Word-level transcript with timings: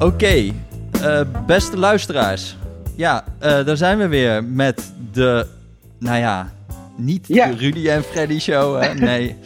Oké, 0.00 0.52
eh, 1.02 1.20
beste 1.46 1.76
luisteraars. 1.76 2.56
Ja, 2.96 3.24
eh, 3.38 3.64
daar 3.64 3.76
zijn 3.76 3.98
we 3.98 4.08
weer 4.08 4.44
met 4.44 4.92
de, 5.12 5.46
nou 5.98 6.18
ja, 6.18 6.52
niet 6.96 7.26
Ja. 7.28 7.46
de 7.46 7.56
Rudy 7.56 7.88
en 7.88 8.02
Freddy 8.02 8.38
show. 8.38 8.82
Hè? 8.82 8.94
Nee. 9.10 9.36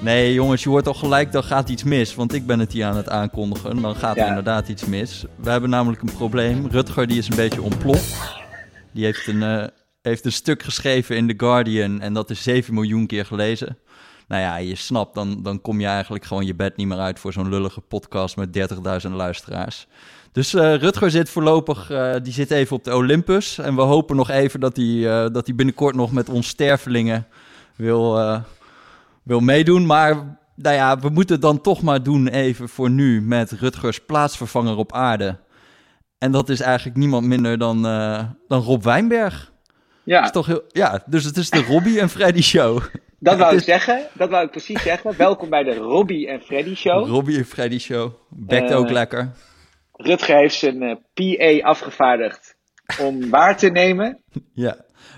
nee, 0.00 0.32
jongens, 0.32 0.62
je 0.62 0.68
hoort 0.68 0.86
al 0.86 0.94
gelijk, 0.94 1.32
dan 1.32 1.42
gaat 1.44 1.68
iets 1.68 1.82
mis. 1.84 2.14
Want 2.14 2.34
ik 2.34 2.46
ben 2.46 2.58
het 2.58 2.72
hier 2.72 2.84
aan 2.84 2.96
het 2.96 3.08
aankondigen. 3.08 3.80
Dan 3.82 3.94
gaat 3.94 4.16
er 4.16 4.22
Ja. 4.22 4.28
inderdaad 4.28 4.68
iets 4.68 4.84
mis. 4.84 5.24
We 5.36 5.50
hebben 5.50 5.70
namelijk 5.70 6.02
een 6.02 6.12
probleem. 6.12 6.66
Rutger 6.70 7.06
die 7.06 7.18
is 7.18 7.28
een 7.28 7.36
beetje 7.36 7.62
ontploft. 7.62 8.16
Die 8.92 9.04
heeft 9.04 9.26
een, 9.26 9.42
eh, 9.42 9.64
heeft 10.02 10.24
een 10.24 10.32
stuk 10.32 10.62
geschreven 10.62 11.16
in 11.16 11.28
The 11.28 11.34
Guardian. 11.36 12.00
En 12.00 12.12
dat 12.14 12.30
is 12.30 12.42
7 12.42 12.74
miljoen 12.74 13.06
keer 13.06 13.24
gelezen. 13.26 13.78
Nou 14.30 14.42
ja, 14.42 14.56
je 14.56 14.74
snapt, 14.74 15.14
dan, 15.14 15.42
dan 15.42 15.60
kom 15.60 15.80
je 15.80 15.86
eigenlijk 15.86 16.24
gewoon 16.24 16.46
je 16.46 16.54
bed 16.54 16.76
niet 16.76 16.86
meer 16.86 16.98
uit 16.98 17.18
voor 17.18 17.32
zo'n 17.32 17.48
lullige 17.48 17.80
podcast 17.80 18.36
met 18.36 18.70
30.000 19.06 19.12
luisteraars. 19.12 19.86
Dus 20.32 20.54
eh, 20.54 20.74
Rutger 20.74 21.10
zit 21.10 21.30
voorlopig, 21.30 21.90
eh, 21.90 22.14
die 22.22 22.32
zit 22.32 22.50
even 22.50 22.76
op 22.76 22.84
de 22.84 22.94
Olympus. 22.94 23.58
En 23.58 23.74
we 23.74 23.82
hopen 23.82 24.16
nog 24.16 24.30
even 24.30 24.60
dat 24.60 24.76
hij, 24.76 25.24
eh, 25.24 25.32
dat 25.32 25.46
hij 25.46 25.54
binnenkort 25.54 25.94
nog 25.94 26.12
met 26.12 26.28
ons 26.28 26.48
stervelingen 26.48 27.26
wil, 27.76 28.18
wil 29.22 29.40
meedoen. 29.40 29.86
Maar 29.86 30.38
nou 30.54 30.74
ja, 30.74 30.98
we 30.98 31.08
moeten 31.08 31.34
het 31.34 31.44
dan 31.44 31.60
toch 31.60 31.82
maar 31.82 32.02
doen 32.02 32.28
even 32.28 32.68
voor 32.68 32.90
nu 32.90 33.22
met 33.22 33.50
Rutgers 33.50 34.04
plaatsvervanger 34.04 34.76
op 34.76 34.92
aarde. 34.92 35.38
En 36.18 36.32
dat 36.32 36.48
is 36.48 36.60
eigenlijk 36.60 36.96
niemand 36.96 37.26
minder 37.26 37.58
dan, 37.58 37.82
dan 38.48 38.62
Rob 38.62 38.82
Wijnberg. 38.82 39.52
Ja, 40.02 40.24
Is 40.24 40.30
toch 40.30 40.46
heel, 40.46 40.62
ja, 40.68 41.02
dus 41.06 41.24
het 41.24 41.36
is 41.36 41.50
de 41.50 41.64
Robbie 41.64 42.00
en 42.00 42.08
Freddy 42.08 42.42
show. 42.42 42.82
Dat 43.20 43.38
wou 43.38 43.56
ik 43.56 43.62
zeggen. 43.62 44.06
Dat 44.12 44.30
wou 44.30 44.44
ik 44.44 44.50
precies 44.50 44.82
zeggen. 44.82 45.16
Welkom 45.16 45.50
bij 45.50 45.62
de 45.62 45.74
Robbie 45.74 46.28
en 46.28 46.40
Freddy 46.40 46.74
Show. 46.74 47.08
Robbie 47.08 47.38
en 47.38 47.44
Freddy 47.44 47.78
show. 47.78 48.12
Bekt 48.28 48.70
Eh, 48.70 48.76
ook 48.76 48.90
lekker. 48.90 49.32
Rutger 49.92 50.36
heeft 50.36 50.54
zijn 50.54 50.82
eh, 50.82 50.96
PA 51.14 51.68
afgevaardigd 51.68 52.56
om 53.00 53.30
waar 53.30 53.56
te 53.56 53.68
nemen. 53.68 54.18
Ja, 54.54 54.76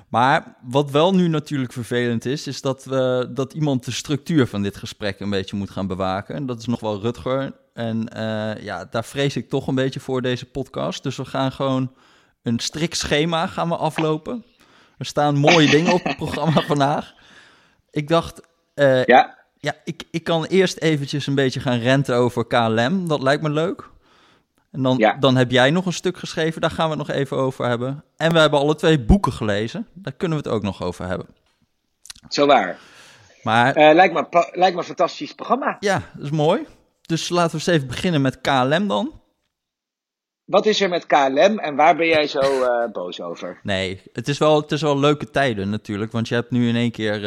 maar 0.09 0.56
wat 0.62 0.91
wel 0.91 1.14
nu 1.14 1.28
natuurlijk 1.28 1.72
vervelend 1.72 2.25
is, 2.25 2.47
is 2.47 2.61
dat, 2.61 2.84
we, 2.84 3.31
dat 3.34 3.53
iemand 3.53 3.84
de 3.84 3.91
structuur 3.91 4.47
van 4.47 4.62
dit 4.62 4.77
gesprek 4.77 5.20
een 5.20 5.31
beetje 5.31 5.56
moet 5.56 5.70
gaan 5.70 5.87
bewaken. 5.87 6.34
En 6.34 6.47
dat 6.47 6.59
is 6.59 6.66
nog 6.66 6.81
wel 6.81 7.00
Rutger. 7.00 7.53
En 7.75 8.09
eh, 8.09 8.62
ja, 8.64 8.84
daar 8.84 9.05
vrees 9.05 9.37
ik 9.37 9.48
toch 9.48 9.66
een 9.66 9.75
beetje 9.75 10.00
voor 10.00 10.22
deze 10.22 10.47
podcast. 10.47 11.03
Dus 11.03 11.16
we 11.16 11.25
gaan 11.25 11.53
gewoon 11.53 11.92
een 12.42 12.59
strikt 12.59 12.97
schema 12.97 13.47
gaan 13.47 13.69
we 13.69 13.77
aflopen. 13.77 14.44
Er 14.98 15.06
staan 15.06 15.37
mooie 15.37 15.70
dingen 15.77 15.92
op 15.92 16.05
het 16.05 16.16
programma 16.16 16.61
vandaag. 16.62 17.14
Ik 17.93 18.09
dacht, 18.09 18.41
eh, 18.75 19.05
ja, 19.05 19.39
Ja, 19.59 19.75
ik, 19.85 20.03
ik 20.11 20.25
kan 20.25 20.45
eerst 20.45 20.79
eventjes 20.79 21.27
een 21.27 21.35
beetje 21.35 21.61
gaan 21.61 21.79
renten 21.79 22.17
over 22.17 22.47
KLM. 22.47 23.09
Dat 23.09 23.23
lijkt 23.23 23.43
me 23.43 23.51
leuk. 23.51 23.91
En 24.71 24.83
dan, 24.83 24.97
Ja. 24.99 25.17
dan 25.21 25.37
heb 25.37 25.51
jij 25.51 25.71
nog 25.71 25.87
een 25.87 25.93
stuk 25.93 26.17
geschreven, 26.19 26.61
daar 26.61 26.71
gaan 26.71 26.91
we 26.91 26.97
het 26.97 27.07
nog 27.07 27.17
even 27.17 27.37
over 27.37 27.67
hebben. 27.69 28.05
En 28.17 28.33
we 28.33 28.39
hebben 28.39 28.59
alle 28.59 28.75
twee 28.75 29.01
boeken 29.01 29.33
gelezen, 29.33 29.87
daar 29.93 30.12
kunnen 30.12 30.39
we 30.43 30.45
het 30.45 30.53
ook 30.55 30.62
nog 30.62 30.83
over 30.83 31.07
hebben. 31.07 31.27
zo 32.29 32.47
waar. 32.47 32.79
Maar 33.43 33.75
Eh, 33.75 33.95
lijkt, 33.95 34.15
me, 34.15 34.49
lijkt 34.53 34.75
me 34.75 34.81
een 34.81 34.87
fantastisch 34.87 35.34
programma. 35.34 35.77
ja, 35.81 36.03
dat 36.15 36.25
is 36.25 36.31
mooi. 36.31 36.67
Dus 37.03 37.29
laten 37.29 37.51
we 37.51 37.56
eens 37.56 37.67
even 37.67 37.87
beginnen 37.89 38.21
met 38.23 38.41
KLM 38.41 38.89
dan. 38.89 39.21
Wat 40.45 40.67
is 40.67 40.81
er 40.81 40.89
met 40.89 41.06
KLM 41.06 41.59
en 41.59 41.75
waar 41.77 41.97
ben 41.97 42.06
jij 42.06 42.27
zo 42.27 42.41
eh, 42.62 42.91
boos 42.93 43.21
over? 43.21 43.61
Nee, 43.62 44.03
het 44.12 44.29
is, 44.29 44.39
wel, 44.39 44.61
het 44.61 44.73
is 44.73 44.83
wel 44.83 44.99
leuke 44.99 45.31
tijden 45.31 45.71
natuurlijk, 45.71 46.12
want 46.12 46.29
je 46.29 46.34
hebt 46.34 46.51
nu 46.51 46.69
in 46.69 46.77
één 46.77 46.91
keer... 46.91 47.25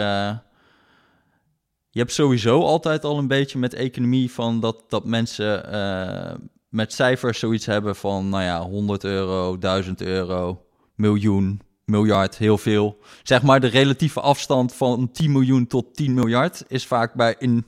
je 1.96 2.02
hebt 2.02 2.14
sowieso 2.14 2.62
altijd 2.62 3.04
al 3.04 3.18
een 3.18 3.28
beetje 3.28 3.58
met 3.60 3.74
economie 3.74 4.32
van 4.32 4.60
dat, 4.60 4.84
dat 4.90 5.06
mensen 5.06 5.72
eh, 5.72 6.36
met 6.70 6.94
cijfers 6.94 7.40
zoiets 7.40 7.66
hebben 7.66 7.96
van, 7.96 8.30
nou 8.30 8.44
ja, 8.44 8.62
100 8.62 9.04
euro, 9.04 9.58
1000 9.58 10.02
euro, 10.02 10.66
miljoen, 10.96 11.62
miljard, 11.86 12.38
heel 12.38 12.58
veel. 12.58 12.98
Zeg 13.24 13.42
maar 13.42 13.60
de 13.60 13.68
relatieve 13.68 14.22
afstand 14.22 14.74
van 14.74 15.12
10 15.12 15.32
miljoen 15.32 15.68
tot 15.68 15.96
10 15.96 16.14
miljard 16.14 16.64
is 16.68 16.86
vaak 16.86 17.14
bij 17.14 17.36
in 17.40 17.66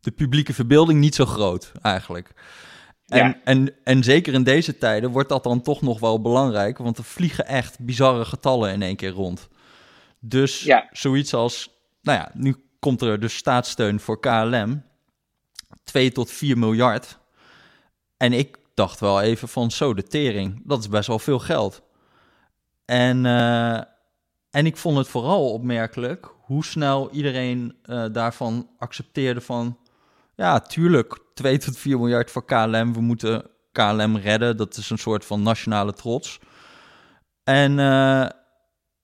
de 0.00 0.10
publieke 0.10 0.54
verbeelding 0.54 1.00
niet 1.00 1.14
zo 1.14 1.24
groot 1.26 1.72
eigenlijk. 1.82 2.32
En, 3.06 3.18
Ja. 3.26 3.38
en, 3.44 3.74
en 3.84 4.04
zeker 4.04 4.34
in 4.34 4.42
deze 4.42 4.78
tijden 4.78 5.10
wordt 5.10 5.28
dat 5.28 5.42
dan 5.42 5.62
toch 5.62 5.82
nog 5.82 6.00
wel 6.00 6.20
belangrijk, 6.20 6.78
want 6.78 6.98
er 6.98 7.04
vliegen 7.04 7.46
echt 7.46 7.78
bizarre 7.80 8.24
getallen 8.24 8.72
in 8.72 8.82
één 8.82 8.96
keer 8.96 9.10
rond. 9.10 9.48
Dus 10.20 10.62
Ja. 10.62 10.88
zoiets 10.92 11.34
als, 11.34 11.70
nou 12.02 12.18
ja, 12.18 12.30
nu 12.34 12.56
komt 12.82 13.02
er 13.02 13.20
dus 13.20 13.36
staatssteun 13.36 14.00
voor 14.00 14.20
KLM, 14.20 14.82
2 15.84 16.12
tot 16.12 16.30
4 16.30 16.58
miljard. 16.58 17.18
En 18.16 18.32
ik 18.32 18.58
dacht 18.74 19.00
wel 19.00 19.20
even 19.20 19.48
van, 19.48 19.70
zo 19.70 19.94
de 19.94 20.02
tering, 20.02 20.62
dat 20.64 20.78
is 20.78 20.88
best 20.88 21.06
wel 21.08 21.18
veel 21.18 21.38
geld. 21.38 21.82
En, 22.84 23.26
eh, 23.26 23.76
en 24.50 24.66
ik 24.66 24.76
vond 24.76 24.96
het 24.96 25.08
vooral 25.08 25.52
opmerkelijk 25.52 26.34
hoe 26.40 26.64
snel 26.64 27.10
iedereen 27.10 27.76
eh, 27.82 28.04
daarvan 28.12 28.70
accepteerde 28.78 29.40
van... 29.40 29.78
Ja, 30.34 30.60
tuurlijk, 30.60 31.18
2 31.34 31.58
tot 31.58 31.76
4 31.76 31.98
miljard 31.98 32.30
voor 32.30 32.44
KLM. 32.44 32.92
We 32.92 33.00
moeten 33.00 33.50
KLM 33.72 34.16
redden. 34.16 34.56
Dat 34.56 34.76
is 34.76 34.90
een 34.90 34.98
soort 34.98 35.24
van 35.24 35.42
nationale 35.42 35.92
trots. 35.92 36.38
En 37.44 37.78
eh, 37.78 38.28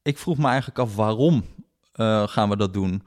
ik 0.03 0.19
vroeg 0.19 0.39
me 0.39 0.47
eigenlijk 0.47 0.79
af, 0.79 0.95
waarom 0.95 1.45
gaan 2.27 2.49
we 2.49 2.57
dat 2.57 2.73
doen? 2.73 3.03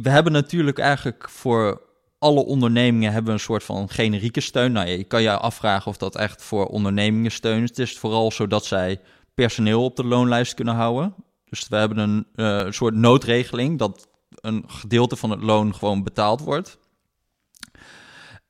We 0.00 0.10
hebben 0.10 0.32
natuurlijk 0.32 0.78
eigenlijk 0.78 1.30
voor 1.30 1.80
alle 2.18 2.44
ondernemingen 2.44 3.12
hebben 3.12 3.32
een 3.32 3.40
soort 3.40 3.64
van 3.64 3.88
generieke 3.88 4.40
steun. 4.40 4.72
Nou, 4.72 4.88
je 4.88 5.04
kan 5.04 5.22
je 5.22 5.30
afvragen 5.30 5.90
of 5.90 5.96
dat 5.96 6.16
echt 6.16 6.42
voor 6.42 6.66
ondernemingen 6.66 7.30
steun 7.30 7.62
is. 7.62 7.68
Het 7.68 7.78
is 7.78 7.98
vooral 7.98 8.30
zodat 8.30 8.64
zij 8.64 9.00
personeel 9.34 9.84
op 9.84 9.96
de 9.96 10.04
loonlijst 10.04 10.54
kunnen 10.54 10.74
houden. 10.74 11.14
Dus 11.44 11.68
we 11.68 11.76
hebben 11.76 11.98
een 11.98 12.26
eh, 12.34 12.70
soort 12.70 12.94
noodregeling 12.94 13.78
dat 13.78 14.08
een 14.30 14.64
gedeelte 14.66 15.16
van 15.16 15.30
het 15.30 15.42
loon 15.42 15.74
gewoon 15.74 16.02
betaald 16.02 16.40
wordt. 16.40 16.78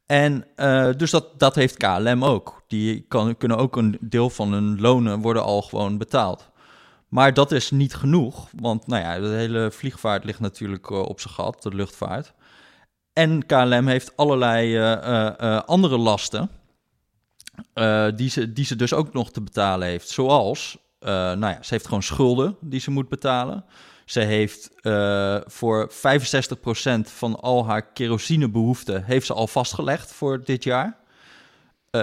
En 0.06 0.46
eh, 0.56 0.88
dus 0.96 1.10
dat, 1.10 1.38
dat 1.38 1.54
heeft 1.54 1.76
KLM 1.76 2.24
ook. 2.24 2.62
Die 2.66 3.04
kan, 3.08 3.36
kunnen 3.36 3.58
ook 3.58 3.76
een 3.76 3.98
deel 4.00 4.30
van 4.30 4.52
hun 4.52 4.80
lonen 4.80 5.20
worden 5.20 5.42
al 5.42 5.62
gewoon 5.62 5.98
betaald. 5.98 6.50
Maar 7.12 7.34
dat 7.34 7.52
is 7.52 7.70
niet 7.70 7.94
genoeg, 7.94 8.48
want 8.60 8.86
nou 8.86 9.02
ja, 9.02 9.20
de 9.20 9.26
hele 9.26 9.70
vliegvaart 9.70 10.24
ligt 10.24 10.40
natuurlijk 10.40 10.90
eh, 10.90 10.98
op 10.98 11.20
zijn 11.20 11.34
gat, 11.34 11.62
de 11.62 11.74
luchtvaart. 11.74 12.32
En 13.12 13.46
KLM 13.46 13.86
heeft 13.86 14.16
allerlei 14.16 14.76
eh, 14.76 15.26
eh, 15.26 15.62
andere 15.62 15.96
lasten 15.96 16.50
die, 18.16 18.30
ze, 18.30 18.52
die 18.52 18.64
ze 18.64 18.76
dus 18.76 18.92
ook 18.92 19.12
nog 19.12 19.30
te 19.30 19.40
betalen 19.40 19.88
heeft. 19.88 20.08
Zoals, 20.08 20.78
nou 21.00 21.46
ja, 21.46 21.58
ze 21.62 21.74
heeft 21.74 21.84
gewoon 21.84 22.02
schulden 22.02 22.56
die 22.60 22.80
ze 22.80 22.90
moet 22.90 23.08
betalen. 23.08 23.64
Ze 24.04 24.20
heeft 24.20 24.70
voor 25.46 25.90
65% 25.92 25.94
van 27.00 27.40
al 27.40 27.66
haar 27.66 27.92
kerosinebehoeften 27.92 29.04
heeft 29.04 29.26
ze 29.26 29.34
al 29.34 29.46
vastgelegd 29.46 30.12
voor 30.12 30.44
dit 30.44 30.64
jaar. 30.64 31.01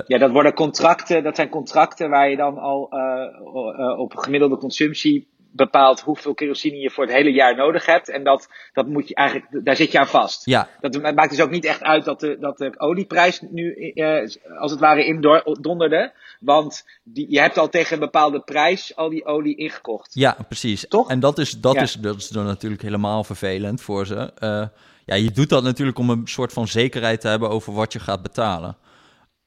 Ja, 0.07 0.17
dat 0.17 0.31
worden 0.31 0.53
contracten, 0.53 1.23
dat 1.23 1.35
zijn 1.35 1.49
contracten 1.49 2.09
waar 2.09 2.29
je 2.29 2.35
dan 2.35 2.57
al 2.57 2.89
eh, 2.89 2.99
eh, 2.99 3.99
op 3.99 4.15
gemiddelde 4.15 4.57
consumptie 4.57 5.27
bepaalt 5.51 6.01
hoeveel 6.01 6.33
kerosine 6.33 6.77
je 6.77 6.89
voor 6.89 7.03
het 7.03 7.13
hele 7.13 7.31
jaar 7.31 7.55
nodig 7.55 7.85
hebt. 7.85 8.09
En 8.09 8.23
dat, 8.23 8.47
dat 8.73 8.87
moet 8.87 9.07
je 9.07 9.15
eigenlijk, 9.15 9.65
daar 9.65 9.75
zit 9.75 9.91
je 9.91 9.99
aan 9.99 10.07
vast. 10.07 10.45
Ja, 10.45 10.67
Dat 10.81 11.01
maakt 11.15 11.29
dus 11.29 11.41
ook 11.41 11.49
niet 11.49 11.65
echt 11.65 11.83
uit 11.83 12.05
dat 12.05 12.19
de, 12.19 12.37
dat 12.39 12.57
de 12.57 12.79
olieprijs 12.79 13.41
nu 13.49 13.73
eh, 13.73 14.27
als 14.59 14.71
het 14.71 14.79
ware 14.79 15.05
indonderde. 15.05 16.13
Want 16.39 16.85
die, 17.03 17.25
je 17.29 17.39
hebt 17.39 17.57
al 17.57 17.69
tegen 17.69 17.93
een 17.93 17.99
bepaalde 17.99 18.39
prijs 18.39 18.95
al 18.95 19.09
die 19.09 19.25
olie 19.25 19.55
ingekocht. 19.57 20.11
Ja, 20.13 20.37
precies. 20.47 20.87
Toch? 20.87 21.09
En 21.09 21.19
dat 21.19 21.37
is, 21.37 21.59
dat, 21.59 21.73
Ja. 21.73 21.81
is, 21.81 21.93
dat 21.93 22.15
is 22.15 22.27
dan 22.27 22.45
natuurlijk 22.45 22.81
helemaal 22.81 23.23
vervelend 23.23 23.81
voor 23.81 24.05
ze. 24.05 24.31
Eh, 24.37 24.65
ja, 25.05 25.15
je 25.15 25.31
doet 25.31 25.49
dat 25.49 25.63
natuurlijk 25.63 25.97
om 25.97 26.09
een 26.09 26.27
soort 26.27 26.53
van 26.53 26.67
zekerheid 26.67 27.21
te 27.21 27.27
hebben 27.27 27.49
over 27.49 27.73
wat 27.73 27.93
je 27.93 27.99
gaat 27.99 28.21
betalen. 28.21 28.77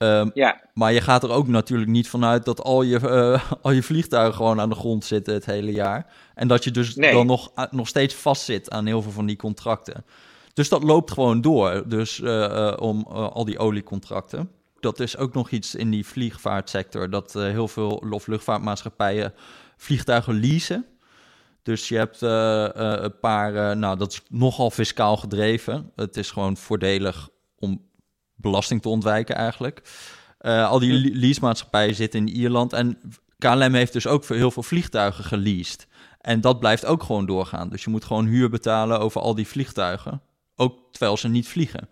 Ehm, 0.02 0.30
Ja, 0.34 0.60
maar 0.74 0.92
je 0.92 1.00
gaat 1.00 1.22
er 1.22 1.30
ook 1.30 1.48
natuurlijk 1.48 1.90
niet 1.90 2.08
vanuit 2.08 2.44
dat 2.44 2.62
al 2.62 2.82
je, 2.82 2.98
eh, 2.98 3.42
al 3.62 3.70
je 3.70 3.82
vliegtuigen 3.82 4.34
gewoon 4.34 4.60
aan 4.60 4.68
de 4.68 4.74
grond 4.74 5.04
zitten 5.04 5.34
het 5.34 5.46
hele 5.46 5.72
jaar. 5.72 6.06
En 6.34 6.48
dat 6.48 6.64
je 6.64 6.70
dus 6.70 6.94
Nee. 6.94 7.12
dan 7.12 7.26
nog, 7.26 7.52
nog 7.70 7.88
steeds 7.88 8.14
vastzit 8.14 8.70
aan 8.70 8.86
heel 8.86 9.02
veel 9.02 9.12
van 9.12 9.26
die 9.26 9.36
contracten. 9.36 10.04
Dus 10.54 10.68
dat 10.68 10.82
loopt 10.82 11.10
gewoon 11.10 11.40
door. 11.40 11.82
Dus 11.86 12.20
eh, 12.20 12.68
eh, 12.68 12.76
om 12.80 13.06
eh, 13.08 13.14
al 13.30 13.44
die 13.44 13.58
oliecontracten. 13.58 14.50
Dat 14.80 15.00
is 15.00 15.16
ook 15.16 15.34
nog 15.34 15.50
iets 15.50 15.74
in 15.74 15.90
die 15.90 16.06
vliegvaartsector. 16.06 17.10
Dat 17.10 17.34
eh, 17.34 17.42
heel 17.42 17.68
veel 17.68 18.02
of 18.10 18.26
luchtvaartmaatschappijen 18.26 19.34
vliegtuigen 19.76 20.40
leasen. 20.40 20.86
Dus 21.62 21.88
je 21.88 21.96
hebt 21.96 22.22
eh, 22.22 22.64
eh, 22.64 23.02
een 23.02 23.18
paar, 23.18 23.54
eh, 23.70 23.76
nou 23.76 23.98
dat 23.98 24.12
is 24.12 24.22
nogal 24.28 24.70
fiscaal 24.70 25.16
gedreven. 25.16 25.90
Het 25.96 26.16
is 26.16 26.30
gewoon 26.30 26.56
voordelig 26.56 27.28
om 27.58 27.80
belasting 28.42 28.82
te 28.82 28.88
ontwijken 28.88 29.34
eigenlijk. 29.34 29.82
Eh, 30.38 30.68
al 30.68 30.78
die 30.78 30.92
le- 30.92 31.18
leasemaatschappijen 31.18 31.94
zitten 31.94 32.20
in 32.20 32.34
Ierland 32.34 32.72
en 32.72 32.98
KLM 33.38 33.74
heeft 33.74 33.92
dus 33.92 34.06
ook 34.06 34.24
voor 34.24 34.36
heel 34.36 34.50
veel 34.50 34.62
vliegtuigen 34.62 35.24
geleased. 35.24 35.86
En 36.20 36.40
dat 36.40 36.58
blijft 36.58 36.84
ook 36.86 37.02
gewoon 37.02 37.26
doorgaan. 37.26 37.68
Dus 37.68 37.84
je 37.84 37.90
moet 37.90 38.04
gewoon 38.04 38.26
huur 38.26 38.50
betalen 38.50 39.00
over 39.00 39.20
al 39.20 39.34
die 39.34 39.48
vliegtuigen, 39.48 40.22
ook 40.56 40.78
terwijl 40.90 41.16
ze 41.16 41.28
niet 41.28 41.48
vliegen. 41.48 41.88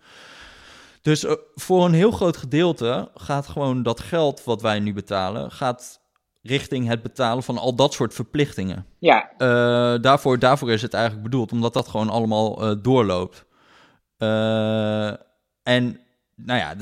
Dus 1.01 1.25
voor 1.55 1.85
een 1.85 1.93
heel 1.93 2.11
groot 2.11 2.37
gedeelte 2.37 3.09
gaat 3.15 3.47
gewoon 3.47 3.83
dat 3.83 3.99
geld 3.99 4.43
wat 4.43 4.61
wij 4.61 4.79
nu 4.79 4.93
betalen, 4.93 5.51
gaat 5.51 5.99
richting 6.41 6.87
het 6.87 7.01
betalen 7.01 7.43
van 7.43 7.57
al 7.57 7.75
dat 7.75 7.93
soort 7.93 8.13
verplichtingen. 8.13 8.85
Ja. 8.99 9.31
daarvoor, 9.97 10.39
daarvoor 10.39 10.71
is 10.71 10.81
het 10.81 10.93
eigenlijk 10.93 11.23
bedoeld, 11.23 11.51
omdat 11.51 11.73
dat 11.73 11.87
gewoon 11.87 12.09
allemaal 12.09 12.81
doorloopt. 12.81 13.45
en 15.63 15.99
nou 16.45 16.59
ja, 16.59 16.75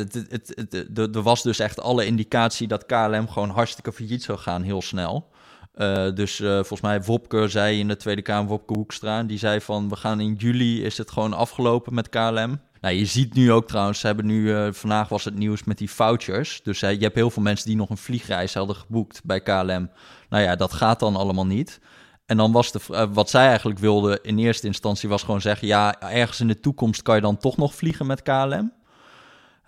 er 1.14 1.22
was 1.22 1.44
dus 1.44 1.60
echt 1.60 1.82
alle 1.82 2.06
indicatie 2.06 2.68
dat 2.68 2.86
KLM 2.86 3.28
gewoon 3.28 3.50
hartstikke 3.50 3.92
failliet 3.92 4.24
zou 4.24 4.38
gaan, 4.38 4.62
heel 4.62 4.82
snel. 4.82 5.30
Uh, 5.76 6.14
dus 6.14 6.40
uh, 6.40 6.54
volgens 6.54 6.82
mij 6.82 7.02
Wopke 7.02 7.48
zei 7.48 7.80
in 7.80 7.88
de 7.88 7.98
Tweede 7.98 8.22
Kamer, 8.22 8.50
Wopke 8.50 8.74
Hoekstra, 8.74 9.24
die 9.24 9.38
zei 9.38 9.62
van 9.62 9.90
we 9.90 9.96
gaan 9.96 10.20
in 10.20 10.34
juli, 10.34 10.84
is 10.84 10.98
het 10.98 11.12
gewoon 11.12 11.34
afgelopen 11.34 11.94
met 11.94 12.10
KLM. 12.10 12.60
Nou, 12.82 12.96
je 12.96 13.06
ziet 13.06 13.34
nu 13.34 13.52
ook 13.52 13.68
trouwens, 13.68 14.00
ze 14.00 14.06
hebben 14.06 14.26
nu, 14.26 14.42
uh, 14.42 14.68
vandaag 14.72 15.10
was 15.10 15.26
het 15.26 15.36
nieuws 15.36 15.64
met 15.64 15.78
die 15.78 15.92
vouchers. 15.92 16.60
Dus 16.64 16.80
je 16.80 16.86
hebt 16.86 17.16
heel 17.16 17.30
veel 17.30 17.44
mensen 17.44 17.68
die 17.68 17.76
nog 17.76 17.90
een 17.90 17.98
vliegreis 17.98 18.54
hadden 18.54 18.76
geboekt 18.76 19.22
bij 19.24 19.42
KLM. 19.42 19.90
Nou 20.30 20.44
ja, 20.44 20.56
dat 20.56 20.74
gaat 20.74 21.00
dan 21.00 21.16
allemaal 21.16 21.46
niet. 21.46 21.80
En 22.26 22.38
dan 22.38 22.52
was 22.52 22.72
de, 22.72 23.08
wat 23.14 23.30
zij 23.30 23.48
eigenlijk 23.48 23.80
wilden 23.80 24.24
in 24.24 24.38
eerste 24.38 24.68
instantie 24.68 25.10
was 25.10 25.24
gewoon 25.24 25.42
zeggen, 25.42 25.68
ja, 25.68 26.02
ergens 26.02 26.40
in 26.40 26.48
de 26.48 26.60
toekomst 26.60 27.02
kan 27.02 27.16
je 27.16 27.22
dan 27.22 27.38
toch 27.38 27.58
nog 27.58 27.76
vliegen 27.76 28.06
met 28.06 28.22
KLM. 28.22 28.72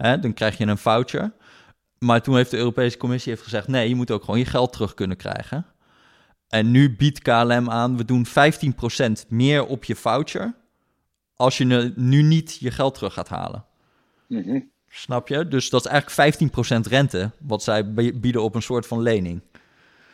Hè, 0.02 0.20
dan 0.20 0.34
krijg 0.34 0.58
je 0.58 0.66
een 0.66 0.78
voucher. 0.78 1.34
Maar 1.98 2.22
toen 2.22 2.36
heeft 2.36 2.52
de 2.52 2.58
Europese 2.58 2.98
Commissie 2.98 3.32
heeft 3.32 3.44
gezegd: 3.44 3.68
nee, 3.68 3.90
je 3.90 3.96
moet 3.96 4.12
ook 4.12 4.24
gewoon 4.24 4.40
je 4.40 4.46
geld 4.46 4.74
terug 4.74 4.94
kunnen 4.94 5.18
krijgen. 5.18 5.66
En 6.48 6.72
nu 6.72 6.96
biedt 6.96 7.22
KLM 7.22 7.70
aan: 7.70 7.98
we 7.98 8.06
doen 8.06 8.26
15% 8.28 9.28
meer 9.28 9.66
op 9.66 9.84
je 9.84 9.96
voucher. 9.96 10.56
Als 11.36 11.58
je 11.58 11.94
nu 11.96 12.22
niet 12.22 12.58
je 12.60 12.72
geld 12.72 12.94
terug 12.94 13.14
gaat 13.14 13.30
halen. 13.30 13.66
Mhm. 14.28 14.60
Snap 14.90 15.28
je? 15.28 15.48
Dus 15.48 15.70
dat 15.70 15.86
is 15.86 15.92
eigenlijk 15.92 16.36
15% 16.86 16.88
rente, 16.88 17.32
wat 17.40 17.64
zij 17.64 17.94
bieden 17.94 18.44
op 18.44 18.56
een 18.56 18.62
soort 18.62 18.88
van 18.88 19.02
lening. 19.02 19.42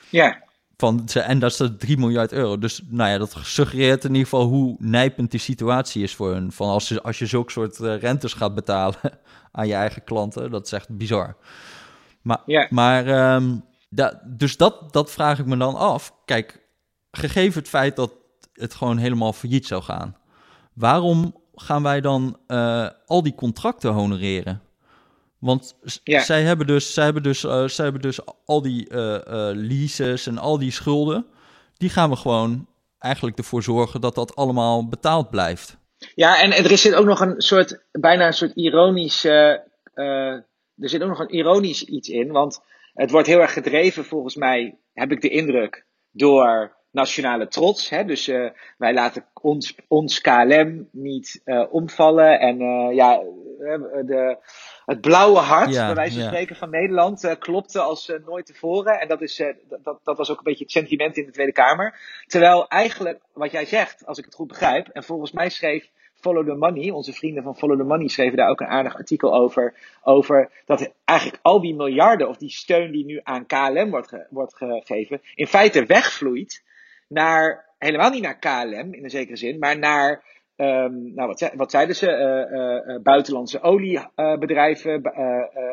Ja. 0.10 0.44
Van, 0.78 1.08
en 1.08 1.40
dat 1.40 1.60
is 1.60 1.70
3 1.78 1.98
miljard 1.98 2.32
euro. 2.32 2.58
Dus 2.58 2.82
nou 2.88 3.10
ja, 3.10 3.18
dat 3.18 3.38
suggereert 3.42 4.04
in 4.04 4.10
ieder 4.10 4.24
geval 4.24 4.46
hoe 4.46 4.76
nijpend 4.80 5.32
die 5.32 5.40
situatie 5.40 6.04
is 6.04 6.16
voor 6.16 6.32
hun. 6.32 6.52
Van 6.52 6.70
als 6.70 6.88
je, 6.88 7.02
als 7.02 7.20
je 7.20 7.26
zulke 7.26 7.52
soort 7.52 7.80
uh, 7.80 8.00
rentes 8.00 8.34
gaat 8.34 8.56
betalen 8.56 9.00
aan 9.52 9.68
je 9.68 9.74
eigen 9.74 10.04
klanten, 10.04 10.52
dat 10.52 10.66
is 10.66 10.72
echt 10.72 10.98
bizar. 10.98 11.38
Maar, 12.22 12.42
ja. 12.46 12.68
maar 12.70 13.34
um, 13.36 13.64
da, 13.90 14.22
dus 14.26 14.58
dat, 14.58 14.94
dat 14.94 15.12
vraag 15.12 15.40
ik 15.40 15.46
me 15.46 15.58
dan 15.58 15.76
af. 15.76 16.14
Kijk, 16.26 16.68
gegeven 17.12 17.60
het 17.60 17.70
feit 17.70 17.96
dat 17.96 18.12
het 18.54 18.74
gewoon 18.74 18.98
helemaal 18.98 19.34
failliet 19.34 19.66
zou 19.66 19.84
gaan, 19.84 20.18
waarom 20.74 21.36
gaan 21.56 21.84
wij 21.84 22.02
dan 22.02 22.38
uh, 22.48 22.90
al 23.06 23.24
die 23.24 23.36
contracten 23.36 23.92
honoreren? 23.92 24.62
Want 25.40 25.78
ja. 26.04 26.20
zij 26.20 26.44
hebben 26.44 26.68
dus, 26.68 26.94
zij 26.94 27.04
hebben 27.04 27.24
dus, 27.24 27.44
uh, 27.44 27.68
zij 27.68 27.84
hebben 27.84 28.02
dus 28.02 28.20
al 28.46 28.62
die 28.62 28.90
uh, 28.90 29.20
leases 29.54 30.28
en 30.28 30.38
al 30.38 30.60
die 30.60 30.72
schulden, 30.72 31.26
die 31.78 31.90
gaan 31.90 32.10
we 32.10 32.16
gewoon 32.16 32.68
eigenlijk 33.00 33.38
ervoor 33.38 33.64
zorgen 33.64 34.02
dat 34.02 34.16
dat 34.16 34.36
allemaal 34.36 34.88
betaald 34.88 35.30
blijft. 35.30 35.78
Ja, 36.16 36.42
en 36.42 36.52
er 36.52 36.78
zit 36.78 36.94
ook 36.94 37.06
nog 37.06 37.20
een 37.20 37.42
soort, 37.42 37.84
bijna 37.92 38.26
een 38.26 38.34
soort 38.34 38.56
ironisch, 38.56 39.24
er 39.24 40.44
zit 40.76 41.02
ook 41.02 41.10
nog 41.10 41.20
een 41.20 41.36
ironisch 41.36 41.84
iets 41.84 42.10
in, 42.10 42.32
want 42.32 42.62
het 42.94 43.12
wordt 43.12 43.28
heel 43.28 43.40
erg 43.40 43.54
gedreven 43.54 44.06
volgens 44.06 44.36
mij, 44.36 44.78
heb 44.94 45.12
ik 45.12 45.22
de 45.22 45.30
indruk, 45.30 45.86
door 46.12 46.77
nationale 46.92 47.48
trots. 47.48 47.90
Hè? 47.90 48.06
Dus 48.06 48.28
uh, 48.28 48.50
wij 48.78 48.94
laten 48.94 49.26
ons, 49.42 49.76
ons 49.88 50.22
KLM 50.22 50.90
niet 50.92 51.42
uh, 51.46 51.74
omvallen. 51.74 52.40
En 52.40 52.62
uh, 52.62 52.96
ja, 52.96 53.22
de, 54.06 54.38
het 54.86 55.02
blauwe 55.02 55.40
hart, 55.40 55.74
ja, 55.74 55.86
bij 55.86 55.96
wijze 55.96 56.20
van 56.20 56.28
spreken, 56.28 56.56
van 56.56 56.70
Nederland 56.70 57.36
klopte 57.40 57.80
als 57.80 58.12
nooit 58.26 58.46
tevoren. 58.46 59.00
En 59.00 59.08
dat, 59.08 59.22
is, 59.22 59.44
dat, 59.84 60.00
dat 60.04 60.18
was 60.18 60.32
ook 60.32 60.38
een 60.38 60.44
beetje 60.44 60.64
het 60.64 60.74
sentiment 60.74 61.18
in 61.18 61.26
de 61.26 61.32
Tweede 61.32 61.52
Kamer. 61.52 62.00
Terwijl 62.28 62.68
eigenlijk, 62.68 63.22
wat 63.34 63.52
jij 63.52 63.66
zegt, 63.66 64.06
als 64.06 64.18
ik 64.18 64.26
het 64.26 64.36
goed 64.36 64.48
begrijp, 64.48 64.88
en 64.88 65.04
volgens 65.04 65.32
mij 65.32 65.50
schreef 65.50 65.90
Follow 66.20 66.46
the 66.46 66.56
Money, 66.56 66.92
onze 66.92 67.14
vrienden 67.14 67.44
van 67.44 67.58
Follow 67.58 67.78
the 67.78 67.84
Money 67.84 68.08
schreven 68.08 68.38
daar 68.38 68.50
ook 68.50 68.60
een 68.60 68.68
aardig 68.68 68.96
artikel 68.96 69.34
over. 69.34 69.74
Over 70.04 70.52
dat 70.66 70.94
eigenlijk 71.06 71.40
al 71.42 71.62
die 71.62 71.76
miljarden 71.76 72.28
of 72.28 72.38
die 72.38 72.50
steun 72.50 72.92
die 72.92 73.06
nu 73.06 73.20
aan 73.24 73.46
KLM 73.46 73.90
wordt, 73.90 74.08
ge, 74.08 74.26
wordt 74.30 74.56
gegeven, 74.56 75.22
in 75.36 75.48
feite 75.48 75.86
wegvloeit 75.86 76.64
naar, 77.08 77.66
helemaal 77.78 78.10
niet 78.10 78.22
naar 78.22 78.40
KLM 78.40 78.94
in 78.94 79.04
een 79.04 79.10
zekere 79.10 79.38
zin, 79.38 79.60
maar 79.60 79.80
naar, 79.80 80.24
um, 80.56 81.14
nou 81.14 81.28
wat, 81.28 81.52
wat 81.56 81.72
zeiden 81.72 81.96
ze, 81.96 82.08
uh, 82.08 82.96
uh, 82.96 83.02
buitenlandse 83.02 83.62
oliebedrijven, 83.62 85.02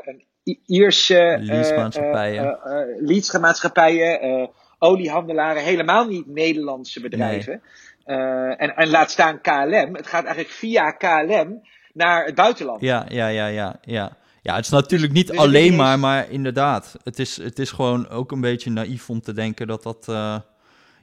een 0.04 0.24
Ierse 0.66 1.38
leasemaatschappijen, 1.40 2.58
leasemaatschappijen 2.98 4.50
oliehandelaren, 4.78 5.62
helemaal 5.62 6.06
niet 6.06 6.26
Nederlandse 6.26 7.00
bedrijven. 7.00 7.62
Nee. 8.04 8.16
en, 8.56 8.76
en 8.76 8.88
laat 8.88 9.10
staan 9.10 9.40
KLM. 9.40 9.94
Het 9.94 10.06
gaat 10.06 10.24
eigenlijk 10.24 10.54
via 10.54 10.90
KLM 10.90 11.62
naar 11.92 12.24
het 12.24 12.34
buitenland. 12.34 12.80
Ja, 12.80 13.06
ja, 13.08 13.26
ja, 13.26 13.46
ja, 13.46 13.76
ja. 13.80 14.16
Ja, 14.44 14.54
het 14.54 14.64
is 14.64 14.70
natuurlijk 14.70 15.12
niet 15.12 15.26
dus 15.26 15.36
alleen 15.36 15.76
maar, 15.76 15.98
maar 15.98 16.30
inderdaad. 16.30 16.96
Het 17.02 17.18
is, 17.18 17.36
het 17.36 17.58
is 17.58 17.70
gewoon 17.70 18.08
ook 18.08 18.32
een 18.32 18.40
beetje 18.40 18.70
naïef 18.70 19.10
om 19.10 19.20
te 19.20 19.32
denken 19.32 19.66
dat 19.66 19.82
dat... 19.82 20.06
Uh, 20.10 20.36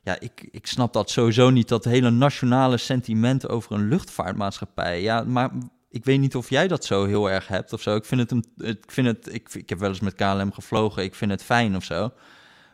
ja, 0.03 0.19
ik, 0.19 0.48
ik 0.51 0.68
snap 0.68 0.94
dat 0.94 1.09
sowieso 1.09 1.50
niet, 1.50 1.68
dat 1.68 1.83
hele 1.83 2.09
nationale 2.09 2.77
sentiment 2.77 3.50
over 3.50 3.71
een 3.71 3.88
luchtvaartmaatschappij. 3.88 5.01
Ja, 5.01 5.24
maar 5.24 5.51
ik 5.89 6.06
weet 6.06 6.19
niet 6.19 6.36
of 6.36 6.50
jij 6.50 6.68
dat 6.68 6.86
zo 6.86 7.06
heel 7.06 7.30
erg 7.30 7.48
hebt 7.48 7.74
of 7.74 7.81
zo. 7.81 7.95
Ik 7.95 8.06
vind 8.06 8.21
het, 8.21 8.31
een, 8.31 8.45
ik, 8.57 8.92
vind 8.92 9.07
het 9.07 9.33
ik, 9.33 9.53
ik 9.53 9.69
heb 9.69 9.80
wel 9.80 9.89
eens 9.89 10.00
met 10.00 10.15
KLM 10.15 10.51
gevlogen, 10.51 11.03
ik 11.03 11.15
vind 11.15 11.31
het 11.31 11.44
fijn 11.44 11.75
of 11.75 11.83
zo. 11.83 12.12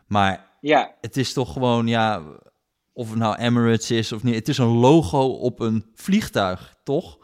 Maar 0.08 0.46
ja. 0.62 0.96
het 1.02 1.18
is 1.18 1.34
toch 1.34 1.54
gewoon, 1.54 1.88
ja, 1.88 2.22
of 2.94 3.10
het 3.10 3.20
nou 3.20 3.36
Emirates 3.38 3.92
is 3.92 4.12
of 4.12 4.24
niet. 4.24 4.36
Het 4.36 4.48
is 4.48 4.58
een 4.58 4.78
logo 4.78 5.28
op 5.28 5.60
een 5.60 5.86
vliegtuig, 5.96 6.76
toch? 6.84 7.18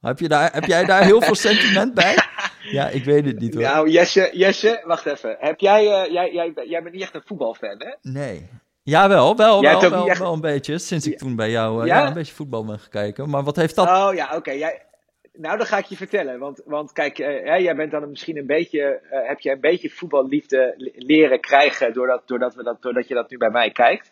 Heb, 0.00 0.18
je 0.18 0.28
daar, 0.28 0.52
heb 0.52 0.64
jij 0.64 0.84
daar 0.84 1.04
heel 1.04 1.20
veel 1.20 1.34
sentiment 1.34 1.94
bij? 1.94 2.16
Ja, 2.70 2.88
ik 2.88 3.04
weet 3.04 3.24
het 3.24 3.38
niet 3.38 3.54
hoor. 3.54 3.62
Nou, 3.62 3.90
Jesse, 3.90 4.30
Jesse 4.32 4.82
wacht 4.84 5.06
even. 5.06 5.36
Heb 5.38 5.60
jij, 5.60 5.84
uh, 5.84 6.12
jij, 6.12 6.32
jij, 6.32 6.52
jij 6.66 6.82
bent 6.82 6.94
niet 6.94 7.02
echt 7.02 7.14
een 7.14 7.22
voetbalfan, 7.24 7.74
hè? 7.78 8.10
Nee. 8.10 8.48
Ja, 8.88 9.08
wel, 9.08 9.36
wel, 9.36 9.62
wel, 9.62 9.90
wel, 9.90 10.08
echt... 10.08 10.18
wel, 10.18 10.32
een 10.32 10.40
beetje. 10.40 10.78
Sinds 10.78 11.06
ik 11.06 11.18
toen 11.18 11.36
bij 11.36 11.50
jou 11.50 11.80
uh, 11.80 11.86
ja? 11.86 11.98
ja? 11.98 12.06
een 12.06 12.14
beetje 12.14 12.34
voetbal 12.34 12.64
ben 12.64 12.78
gekeken. 12.78 13.30
Maar 13.30 13.42
wat 13.42 13.56
heeft 13.56 13.74
dat... 13.74 13.86
Oh 13.86 14.10
ja, 14.14 14.36
oké. 14.36 14.50
Jij... 14.50 14.82
Nou, 15.32 15.56
dan 15.56 15.66
ga 15.66 15.78
ik 15.78 15.84
je 15.84 15.96
vertellen. 15.96 16.38
Want, 16.38 16.62
want 16.64 16.92
kijk, 16.92 17.18
uh, 17.18 17.58
jij 17.58 17.76
bent 17.76 17.90
dan 17.90 18.08
misschien 18.08 18.36
een 18.36 18.46
beetje, 18.46 19.00
uh, 19.12 19.28
heb 19.28 19.40
je 19.40 19.50
een 19.50 19.60
beetje 19.60 19.90
voetballiefde 19.90 20.74
leren 20.96 21.40
krijgen 21.40 21.92
doordat, 21.92 22.22
doordat, 22.28 22.54
we 22.54 22.62
dat, 22.62 22.82
doordat 22.82 23.08
je 23.08 23.14
dat 23.14 23.30
nu 23.30 23.36
bij 23.36 23.50
mij 23.50 23.70
kijkt 23.70 24.10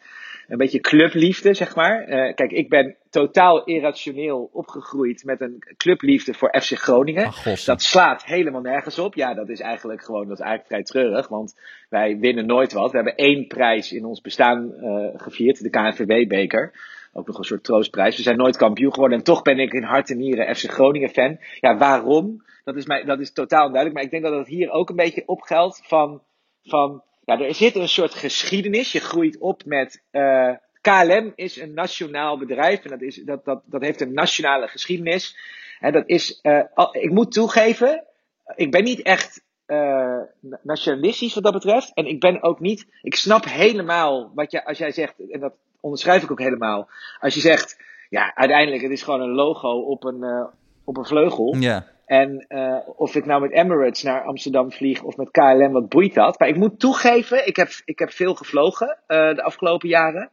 een 0.48 0.58
beetje 0.58 0.80
clubliefde, 0.80 1.54
zeg 1.54 1.74
maar. 1.74 2.08
Uh, 2.08 2.34
kijk, 2.34 2.50
ik 2.52 2.68
ben 2.68 2.96
totaal 3.10 3.64
irrationeel 3.64 4.50
opgegroeid 4.52 5.24
met 5.24 5.40
een 5.40 5.74
clubliefde 5.76 6.34
voor 6.34 6.60
FC 6.60 6.72
Groningen. 6.72 7.26
Ach, 7.26 7.64
dat 7.64 7.82
slaat 7.82 8.24
helemaal 8.24 8.60
nergens 8.60 8.98
op. 8.98 9.14
Ja, 9.14 9.34
dat 9.34 9.48
is 9.48 9.60
eigenlijk 9.60 10.04
gewoon, 10.04 10.28
dat 10.28 10.38
is 10.38 10.44
eigenlijk 10.44 10.68
vrij 10.68 10.82
treurig, 10.82 11.28
want 11.28 11.60
wij 11.88 12.18
winnen 12.18 12.46
nooit 12.46 12.72
wat. 12.72 12.90
We 12.90 12.96
hebben 12.96 13.16
één 13.16 13.46
prijs 13.46 13.92
in 13.92 14.04
ons 14.04 14.20
bestaan 14.20 14.72
uh, 14.80 15.08
gevierd, 15.16 15.62
de 15.62 15.70
KNVB-beker. 15.70 16.72
Ook 17.12 17.26
nog 17.26 17.38
een 17.38 17.44
soort 17.44 17.64
troostprijs. 17.64 18.16
We 18.16 18.22
zijn 18.22 18.36
nooit 18.36 18.56
kampioen 18.56 18.92
geworden 18.92 19.18
en 19.18 19.24
toch 19.24 19.42
ben 19.42 19.58
ik 19.58 19.72
in 19.72 19.82
hart 19.82 20.10
en 20.10 20.16
nieren 20.16 20.56
FC 20.56 20.70
Groningen 20.70 21.08
fan. 21.08 21.38
Ja, 21.60 21.76
waarom? 21.76 22.44
Dat 22.64 22.76
is, 22.76 22.86
mij, 22.86 23.04
dat 23.04 23.20
is 23.20 23.32
totaal 23.32 23.66
onduidelijk. 23.66 23.94
Maar 23.94 24.04
ik 24.04 24.10
denk 24.10 24.22
dat 24.22 24.38
het 24.38 24.54
hier 24.54 24.70
ook 24.70 24.88
een 24.88 24.96
beetje 24.96 25.22
opgeldt 25.26 25.82
van, 25.86 26.22
van 26.62 27.02
ja, 27.26 27.40
er 27.40 27.54
zit 27.54 27.74
een 27.74 27.88
soort 27.88 28.14
geschiedenis. 28.14 28.92
Je 28.92 29.00
groeit 29.00 29.38
op 29.38 29.64
met. 29.64 30.02
Eh, 30.10 30.50
KLM 30.80 31.32
is 31.34 31.60
een 31.60 31.74
nationaal 31.74 32.38
bedrijf 32.38 32.84
en 32.84 32.90
dat, 32.90 33.02
is, 33.02 33.16
dat, 33.24 33.44
dat, 33.44 33.62
dat 33.64 33.82
heeft 33.82 34.00
een 34.00 34.12
nationale 34.12 34.68
geschiedenis. 34.68 35.36
En 35.80 35.92
dat 35.92 36.02
is, 36.06 36.40
uh, 36.42 36.62
ik 36.92 37.10
moet 37.10 37.32
toegeven, 37.32 38.04
ik 38.54 38.70
ben 38.70 38.84
niet 38.84 39.02
echt 39.02 39.42
uh, 39.66 40.20
nationalistisch 40.62 41.34
wat 41.34 41.42
dat 41.42 41.52
betreft. 41.52 41.92
En 41.94 42.06
ik 42.06 42.20
ben 42.20 42.42
ook 42.42 42.60
niet, 42.60 42.86
ik 43.02 43.14
snap 43.14 43.44
helemaal 43.44 44.30
wat 44.34 44.50
je, 44.50 44.64
als 44.64 44.78
jij 44.78 44.90
zegt, 44.90 45.14
en 45.30 45.40
dat 45.40 45.54
onderschrijf 45.80 46.22
ik 46.22 46.30
ook 46.30 46.40
helemaal. 46.40 46.88
Als 47.20 47.34
je 47.34 47.40
zegt, 47.40 47.80
ja, 48.08 48.34
uiteindelijk, 48.34 48.82
het 48.82 48.92
is 48.92 49.02
gewoon 49.02 49.20
een 49.20 49.34
logo 49.34 49.68
op 49.68 50.04
een, 50.04 50.48
op 50.84 50.96
een 50.96 51.06
vleugel. 51.06 51.56
Ja. 51.56 51.95
En 52.06 52.44
uh, 52.48 52.78
of 52.96 53.14
ik 53.14 53.26
nou 53.26 53.40
met 53.40 53.52
Emirates 53.52 54.02
naar 54.02 54.24
Amsterdam 54.24 54.72
vlieg 54.72 55.02
of 55.02 55.16
met 55.16 55.30
KLM, 55.30 55.72
wat 55.72 55.88
boeit 55.88 56.14
dat? 56.14 56.38
Maar 56.38 56.48
ik 56.48 56.56
moet 56.56 56.80
toegeven, 56.80 57.46
ik 57.46 57.56
heb, 57.56 57.68
ik 57.84 57.98
heb 57.98 58.10
veel 58.10 58.34
gevlogen 58.34 58.98
uh, 59.08 59.34
de 59.34 59.42
afgelopen 59.42 59.88
jaren. 59.88 60.30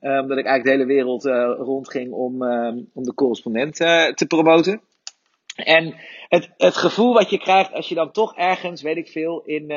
Uh, 0.00 0.20
omdat 0.20 0.38
ik 0.38 0.46
eigenlijk 0.46 0.64
de 0.64 0.70
hele 0.70 0.86
wereld 0.86 1.24
rondging 1.66 2.12
om, 2.12 2.42
om 2.94 3.02
de 3.02 3.14
correspondent 3.14 3.76
te 3.76 4.24
promoten. 4.28 4.80
En 5.56 5.94
het, 6.28 6.50
het 6.56 6.76
gevoel 6.76 7.12
wat 7.12 7.30
je 7.30 7.38
krijgt 7.38 7.72
als 7.72 7.88
je 7.88 7.94
dan 7.94 8.12
toch 8.12 8.36
ergens, 8.36 8.82
weet 8.82 8.96
ik 8.96 9.08
veel, 9.08 9.42
in, 9.44 9.72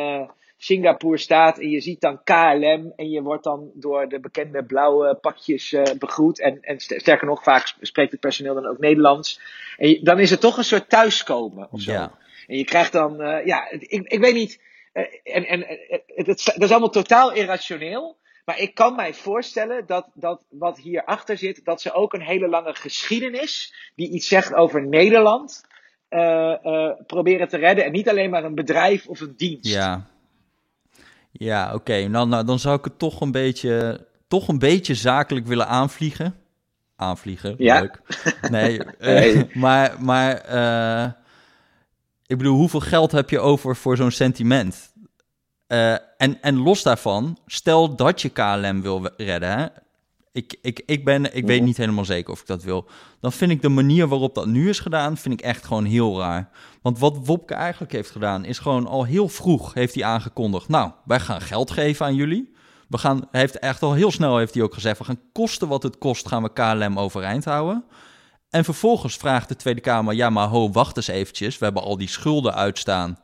Singapore 0.62 1.18
staat 1.18 1.60
en 1.60 1.70
je 1.70 1.80
ziet 1.80 2.02
dan 2.02 2.24
KLM 2.24 2.94
en 2.96 3.10
je 3.10 3.22
wordt 3.22 3.44
dan 3.44 3.72
door 3.74 4.10
de 4.10 4.20
bekende 4.20 4.64
blauwe 4.64 5.16
pakjes 5.16 5.72
uh, 5.72 5.84
begroet. 6.00 6.40
En, 6.40 6.62
en 6.62 6.80
sterker 6.80 7.28
nog, 7.28 7.44
vaak 7.44 7.76
spreekt 7.82 8.12
het 8.12 8.20
personeel 8.20 8.54
dan 8.54 8.66
ook 8.66 8.78
Nederlands. 8.78 9.42
En 9.78 10.00
dan 10.04 10.20
is 10.20 10.30
het 10.30 10.40
toch 10.40 10.58
een 10.58 10.64
soort 10.64 10.90
thuiskomen 10.90 11.68
of 11.72 11.82
zo. 11.82 11.92
Ja. 11.92 12.18
En 12.48 12.58
je 12.58 12.64
krijgt 12.64 12.92
dan, 12.92 13.22
uh, 13.22 13.46
ja, 13.46 13.70
ik, 13.72 14.08
ik 14.08 14.20
weet 14.20 14.34
niet. 14.34 14.62
Uh, 14.94 15.04
en 15.24 15.46
en 15.46 15.66
het, 16.16 16.28
het, 16.28 16.44
dat 16.46 16.64
is 16.64 16.72
allemaal 16.72 16.90
totaal 16.90 17.34
irrationeel. 17.34 18.18
Maar 18.46 18.60
ik 18.60 18.74
kan 18.74 18.96
mij 18.96 19.14
voorstellen 19.14 19.86
dat, 19.86 20.08
dat 20.14 20.46
wat 20.50 20.80
hierachter 20.80 21.38
zit, 21.38 21.66
dat 21.66 21.82
ze 21.82 21.94
ook 21.94 22.14
een 22.14 22.22
hele 22.22 22.48
lange 22.48 22.74
geschiedenis, 22.74 23.74
die 23.96 24.12
iets 24.12 24.28
zegt 24.28 24.54
over 24.54 24.88
Nederland, 24.88 25.66
proberen 27.08 27.48
te 27.48 27.58
redden. 27.58 27.86
En 27.86 27.92
niet 27.92 28.10
alleen 28.10 28.30
maar 28.30 28.44
een 28.44 28.56
bedrijf 28.56 29.08
of 29.08 29.20
een 29.20 29.34
dienst. 29.38 29.74
Ja, 29.74 30.08
ja 31.32 31.66
oké. 31.66 31.76
Okay. 31.76 32.06
Nou, 32.06 32.28
nou, 32.28 32.46
dan 32.46 32.60
zou 32.60 32.78
ik 32.78 32.84
het 32.84 33.00
toch 33.00 33.22
een 33.22 33.32
beetje, 33.32 34.06
toch 34.28 34.48
een 34.48 34.60
beetje 34.60 34.96
zakelijk 34.96 35.48
willen 35.48 35.68
aanvliegen. 35.68 36.36
Aanvliegen, 36.96 37.56
ja. 37.58 37.80
leuk. 37.80 38.02
Nee, 38.50 38.82
uh, 39.00 39.44
maar, 39.64 39.96
maar 40.00 40.36
ik 42.26 42.38
bedoel, 42.38 42.58
hoeveel 42.58 42.80
geld 42.80 43.12
heb 43.12 43.30
je 43.30 43.40
over 43.40 43.76
voor 43.76 43.98
zo'n 43.98 44.12
sentiment? 44.12 44.94
Uh, 45.68 45.92
en, 46.18 46.42
en 46.42 46.58
los 46.58 46.84
daarvan, 46.84 47.38
stel 47.46 47.96
dat 47.96 48.22
je 48.22 48.30
KLM 48.30 48.82
wil 48.82 49.10
redden. 49.18 49.58
Hè? 49.58 49.66
Ik, 50.40 50.58
ik, 50.62 50.82
ik, 50.86 51.06
ben, 51.06 51.36
ik 51.36 51.46
weet 51.46 51.58
mhm. 51.58 51.66
niet 51.66 51.78
helemaal 51.78 52.06
zeker 52.06 52.32
of 52.32 52.40
ik 52.40 52.48
dat 52.48 52.64
wil. 52.64 52.90
Dan 53.20 53.32
vind 53.32 53.52
ik 53.52 53.62
de 53.62 53.70
manier 53.70 54.08
waarop 54.08 54.36
dat 54.36 54.46
nu 54.46 54.70
is 54.70 54.80
gedaan, 54.80 55.18
vind 55.18 55.34
ik 55.34 55.46
echt 55.46 55.66
gewoon 55.66 55.86
heel 55.86 56.20
raar. 56.20 56.50
Want 56.82 57.00
wat 57.00 57.26
Wopke 57.26 57.54
eigenlijk 57.54 57.92
heeft 57.92 58.12
gedaan, 58.12 58.46
is 58.46 58.60
gewoon 58.60 58.88
al 58.88 59.04
heel 59.04 59.30
vroeg 59.30 59.74
heeft 59.74 59.96
hij 59.96 60.04
aangekondigd. 60.04 60.68
Nou, 60.68 60.92
wij 61.06 61.20
gaan 61.20 61.42
geld 61.42 61.72
geven 61.72 62.06
aan 62.06 62.16
jullie. 62.16 62.54
We 62.88 62.98
gaan, 62.98 63.28
heeft 63.32 63.60
echt 63.60 63.82
al 63.82 63.94
heel 63.94 64.12
snel 64.12 64.38
heeft 64.38 64.54
hij 64.54 64.64
ook 64.64 64.74
gezegd, 64.74 64.98
we 64.98 65.04
gaan 65.04 65.22
kosten 65.32 65.68
wat 65.68 65.84
het 65.84 65.98
kost, 65.98 66.28
gaan 66.28 66.44
we 66.44 66.54
KLM 66.54 67.00
overeind 67.00 67.46
houden. 67.46 67.86
En 68.50 68.64
vervolgens 68.64 69.16
vraagt 69.16 69.50
de 69.50 69.56
Tweede 69.56 69.82
Kamer, 69.82 70.14
ja 70.14 70.30
maar 70.30 70.48
ho, 70.48 70.72
wacht 70.72 70.98
eens 70.98 71.08
eventjes. 71.08 71.58
We 71.58 71.66
hebben 71.66 71.84
al 71.84 71.98
die 71.98 72.08
schulden 72.08 72.56
uitstaan. 72.56 73.20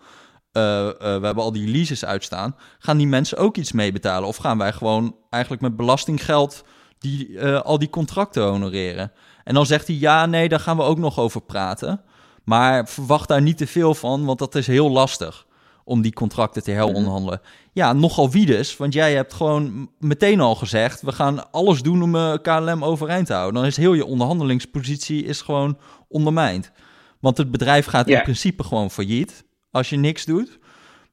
Uh, 0.58 0.64
uh, 0.64 0.90
we 1.00 1.26
hebben 1.26 1.44
al 1.44 1.52
die 1.52 1.68
leases 1.68 2.06
uitstaan. 2.06 2.56
Gaan 2.80 2.98
die 2.98 3.08
mensen 3.08 3.38
ook 3.38 3.58
iets 3.58 3.72
meebetalen? 3.72 4.28
Of 4.28 4.38
gaan 4.38 4.58
wij 4.58 4.74
gewoon 4.74 5.16
eigenlijk 5.30 5.64
met 5.64 5.76
belastinggeld 5.76 6.64
die, 7.00 7.30
uh, 7.30 7.62
al 7.62 7.80
die 7.80 7.90
contracten 7.90 8.44
honoreren? 8.48 9.12
En 9.44 9.54
dan 9.54 9.66
zegt 9.66 9.88
hij, 9.88 9.96
ja, 9.96 10.25
nee, 10.25 10.50
daar 10.50 10.60
gaan 10.60 10.78
we 10.78 10.84
ook 10.84 10.98
nog 10.98 11.20
over 11.20 11.42
praten. 11.42 12.02
Maar 12.44 12.88
verwacht 12.88 13.28
daar 13.28 13.42
niet 13.42 13.58
te 13.58 13.68
veel 13.68 13.96
van, 13.96 14.25
want 14.25 14.40
dat 14.40 14.56
is 14.56 14.68
heel 14.68 14.90
lastig 14.90 15.46
om 15.84 16.02
die 16.02 16.14
contracten 16.14 16.64
te 16.64 16.72
heronderhandelen. 16.72 17.42
Ja, 17.74 17.94
nogal 17.94 18.30
wie 18.30 18.46
dus, 18.46 18.78
want 18.78 18.94
jij 18.94 19.14
hebt 19.14 19.34
gewoon 19.34 19.90
meteen 20.00 20.40
al 20.40 20.56
gezegd... 20.56 21.02
we 21.02 21.12
gaan 21.12 21.52
alles 21.52 21.82
doen 21.82 22.02
om 22.02 22.42
KLM 22.42 22.84
overeind 22.84 23.28
te 23.28 23.34
houden. 23.34 23.62
Dan 23.62 23.66
is 23.70 23.78
heel 23.78 23.94
je 23.94 24.06
onderhandelingspositie 24.06 25.24
is 25.24 25.42
gewoon 25.42 25.78
ondermijnd. 26.08 26.72
Want 27.20 27.38
het 27.38 27.52
bedrijf 27.52 27.86
gaat 27.86 28.08
in 28.08 28.22
principe 28.22 28.64
gewoon 28.64 28.92
failliet 28.92 29.46
als 29.72 29.90
je 29.90 29.98
niks 29.98 30.25
doet. 30.25 30.60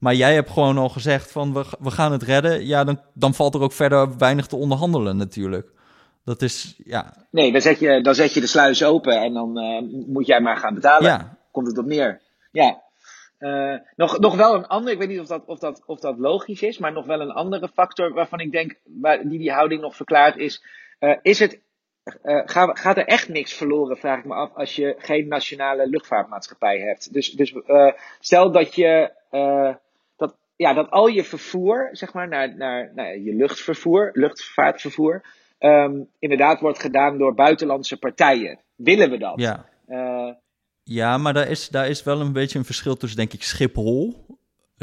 Maar 0.03 0.15
jij 0.15 0.35
hebt 0.35 0.51
gewoon 0.51 0.79
al 0.79 0.89
gezegd 0.89 1.33
van 1.33 1.53
we, 1.53 1.65
we 1.79 1.91
gaan 1.91 2.13
het 2.13 2.23
redden. 2.23 2.67
Ja, 2.67 2.85
dan, 2.85 3.01
dan 3.15 3.35
valt 3.35 3.55
er 3.55 3.61
ook 3.61 3.73
verder 3.73 4.19
weinig 4.19 4.47
te 4.47 4.57
onderhandelen 4.57 5.17
natuurlijk. 5.17 5.71
Dat 6.25 6.43
is, 6.43 6.81
ja... 6.85 7.15
Nee, 7.31 7.53
dan 7.53 7.61
zet 7.61 7.79
je, 7.79 8.01
dan 8.01 8.15
zet 8.15 8.35
je 8.35 8.41
de 8.41 8.47
sluis 8.47 8.85
open 8.85 9.21
en 9.21 9.33
dan 9.33 9.59
uh, 9.59 10.07
moet 10.07 10.27
jij 10.27 10.41
maar 10.41 10.57
gaan 10.57 10.75
betalen. 10.75 11.11
Ja. 11.11 11.37
Komt 11.51 11.67
het 11.67 11.79
op 11.79 11.87
neer. 11.87 12.21
Ja. 12.53 12.83
Uh, 13.39 13.79
nog, 13.97 14.19
nog 14.19 14.37
wel 14.37 14.55
een 14.55 14.67
ander, 14.67 14.93
ik 14.93 14.99
weet 14.99 15.09
niet 15.09 15.21
of 15.21 15.27
dat, 15.27 15.43
of, 15.47 15.59
dat, 15.59 15.83
of 15.87 16.01
dat 16.01 16.19
logisch 16.19 16.63
is, 16.63 16.79
maar 16.79 16.93
nog 16.93 17.07
wel 17.07 17.21
een 17.21 17.33
andere 17.33 17.69
factor 17.69 18.13
waarvan 18.13 18.41
ik 18.41 18.53
denk, 18.53 18.77
waar, 18.85 19.29
die 19.29 19.39
die 19.39 19.53
houding 19.53 19.81
nog 19.81 19.97
verklaart, 19.97 20.37
is: 20.37 20.65
uh, 21.01 21.17
is 21.23 21.39
het 21.39 21.61
uh, 22.23 22.41
gaat 22.45 22.97
er 22.97 23.07
echt 23.07 23.29
niks 23.29 23.53
verloren, 23.53 23.97
vraag 23.97 24.19
ik 24.19 24.25
me 24.25 24.35
af, 24.35 24.55
als 24.55 24.77
je 24.77 24.95
geen 24.99 25.29
nationale 25.29 25.89
luchtvaartmaatschappij 25.89 26.79
hebt. 26.79 27.13
Dus, 27.13 27.31
dus 27.31 27.55
stel 28.21 28.53
dat 28.53 28.75
je, 28.75 29.11
ja, 30.63 30.75
dat 30.75 30.91
al 30.91 31.07
je 31.07 31.25
vervoer, 31.25 31.89
zeg 31.93 32.13
maar, 32.13 32.29
naar, 32.29 32.57
naar, 32.57 32.93
naar 32.95 33.19
je 33.19 33.35
luchtvervoer, 33.35 34.11
luchtvaartvervoer, 34.13 35.23
um, 35.59 36.09
inderdaad 36.19 36.61
wordt 36.61 36.81
gedaan 36.81 37.19
door 37.19 37.35
buitenlandse 37.35 37.97
partijen. 37.97 38.59
Willen 38.77 39.11
we 39.11 39.19
dat? 39.19 39.41
Ja. 39.41 39.67
ja, 40.83 41.19
maar 41.19 41.33
daar 41.33 41.49
is, 41.49 41.69
daar 41.69 41.89
is 41.89 42.03
wel 42.03 42.21
een 42.21 42.33
beetje 42.33 42.59
een 42.59 42.65
verschil 42.65 42.97
tussen, 42.97 43.19
denk 43.19 43.33
ik, 43.33 43.43
Schiphol. 43.43 44.27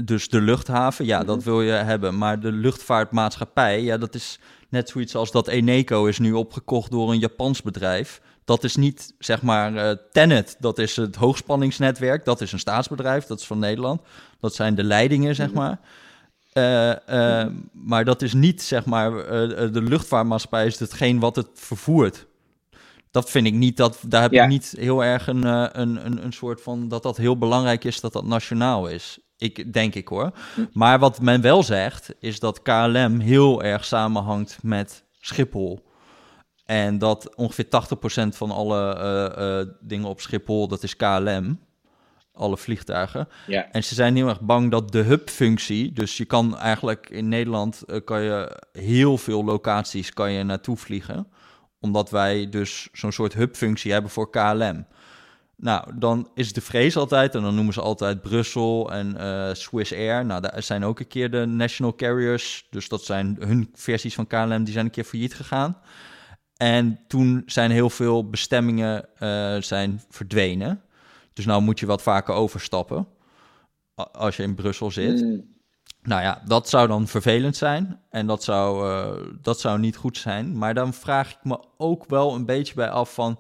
Dus 0.04 0.30
de 0.30 0.42
luchthaven, 0.42 1.06
ja, 1.06 1.24
dat 1.24 1.38
mhm. 1.38 1.46
wil 1.46 1.62
je 1.62 1.72
hebben. 1.72 2.18
Maar 2.18 2.40
de 2.40 2.52
luchtvaartmaatschappij, 2.52 3.82
ja, 3.82 3.98
dat 3.98 4.16
is 4.16 4.40
Net 4.70 4.90
zoiets 4.90 5.16
als 5.16 5.32
dat 5.32 5.48
Eneco 5.48 6.06
is 6.06 6.20
nu 6.20 6.34
opgekocht 6.34 6.92
door 6.92 7.12
een 7.12 7.20
Japans 7.20 7.62
bedrijf. 7.62 8.22
Dat 8.50 8.64
is 8.64 8.76
niet, 8.76 9.14
zeg 9.20 9.42
maar, 9.42 9.74
uh, 9.74 9.92
Tenet, 10.12 10.56
dat 10.60 10.78
is 10.78 10.96
het 10.96 11.16
hoogspanningsnetwerk. 11.16 12.26
Dat 12.26 12.42
is 12.42 12.52
een 12.52 12.60
staatsbedrijf, 12.60 13.26
dat 13.26 13.40
is 13.40 13.46
van 13.46 13.60
Nederland. 13.60 14.02
Dat 14.40 14.56
zijn 14.56 14.76
de 14.76 14.84
leidingen, 14.84 15.36
zeg 15.36 15.54
maar. 15.54 15.80
Uh, 16.54 16.92
uh, 17.10 17.46
maar 17.72 18.06
dat 18.06 18.22
is 18.22 18.34
niet, 18.34 18.62
zeg 18.62 18.86
maar, 18.86 19.12
de 19.72 19.82
luchtvaartmaatschappij 19.82 20.66
is 20.66 20.80
hetgeen 20.80 21.20
wat 21.20 21.36
het 21.36 21.48
vervoert. 21.54 22.26
Dat 23.12 23.30
vind 23.30 23.48
ik 23.48 23.54
niet, 23.54 23.78
dat, 23.78 24.00
daar 24.08 24.22
heb 24.22 24.32
ja. 24.32 24.44
ik 24.44 24.50
niet 24.50 24.74
heel 24.78 25.04
erg 25.04 25.28
een, 25.28 25.44
een, 25.46 26.06
een, 26.06 26.24
een 26.24 26.34
soort 26.34 26.62
van, 26.62 26.88
dat 26.88 27.04
dat 27.04 27.18
heel 27.18 27.38
belangrijk 27.38 27.84
is 27.84 28.02
dat 28.02 28.14
dat 28.14 28.26
nationaal 28.26 28.88
is. 28.88 29.20
Ik, 29.38 29.74
denk 29.74 29.96
ik 29.96 30.08
hoor. 30.08 30.32
Maar 30.74 31.00
wat 31.00 31.22
men 31.22 31.42
wel 31.42 31.64
zegt, 31.64 32.14
is 32.20 32.40
dat 32.40 32.62
KLM 32.62 33.20
heel 33.20 33.64
erg 33.64 33.86
samenhangt 33.86 34.58
met 34.62 35.04
Schiphol. 35.20 35.88
En 36.70 36.98
dat 36.98 37.36
ongeveer 37.36 37.66
80% 37.66 37.68
van 38.36 38.52
alle 38.52 38.98
uh, 38.98 39.46
uh, 39.46 39.74
dingen 39.82 40.08
op 40.08 40.22
Schiphol, 40.22 40.68
dat 40.68 40.84
is 40.84 40.96
KLM. 40.96 41.60
Alle 42.34 42.58
vliegtuigen. 42.58 43.28
Ja. 43.48 43.72
En 43.72 43.84
ze 43.84 43.96
zijn 43.96 44.16
heel 44.16 44.28
erg 44.28 44.42
bang 44.42 44.72
dat 44.72 44.92
de 44.92 45.02
hub-functie, 45.02 45.94
dus 45.94 46.18
je 46.18 46.26
kan 46.26 46.58
eigenlijk 46.58 47.10
in 47.10 47.28
Nederland, 47.28 47.84
uh, 47.88 48.00
kan 48.06 48.22
je 48.22 48.62
heel 48.72 49.18
veel 49.18 49.44
locaties 49.44 50.14
kan 50.14 50.32
je 50.32 50.44
naartoe 50.44 50.78
vliegen. 50.78 51.28
Omdat 51.80 52.10
wij 52.10 52.50
dus 52.50 52.90
zo'n 52.92 53.12
soort 53.12 53.34
hub-functie 53.34 53.92
hebben 53.92 54.12
voor 54.12 54.30
KLM. 54.30 54.86
Nou, 55.56 55.92
dan 55.96 56.30
is 56.34 56.54
de 56.54 56.62
vrees 56.62 56.98
altijd, 56.98 57.36
en 57.36 57.42
dan 57.42 57.56
noemen 57.56 57.74
ze 57.74 57.82
altijd 57.82 58.22
Brussel 58.22 58.92
en 58.92 59.16
uh, 59.18 59.54
Swiss 59.54 59.94
Air. 59.94 60.26
Nou, 60.26 60.42
daar 60.42 60.64
zijn 60.64 60.84
ook 60.84 61.00
een 61.00 61.08
keer 61.08 61.32
de 61.32 61.46
national 61.46 61.96
carriers, 61.96 62.68
dus 62.70 62.90
dat 62.90 63.04
zijn 63.04 63.38
hun 63.40 63.70
versies 63.74 64.16
van 64.16 64.28
KLM, 64.28 64.64
die 64.64 64.74
zijn 64.74 64.86
een 64.86 64.92
keer 64.92 65.04
failliet 65.04 65.34
gegaan. 65.34 65.78
En 66.62 67.00
toen 67.08 67.44
zijn 67.46 67.72
heel 67.72 67.90
veel 67.90 68.30
bestemmingen 68.30 69.06
uh, 69.20 69.56
zijn 69.62 70.02
verdwenen. 70.10 70.82
Dus 71.34 71.46
nou 71.46 71.62
moet 71.62 71.80
je 71.80 71.86
wat 71.86 72.02
vaker 72.02 72.34
overstappen 72.34 73.08
als 74.12 74.38
je 74.38 74.44
in 74.44 74.56
Brussel 74.56 74.92
zit. 74.92 75.22
Mm. 75.22 75.58
Nou 76.02 76.22
ja, 76.22 76.42
dat 76.46 76.70
zou 76.70 76.88
dan 76.88 77.08
vervelend 77.08 77.56
zijn 77.56 78.00
en 78.10 78.28
dat 78.28 78.44
zou, 78.44 78.90
uh, 78.90 79.26
dat 79.42 79.60
zou 79.60 79.80
niet 79.80 79.96
goed 79.96 80.18
zijn. 80.18 80.58
Maar 80.58 80.74
dan 80.74 80.94
vraag 80.94 81.32
ik 81.32 81.44
me 81.44 81.60
ook 81.78 82.06
wel 82.08 82.36
een 82.36 82.46
beetje 82.46 82.74
bij 82.74 82.90
af 82.90 83.14
van 83.14 83.40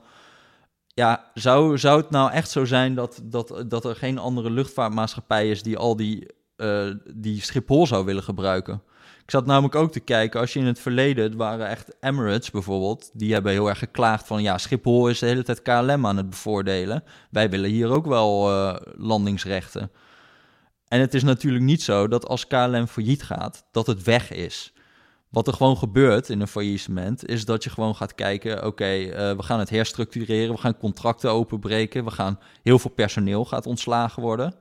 ja, 0.87 1.31
zou, 1.33 1.77
zou 1.77 2.01
het 2.01 2.09
nou 2.09 2.31
echt 2.31 2.49
zo 2.49 2.65
zijn 2.65 2.95
dat, 2.95 3.21
dat, 3.23 3.63
dat 3.67 3.85
er 3.85 3.95
geen 3.95 4.17
andere 4.17 4.49
luchtvaartmaatschappij 4.49 5.49
is 5.49 5.63
die 5.63 5.77
al 5.77 5.95
die, 5.95 6.33
uh, 6.57 6.93
die 7.15 7.41
Schiphol 7.41 7.87
zou 7.87 8.05
willen 8.05 8.23
gebruiken? 8.23 8.81
Ik 9.29 9.35
zat 9.35 9.45
namelijk 9.45 9.75
ook 9.75 9.91
te 9.91 9.99
kijken, 9.99 10.39
als 10.39 10.53
je 10.53 10.59
in 10.59 10.65
het 10.65 10.79
verleden, 10.79 11.23
het 11.23 11.35
waren 11.35 11.67
echt 11.67 11.95
Emirates 11.99 12.51
bijvoorbeeld, 12.51 13.09
die 13.13 13.33
hebben 13.33 13.51
heel 13.51 13.69
erg 13.69 13.79
geklaagd 13.79 14.27
van 14.27 14.41
ja, 14.41 14.57
Schiphol 14.57 15.09
is 15.09 15.19
de 15.19 15.25
hele 15.25 15.43
tijd 15.43 15.61
KLM 15.61 16.05
aan 16.05 16.17
het 16.17 16.29
bevoordelen. 16.29 17.03
Wij 17.31 17.49
willen 17.49 17.69
hier 17.69 17.89
ook 17.89 18.05
wel 18.05 18.51
uh, 18.51 18.75
landingsrechten. 18.97 19.91
En 20.87 20.99
het 20.99 21.13
is 21.13 21.23
natuurlijk 21.23 21.63
niet 21.63 21.81
zo 21.81 22.07
dat 22.07 22.27
als 22.27 22.47
KLM 22.47 22.87
failliet 22.87 23.23
gaat, 23.23 23.65
dat 23.71 23.87
het 23.87 24.03
weg 24.03 24.31
is. 24.31 24.73
Wat 25.29 25.47
er 25.47 25.53
gewoon 25.53 25.77
gebeurt 25.77 26.29
in 26.29 26.41
een 26.41 26.47
faillissement, 26.47 27.27
is 27.27 27.45
dat 27.45 27.63
je 27.63 27.69
gewoon 27.69 27.95
gaat 27.95 28.15
kijken: 28.15 28.65
oké, 28.65 28.93
uh, 28.95 29.11
we 29.11 29.43
gaan 29.43 29.59
het 29.59 29.69
herstructureren, 29.69 30.53
we 30.53 30.61
gaan 30.61 30.77
contracten 30.77 31.31
openbreken, 31.31 32.03
we 32.03 32.11
gaan 32.11 32.39
heel 32.63 32.79
veel 32.79 32.91
personeel 32.91 33.45
gaat 33.45 33.65
ontslagen 33.65 34.21
worden. 34.21 34.55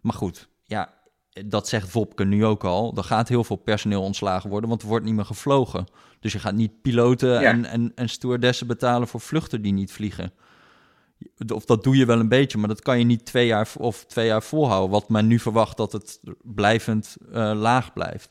Maar 0.00 0.14
goed, 0.14 0.48
ja, 0.62 1.02
dat 1.46 1.68
zegt 1.68 1.92
Wopke 1.92 2.24
nu 2.24 2.44
ook 2.44 2.64
al. 2.64 2.96
Er 2.96 3.04
gaat 3.04 3.28
heel 3.28 3.44
veel 3.44 3.56
personeel 3.56 4.02
ontslagen 4.02 4.50
worden, 4.50 4.68
want 4.68 4.82
er 4.82 4.88
wordt 4.88 5.04
niet 5.04 5.14
meer 5.14 5.24
gevlogen. 5.24 5.86
Dus 6.20 6.32
je 6.32 6.38
gaat 6.38 6.54
niet 6.54 6.82
piloten 6.82 7.40
en, 7.40 7.64
en, 7.64 7.92
en 7.94 8.08
stewardessen 8.08 8.66
betalen 8.66 9.08
voor 9.08 9.20
vluchten 9.20 9.62
die 9.62 9.72
niet 9.72 9.92
vliegen. 9.92 10.32
Of 11.54 11.64
dat 11.64 11.84
doe 11.84 11.96
je 11.96 12.06
wel 12.06 12.20
een 12.20 12.28
beetje, 12.28 12.58
maar 12.58 12.68
dat 12.68 12.82
kan 12.82 12.98
je 12.98 13.04
niet 13.04 13.24
twee 13.24 13.46
jaar 13.46 13.68
of 13.78 14.04
twee 14.04 14.26
jaar 14.26 14.42
volhouden. 14.42 14.90
Wat 14.90 15.08
men 15.08 15.26
nu 15.26 15.38
verwacht 15.38 15.76
dat 15.76 15.92
het 15.92 16.20
blijvend 16.42 17.16
uh, 17.28 17.52
laag 17.54 17.92
blijft. 17.92 18.30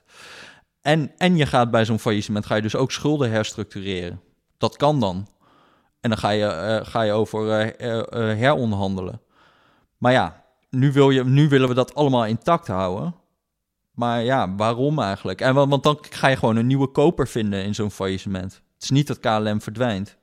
En, 0.81 1.11
en 1.17 1.37
je 1.37 1.45
gaat 1.45 1.71
bij 1.71 1.85
zo'n 1.85 1.99
faillissement 1.99 2.45
ga 2.45 2.55
je 2.55 2.61
dus 2.61 2.75
ook 2.75 2.91
schulden 2.91 3.31
herstructureren. 3.31 4.21
Dat 4.57 4.77
kan 4.77 4.99
dan. 4.99 5.27
En 5.99 6.09
dan 6.09 6.17
ga 6.17 6.29
je, 6.29 6.45
uh, 6.45 6.89
ga 6.89 7.01
je 7.01 7.11
over 7.11 7.65
uh, 7.81 8.01
heronderhandelen. 8.37 9.21
Maar 9.97 10.11
ja, 10.11 10.42
nu, 10.73 10.91
wil 10.91 11.09
je, 11.09 11.23
nu 11.23 11.49
willen 11.49 11.67
we 11.67 11.73
dat 11.73 11.95
allemaal 11.95 12.25
intact 12.25 12.67
houden. 12.67 13.15
maar 13.95 14.23
ja, 14.23 14.55
waarom 14.55 14.99
eigenlijk? 14.99 15.41
En, 15.41 15.53
want 15.53 15.83
dan 15.83 15.97
ga 16.09 16.27
je 16.27 16.35
gewoon 16.35 16.55
een 16.55 16.67
nieuwe 16.67 16.87
koper 16.87 17.27
vinden 17.27 17.63
in 17.63 17.75
zo'n 17.75 17.91
faillissement. 17.91 18.53
Het 18.73 18.83
is 18.83 18.89
niet 18.89 19.07
dat 19.07 19.19
KLM 19.19 19.61
verdwijnt. 19.61 20.17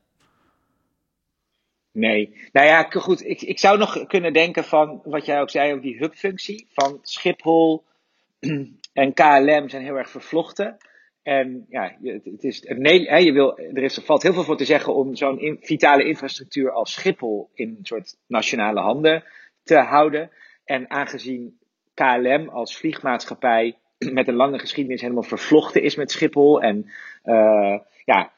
Nee. 1.93 2.37
Nou 2.53 2.67
ja, 2.67 2.83
goed. 2.83 3.27
Ik, 3.27 3.43
ik 3.43 3.59
zou 3.59 3.79
nog 3.79 4.07
kunnen 4.07 4.33
denken 4.33 4.65
van 4.65 5.01
wat 5.05 5.27
jij 5.27 5.41
ook 5.41 5.51
zei 5.51 5.71
over 5.71 5.83
die 5.83 5.97
hubfunctie. 5.97 6.67
Van 6.73 6.99
Schiphol 7.03 7.85
en 8.93 9.13
KLM 9.15 9.69
zijn 9.69 9.83
heel 9.83 9.97
erg 9.97 10.11
vervlochten. 10.11 10.77
En 11.23 11.67
ja, 11.69 11.97
het 12.03 12.45
is, 12.45 12.63
nee, 12.69 13.25
je 13.25 13.33
wil, 13.33 13.59
er, 13.59 13.83
is, 13.83 13.97
er 13.97 14.03
valt 14.03 14.23
heel 14.23 14.33
veel 14.33 14.45
voor 14.45 14.57
te 14.57 14.65
zeggen 14.65 14.95
om 14.95 15.15
zo'n 15.15 15.59
vitale 15.61 16.05
infrastructuur 16.05 16.71
als 16.73 16.93
Schiphol 16.93 17.51
in 17.55 17.69
een 17.69 17.87
soort 17.87 18.17
nationale 18.27 18.81
handen 18.81 19.25
te 19.63 19.77
houden. 19.77 20.31
En 20.65 20.91
aangezien 20.91 21.59
KLM 21.95 22.49
als 22.49 22.77
vliegmaatschappij 22.77 23.79
met 23.99 24.29
een 24.29 24.35
lange 24.35 24.59
geschiedenis 24.59 25.01
helemaal 25.01 25.23
vervlochten 25.23 25.83
is 25.83 25.97
met 25.97 26.11
Schiphol. 26.11 26.63
En 26.63 26.91
uh, 27.25 27.79
ja, 28.05 28.33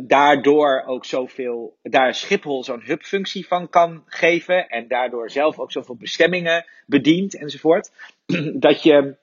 daardoor 0.00 0.82
ook 0.86 1.04
zoveel, 1.04 1.76
daar 1.82 2.14
Schiphol 2.14 2.64
zo'n 2.64 2.82
hubfunctie 2.82 3.46
van 3.46 3.68
kan 3.68 4.02
geven. 4.06 4.68
En 4.68 4.88
daardoor 4.88 5.30
zelf 5.30 5.58
ook 5.58 5.72
zoveel 5.72 5.96
bestemmingen 5.96 6.64
bedient 6.86 7.36
enzovoort. 7.36 7.92
Dat 8.66 8.82
je, 8.82 9.16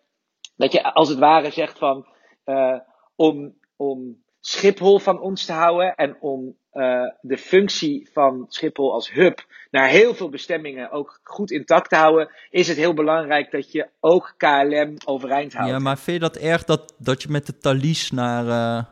dat 0.55 0.71
je 0.71 0.83
als 0.83 1.09
het 1.09 1.19
ware 1.19 1.51
zegt 1.51 1.77
van, 1.77 2.07
uh, 2.45 2.79
om, 3.15 3.55
om 3.75 4.22
Schiphol 4.45 4.99
van 4.99 5.19
ons 5.19 5.45
te 5.45 5.51
houden 5.53 5.95
en 5.95 6.17
om 6.19 6.55
uh, 6.73 7.01
de 7.21 7.37
functie 7.37 8.09
van 8.13 8.45
Schiphol 8.47 8.93
als 8.93 9.11
hub 9.11 9.45
naar 9.71 9.87
heel 9.87 10.13
veel 10.15 10.29
bestemmingen 10.29 10.91
ook 10.91 11.19
goed 11.23 11.51
intact 11.51 11.89
te 11.89 11.95
houden, 11.95 12.29
is 12.49 12.67
het 12.67 12.77
heel 12.77 12.93
belangrijk 12.93 13.51
dat 13.51 13.71
je 13.71 13.87
ook 13.99 14.33
KLM 14.37 14.95
overeind 15.05 15.53
houdt. 15.53 15.71
Ja, 15.71 15.79
maar 15.79 15.97
vind 15.97 16.21
je 16.21 16.29
dat 16.29 16.35
erg 16.35 16.63
dat, 16.63 16.93
dat 16.97 17.21
je 17.21 17.29
met 17.29 17.45
de 17.45 17.57
Thalys 17.57 18.11
naar, 18.11 18.45
uh, 18.45 18.83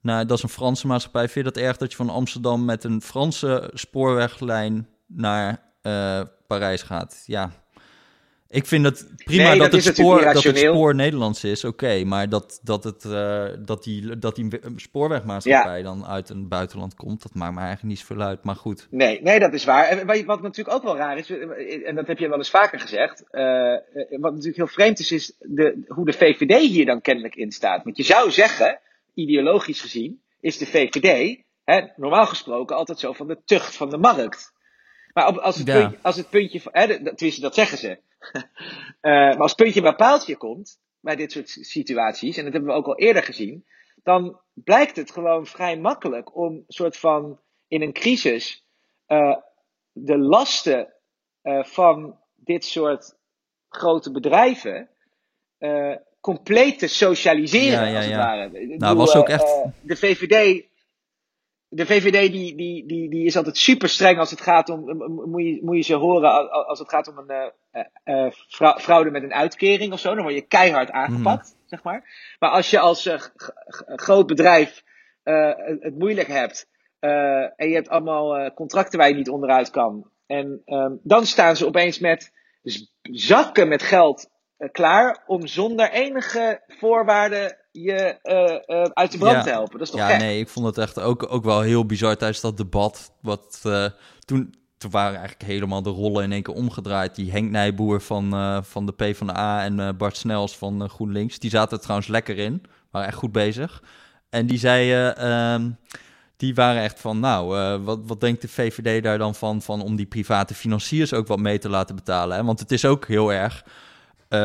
naar, 0.00 0.26
dat 0.26 0.36
is 0.36 0.42
een 0.42 0.48
Franse 0.48 0.86
maatschappij, 0.86 1.28
vind 1.28 1.46
je 1.46 1.52
dat 1.52 1.62
erg 1.62 1.76
dat 1.76 1.90
je 1.90 1.96
van 1.96 2.10
Amsterdam 2.10 2.64
met 2.64 2.84
een 2.84 3.02
Franse 3.02 3.70
spoorweglijn 3.72 4.88
naar 5.06 5.62
uh, 5.82 6.20
Parijs 6.46 6.82
gaat? 6.82 7.22
Ja, 7.26 7.50
ik 8.50 8.66
vind 8.66 8.84
het 8.84 9.12
prima 9.24 9.56
dat, 9.56 9.72
het 9.72 9.84
spoor, 9.84 10.22
dat 10.22 10.42
het 10.42 10.58
spoor 10.58 10.94
Nederlands 10.94 11.44
is, 11.44 11.64
oké. 11.64 12.04
maar 12.04 12.28
dat, 12.28 12.60
dat, 12.62 12.84
het, 12.84 13.04
uh, 13.04 13.44
dat, 13.58 13.84
die, 13.84 14.18
dat 14.18 14.36
die 14.36 14.48
spoorwegmaatschappij 14.76 15.82
dan 15.82 16.06
uit 16.06 16.28
een 16.28 16.48
buitenland 16.48 16.94
komt, 16.94 17.22
dat 17.22 17.34
maakt 17.34 17.54
me 17.54 17.60
eigenlijk 17.60 17.88
niet 17.88 17.98
zoveel 17.98 18.24
uit. 18.24 18.44
Maar 18.44 18.56
goed. 18.56 18.86
Nee, 18.90 19.22
nee 19.22 19.38
dat 19.38 19.52
is 19.52 19.64
waar. 19.64 19.84
En 19.84 20.26
wat 20.26 20.42
natuurlijk 20.42 20.76
ook 20.76 20.82
wel 20.82 20.96
raar 20.96 21.18
is, 21.18 21.30
en 21.84 21.94
dat 21.94 22.06
heb 22.06 22.18
je 22.18 22.28
wel 22.28 22.38
eens 22.38 22.50
vaker 22.50 22.80
gezegd. 22.80 23.24
Uh, 23.30 23.42
wat 24.20 24.32
natuurlijk 24.32 24.56
heel 24.56 24.66
vreemd 24.66 24.98
is, 24.98 25.12
is 25.12 25.32
de, 25.38 25.84
hoe 25.88 26.04
de 26.04 26.12
VVD 26.12 26.60
hier 26.60 26.86
dan 26.86 27.00
kennelijk 27.00 27.34
in 27.34 27.52
staat. 27.52 27.84
Want 27.84 27.96
je 27.96 28.02
zou 28.02 28.30
zeggen, 28.30 28.78
ideologisch 29.14 29.80
gezien, 29.80 30.20
is 30.40 30.58
de 30.58 30.66
VVD 30.66 31.38
hè, 31.64 31.80
normaal 31.96 32.26
gesproken 32.26 32.76
altijd 32.76 32.98
zo 32.98 33.12
van 33.12 33.26
de 33.26 33.38
tucht 33.44 33.76
van 33.76 33.90
de 33.90 33.98
markt. 33.98 34.52
Maar 35.18 35.40
als, 35.40 35.56
het 35.56 35.64
puntje, 35.64 35.98
als 36.02 36.16
het 36.16 36.30
puntje 36.30 36.60
hè, 36.64 36.86
tenminste 36.86 37.40
dat 37.40 37.54
zeggen 37.54 37.78
ze. 37.78 37.98
uh, 38.32 38.42
maar 39.02 39.38
als 39.38 39.50
het 39.50 39.60
puntje 39.60 39.80
bij 39.80 39.94
paaltje 39.94 40.36
komt, 40.36 40.80
bij 41.00 41.16
dit 41.16 41.32
soort 41.32 41.48
situaties, 41.48 42.36
en 42.36 42.44
dat 42.44 42.52
hebben 42.52 42.70
we 42.70 42.76
ook 42.76 42.86
al 42.86 42.96
eerder 42.96 43.22
gezien, 43.22 43.66
dan 44.02 44.40
blijkt 44.54 44.96
het 44.96 45.10
gewoon 45.10 45.46
vrij 45.46 45.78
makkelijk 45.78 46.36
om 46.36 46.64
soort 46.68 46.96
van 46.96 47.40
in 47.68 47.82
een 47.82 47.92
crisis 47.92 48.64
uh, 49.08 49.36
de 49.92 50.18
lasten 50.18 50.92
uh, 51.42 51.64
van 51.64 52.18
dit 52.34 52.64
soort 52.64 53.16
grote 53.68 54.10
bedrijven 54.10 54.90
compleet 56.20 56.78
te 56.78 56.86
socialiseren, 56.86 57.80
ja, 57.80 57.86
ja, 57.86 57.96
als 57.96 58.06
het 58.06 58.16
ware. 58.16 58.76
Nou, 58.76 58.96
was 58.96 59.14
ook 59.14 59.28
echt... 59.28 59.64
de 59.80 59.96
VVD 59.96 60.64
de 61.68 61.86
VVD 61.86 62.32
die, 62.32 62.56
die, 62.56 62.86
die, 62.86 63.10
die 63.10 63.26
is 63.26 63.36
altijd 63.36 63.56
super 63.56 63.88
streng 63.88 64.18
als 64.18 64.30
het 64.30 64.40
gaat 64.40 64.68
om, 64.68 64.96
moet 65.30 65.42
je, 65.42 65.58
moet 65.62 65.76
je 65.76 65.82
ze 65.82 65.94
horen 65.94 66.50
als 66.66 66.78
het 66.78 66.88
gaat 66.88 67.08
om 67.08 67.18
een 67.18 67.52
uh, 68.04 68.26
uh, 68.60 68.76
fraude 68.78 69.10
met 69.10 69.22
een 69.22 69.34
uitkering 69.34 69.92
of 69.92 70.00
zo, 70.00 70.14
dan 70.14 70.22
word 70.22 70.34
je 70.34 70.46
keihard 70.46 70.90
aangepakt, 70.90 71.54
mm. 71.54 71.62
zeg 71.66 71.82
maar. 71.82 72.34
Maar 72.38 72.50
als 72.50 72.70
je 72.70 72.78
als 72.78 73.06
uh, 73.06 73.20
groot 73.86 74.26
bedrijf 74.26 74.84
het 75.80 75.98
moeilijk 75.98 76.28
hebt 76.28 76.68
en 77.56 77.68
je 77.68 77.74
hebt 77.74 77.88
allemaal 77.88 78.52
contracten 78.54 78.98
waar 78.98 79.08
je 79.08 79.14
niet 79.14 79.28
onderuit 79.28 79.70
kan, 79.70 80.10
en 80.26 80.62
um, 80.66 81.00
dan 81.02 81.26
staan 81.26 81.56
ze 81.56 81.66
opeens 81.66 81.98
met 81.98 82.32
zakken 83.02 83.68
met 83.68 83.82
geld 83.82 84.30
klaar 84.72 85.22
om 85.26 85.46
zonder 85.46 85.90
enige 85.90 86.62
voorwaarden 86.66 87.56
je 87.72 88.18
uh, 88.22 88.76
uh, 88.76 88.84
uit 88.84 89.12
de 89.12 89.18
brand 89.18 89.36
ja. 89.36 89.42
te 89.42 89.50
helpen. 89.50 89.78
Dat 89.78 89.86
is 89.86 89.90
toch 89.90 90.00
Ja, 90.00 90.16
nee, 90.16 90.40
ik 90.40 90.48
vond 90.48 90.66
het 90.66 90.78
echt 90.78 91.00
ook, 91.00 91.32
ook 91.32 91.44
wel 91.44 91.60
heel 91.60 91.86
bizar 91.86 92.16
tijdens 92.16 92.40
dat 92.40 92.56
debat. 92.56 93.12
Wat, 93.20 93.62
uh, 93.66 93.86
toen, 94.24 94.54
toen 94.78 94.90
waren 94.90 95.18
eigenlijk 95.18 95.50
helemaal 95.50 95.82
de 95.82 95.90
rollen 95.90 96.24
in 96.24 96.32
één 96.32 96.42
keer 96.42 96.54
omgedraaid. 96.54 97.14
Die 97.14 97.30
Henk 97.30 97.50
Nijboer 97.50 98.00
van, 98.00 98.64
van 98.64 98.86
de 98.86 98.92
PvdA 98.92 99.64
en 99.64 99.96
Bart 99.96 100.16
Snels 100.16 100.56
van 100.56 100.88
GroenLinks. 100.88 101.38
Die 101.38 101.50
zaten 101.50 101.76
er 101.76 101.82
trouwens 101.82 102.08
lekker 102.08 102.38
in. 102.38 102.62
Waren 102.90 103.08
echt 103.08 103.16
goed 103.16 103.32
bezig. 103.32 103.82
En 104.30 104.46
die 104.46 104.58
zeiden... 104.58 105.16
Ehm, 105.16 105.70
die 106.36 106.54
waren 106.54 106.82
echt 106.82 107.00
van, 107.00 107.20
nou, 107.20 107.78
wat, 107.82 107.98
wat 108.06 108.20
denkt 108.20 108.40
de 108.40 108.48
VVD 108.48 109.02
daar 109.02 109.18
dan 109.18 109.34
van, 109.34 109.62
van 109.62 109.82
om 109.82 109.96
die 109.96 110.06
private 110.06 110.54
financiers 110.54 111.12
ook 111.12 111.26
wat 111.26 111.38
mee 111.38 111.58
te 111.58 111.68
laten 111.68 111.94
betalen? 111.94 112.36
Hè? 112.36 112.44
Want 112.44 112.60
het 112.60 112.72
is 112.72 112.84
ook 112.84 113.06
heel 113.06 113.32
erg 113.32 113.64
uh, 114.30 114.38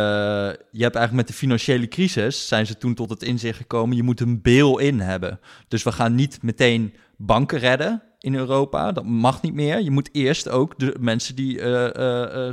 je 0.71 0.83
hebt 0.83 0.95
eigenlijk 0.95 1.13
met 1.13 1.27
de 1.27 1.33
financiële 1.33 1.87
crisis 1.87 2.47
zijn 2.47 2.65
ze 2.65 2.77
toen 2.77 2.93
tot 2.93 3.09
het 3.09 3.23
inzicht 3.23 3.57
gekomen, 3.57 3.95
je 3.95 4.03
moet 4.03 4.19
een 4.19 4.41
bail-in 4.41 4.99
hebben. 4.99 5.39
Dus 5.67 5.83
we 5.83 5.91
gaan 5.91 6.15
niet 6.15 6.41
meteen 6.41 6.93
banken 7.17 7.59
redden 7.59 8.03
in 8.19 8.35
Europa, 8.35 8.91
dat 8.91 9.05
mag 9.05 9.41
niet 9.41 9.53
meer. 9.53 9.81
Je 9.81 9.91
moet 9.91 10.09
eerst 10.11 10.49
ook 10.49 10.79
de 10.79 10.95
mensen 10.99 11.35
die, 11.35 11.59
uh, 11.59 11.87
uh, 11.95 12.49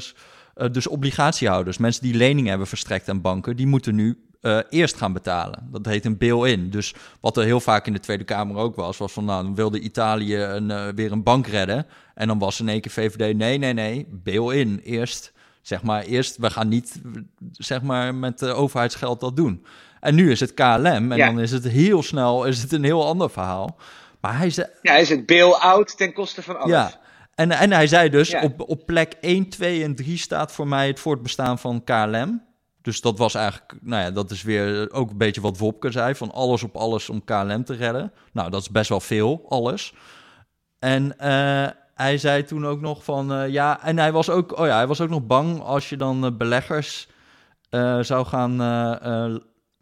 dus 0.72 0.86
obligatiehouders, 0.86 1.78
mensen 1.78 2.02
die 2.02 2.14
leningen 2.14 2.50
hebben 2.50 2.66
verstrekt 2.66 3.08
aan 3.08 3.20
banken, 3.20 3.56
die 3.56 3.66
moeten 3.66 3.94
nu 3.94 4.24
eerst 4.70 4.96
gaan 4.96 5.12
betalen. 5.12 5.68
Dat 5.70 5.86
heet 5.86 6.04
een 6.04 6.18
bail-in. 6.18 6.70
Dus 6.70 6.94
wat 7.20 7.36
er 7.36 7.44
heel 7.44 7.60
vaak 7.60 7.86
in 7.86 7.92
de 7.92 8.00
Tweede 8.00 8.24
Kamer 8.24 8.56
ook 8.56 8.76
was, 8.76 8.96
was 8.96 9.12
van 9.12 9.24
nou, 9.24 9.54
wilde 9.54 9.80
Italië 9.80 10.36
een, 10.36 10.94
weer 10.94 11.12
een 11.12 11.22
bank 11.22 11.46
redden. 11.46 11.86
En 12.14 12.26
dan 12.26 12.38
was 12.38 12.60
in 12.60 12.68
één 12.68 12.80
keer 12.80 12.92
VVD, 12.92 13.36
nee, 13.36 13.58
nee, 13.58 13.72
nee, 13.72 14.06
bail-in. 14.10 14.80
Eerst 14.84 15.32
Zeg 15.62 15.82
maar, 15.82 16.02
eerst, 16.02 16.36
we 16.36 16.50
gaan 16.50 16.68
niet 16.68 17.00
zeg 17.52 17.82
maar, 17.82 18.14
met 18.14 18.44
overheidsgeld 18.44 19.20
dat 19.20 19.36
doen. 19.36 19.66
En 20.00 20.14
nu 20.14 20.30
is 20.30 20.40
het 20.40 20.54
KLM 20.54 21.12
en 21.12 21.18
dan 21.18 21.40
is 21.40 21.50
het 21.50 21.64
heel 21.64 22.02
snel 22.02 22.44
is 22.44 22.62
het 22.62 22.72
een 22.72 22.84
heel 22.84 23.06
ander 23.06 23.30
verhaal. 23.30 23.76
Maar 24.20 24.38
hij 24.38 24.50
zei... 24.50 24.66
Ja, 24.82 24.94
is 24.96 25.08
het 25.08 25.26
bail-out 25.26 25.96
ten 25.96 26.12
koste 26.12 26.42
van 26.42 26.58
alles. 26.58 26.70
Ja, 26.70 27.00
en, 27.34 27.50
en 27.50 27.72
hij 27.72 27.86
zei 27.86 28.08
dus, 28.08 28.34
op, 28.34 28.68
op 28.68 28.86
plek 28.86 29.14
1, 29.20 29.48
2 29.48 29.82
en 29.82 29.94
3 29.94 30.18
staat 30.18 30.52
voor 30.52 30.68
mij 30.68 30.86
het 30.86 31.00
voortbestaan 31.00 31.58
van 31.58 31.84
KLM. 31.84 32.42
Dus 32.82 33.00
dat 33.00 33.18
was 33.18 33.34
eigenlijk, 33.34 33.74
nou 33.80 34.02
ja, 34.02 34.10
dat 34.10 34.30
is 34.30 34.42
weer 34.42 34.92
ook 34.92 35.10
een 35.10 35.16
beetje 35.16 35.40
wat 35.40 35.58
Wopke 35.58 35.90
zei, 35.90 36.14
van 36.14 36.32
alles 36.32 36.62
op 36.62 36.76
alles 36.76 37.08
om 37.08 37.24
KLM 37.24 37.64
te 37.64 37.74
redden. 37.74 38.12
Nou, 38.32 38.50
dat 38.50 38.60
is 38.60 38.70
best 38.70 38.88
wel 38.88 39.00
veel, 39.00 39.46
alles. 39.48 39.94
En, 40.78 41.14
uh, 41.20 41.66
hij 42.00 42.18
zei 42.18 42.44
toen 42.44 42.66
ook 42.66 42.80
nog 42.80 43.04
van 43.04 43.32
uh, 43.32 43.48
ja, 43.48 43.82
en 43.82 43.98
hij 43.98 44.12
was 44.12 44.30
ook, 44.30 44.58
oh 44.58 44.66
ja, 44.66 44.76
hij 44.76 44.86
was 44.86 45.00
ook 45.00 45.08
nog 45.08 45.26
bang 45.26 45.60
als 45.60 45.88
je 45.88 45.96
dan 45.96 46.24
uh, 46.24 46.30
beleggers 46.38 47.08
uh, 47.70 47.98
zou 48.00 48.26
gaan 48.26 48.56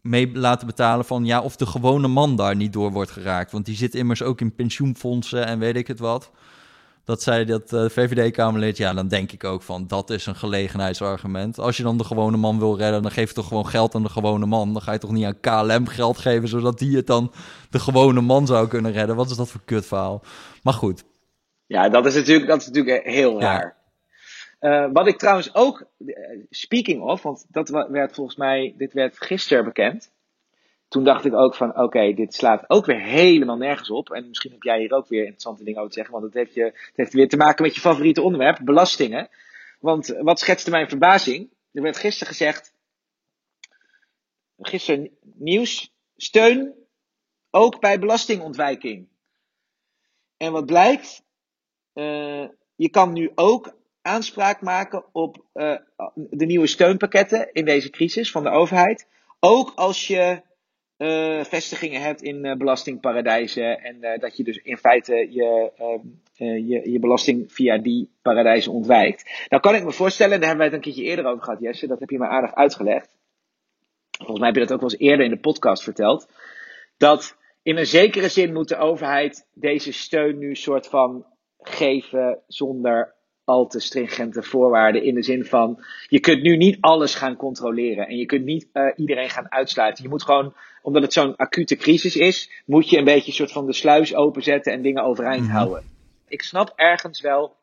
mee 0.01 0.37
laten 0.37 0.67
betalen 0.67 1.05
van 1.05 1.25
ja, 1.25 1.41
of 1.41 1.55
de 1.55 1.65
gewone 1.65 2.07
man 2.07 2.35
daar 2.35 2.55
niet 2.55 2.73
door 2.73 2.91
wordt 2.91 3.11
geraakt. 3.11 3.51
Want 3.51 3.65
die 3.65 3.75
zit 3.75 3.95
immers 3.95 4.21
ook 4.21 4.41
in 4.41 4.55
pensioenfondsen 4.55 5.45
en 5.45 5.59
weet 5.59 5.75
ik 5.75 5.87
het 5.87 5.99
wat. 5.99 6.31
Dat 7.03 7.21
zei 7.21 7.45
dat 7.45 7.69
VVD-Kamerlid, 7.69 8.77
ja, 8.77 8.93
dan 8.93 9.07
denk 9.07 9.31
ik 9.31 9.43
ook 9.43 9.61
van 9.61 9.87
dat 9.87 10.09
is 10.09 10.25
een 10.25 10.35
gelegenheidsargument. 10.35 11.59
Als 11.59 11.77
je 11.77 11.83
dan 11.83 11.97
de 11.97 12.03
gewone 12.03 12.37
man 12.37 12.59
wil 12.59 12.77
redden, 12.77 13.01
dan 13.01 13.11
geef 13.11 13.27
je 13.27 13.35
toch 13.35 13.47
gewoon 13.47 13.67
geld 13.67 13.95
aan 13.95 14.03
de 14.03 14.09
gewone 14.09 14.45
man. 14.45 14.73
Dan 14.73 14.81
ga 14.81 14.91
je 14.91 14.99
toch 14.99 15.11
niet 15.11 15.25
aan 15.25 15.39
KLM 15.39 15.87
geld 15.87 16.17
geven, 16.17 16.47
zodat 16.47 16.79
die 16.79 16.95
het 16.95 17.07
dan 17.07 17.31
de 17.69 17.79
gewone 17.79 18.21
man 18.21 18.45
zou 18.45 18.67
kunnen 18.67 18.91
redden. 18.91 19.15
Wat 19.15 19.29
is 19.29 19.37
dat 19.37 19.49
voor 19.49 19.61
kutverhaal? 19.65 20.21
Maar 20.63 20.73
goed, 20.73 21.03
ja, 21.69 21.89
dat 21.89 22.05
is 22.05 22.15
natuurlijk, 22.15 22.47
dat 22.47 22.61
is 22.61 22.67
natuurlijk 22.67 23.03
heel 23.05 23.41
raar. 23.41 23.77
Uh, 24.59 24.89
wat 24.91 25.07
ik 25.07 25.17
trouwens 25.17 25.55
ook, 25.55 25.85
speaking 26.49 27.01
of, 27.01 27.23
want 27.23 27.45
dat 27.49 27.69
werd 27.69 28.13
volgens 28.13 28.35
mij, 28.35 28.73
dit 28.77 28.93
werd 28.93 29.17
gisteren 29.21 29.63
bekend. 29.63 30.11
Toen 30.87 31.03
dacht 31.03 31.25
ik 31.25 31.33
ook 31.33 31.55
van, 31.55 31.77
oké, 31.77 32.13
dit 32.13 32.33
slaat 32.33 32.69
ook 32.69 32.85
weer 32.85 33.01
helemaal 33.01 33.57
nergens 33.57 33.89
op. 33.89 34.11
En 34.11 34.27
misschien 34.27 34.51
heb 34.51 34.63
jij 34.63 34.79
hier 34.79 34.93
ook 34.93 35.07
weer 35.07 35.21
interessante 35.21 35.63
dingen 35.63 35.79
over 35.79 35.91
te 35.91 35.97
zeggen, 35.97 36.13
want 36.13 36.25
het 36.25 36.33
heeft, 36.33 36.53
je, 36.53 36.63
het 36.63 36.93
heeft 36.95 37.13
weer 37.13 37.29
te 37.29 37.37
maken 37.37 37.63
met 37.63 37.75
je 37.75 37.81
favoriete 37.81 38.21
onderwerp, 38.21 38.59
belastingen. 38.63 39.29
Want 39.79 40.07
wat 40.07 40.39
schetste 40.39 40.69
mijn 40.69 40.89
verbazing? 40.89 41.49
Er 41.71 41.81
werd 41.81 41.97
gisteren 41.97 42.27
gezegd, 42.27 42.73
gisteren 44.57 45.17
nieuws, 45.21 45.93
steun 46.15 46.73
ook 47.49 47.79
bij 47.79 47.99
belastingontwijking. 47.99 49.07
En 50.37 50.51
wat 50.51 50.65
blijkt? 50.65 51.27
Uh, 51.99 52.47
je 52.75 52.89
kan 52.89 53.13
nu 53.13 53.31
ook 53.35 53.73
aanspraak 54.01 54.61
maken 54.61 55.05
op 55.11 55.45
uh, 55.53 55.75
de 56.13 56.45
nieuwe 56.45 56.67
steunpakketten 56.67 57.53
in 57.53 57.65
deze 57.65 57.89
crisis 57.89 58.31
van 58.31 58.43
de 58.43 58.49
overheid. 58.49 59.07
Ook 59.39 59.71
als 59.75 60.07
je 60.07 60.41
uh, 60.97 61.43
vestigingen 61.43 62.01
hebt 62.01 62.21
in 62.21 62.57
belastingparadijzen. 62.57 63.79
En 63.79 64.19
dat 64.19 64.37
je 64.37 64.43
dus 64.43 64.57
in 64.57 64.77
feite 64.77 65.27
je, 65.29 65.71
ehm, 65.77 66.67
je, 66.67 66.91
je 66.91 66.99
belasting 66.99 67.53
via 67.53 67.77
die 67.77 68.09
paradijzen 68.21 68.71
ontwijkt. 68.71 69.45
Nou 69.49 69.61
kan 69.61 69.75
ik 69.75 69.83
me 69.83 69.91
voorstellen, 69.91 70.39
daar 70.39 70.47
hebben 70.47 70.57
wij 70.57 70.65
het 70.65 70.75
een 70.75 70.93
keertje 70.93 71.09
eerder 71.09 71.25
over 71.25 71.43
gehad, 71.43 71.61
Jesse. 71.61 71.87
Dat 71.87 71.99
heb 71.99 72.09
je 72.09 72.17
me 72.17 72.27
aardig 72.27 72.55
uitgelegd. 72.55 73.15
Volgens 74.17 74.39
mij 74.39 74.47
heb 74.47 74.57
je 74.57 74.63
dat 74.65 74.73
ook 74.73 74.81
wel 74.81 74.91
eens 74.91 74.99
eerder 74.99 75.25
in 75.25 75.31
de 75.31 75.39
podcast 75.39 75.83
verteld. 75.83 76.27
Dat 76.97 77.37
in 77.63 77.77
een 77.77 77.85
zekere 77.85 78.29
zin 78.29 78.53
moet 78.53 78.67
de 78.67 78.77
overheid 78.77 79.47
deze 79.53 79.93
steun 79.93 80.37
nu 80.37 80.55
soort 80.55 80.87
van 80.87 81.25
geven 81.61 82.39
zonder 82.47 83.17
al 83.43 83.67
te 83.67 83.79
stringente 83.79 84.43
voorwaarden. 84.43 85.03
In 85.03 85.15
de 85.15 85.23
zin 85.23 85.45
van, 85.45 85.83
je 86.07 86.19
kunt 86.19 86.41
nu 86.41 86.57
niet 86.57 86.77
alles 86.79 87.15
gaan 87.15 87.35
controleren. 87.35 88.07
En 88.07 88.17
je 88.17 88.25
kunt 88.25 88.45
niet 88.45 88.67
uh, 88.73 88.91
iedereen 88.95 89.29
gaan 89.29 89.51
uitsluiten. 89.51 90.03
Je 90.03 90.09
moet 90.09 90.23
gewoon, 90.23 90.53
omdat 90.81 91.01
het 91.01 91.13
zo'n 91.13 91.35
acute 91.35 91.75
crisis 91.75 92.15
is, 92.15 92.63
moet 92.65 92.89
je 92.89 92.97
een 92.97 93.03
beetje 93.03 93.27
een 93.27 93.33
soort 93.33 93.51
van 93.51 93.65
de 93.65 93.73
sluis 93.73 94.15
openzetten 94.15 94.73
en 94.73 94.81
dingen 94.81 95.03
overeind 95.03 95.43
mm 95.43 95.49
houden. 95.49 95.83
Ik 96.27 96.41
snap 96.41 96.73
ergens 96.75 97.21
wel 97.21 97.55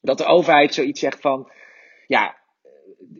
dat 0.00 0.18
de 0.18 0.24
overheid 0.24 0.74
zoiets 0.74 1.00
zegt 1.00 1.20
van, 1.20 1.50
ja, 2.06 2.36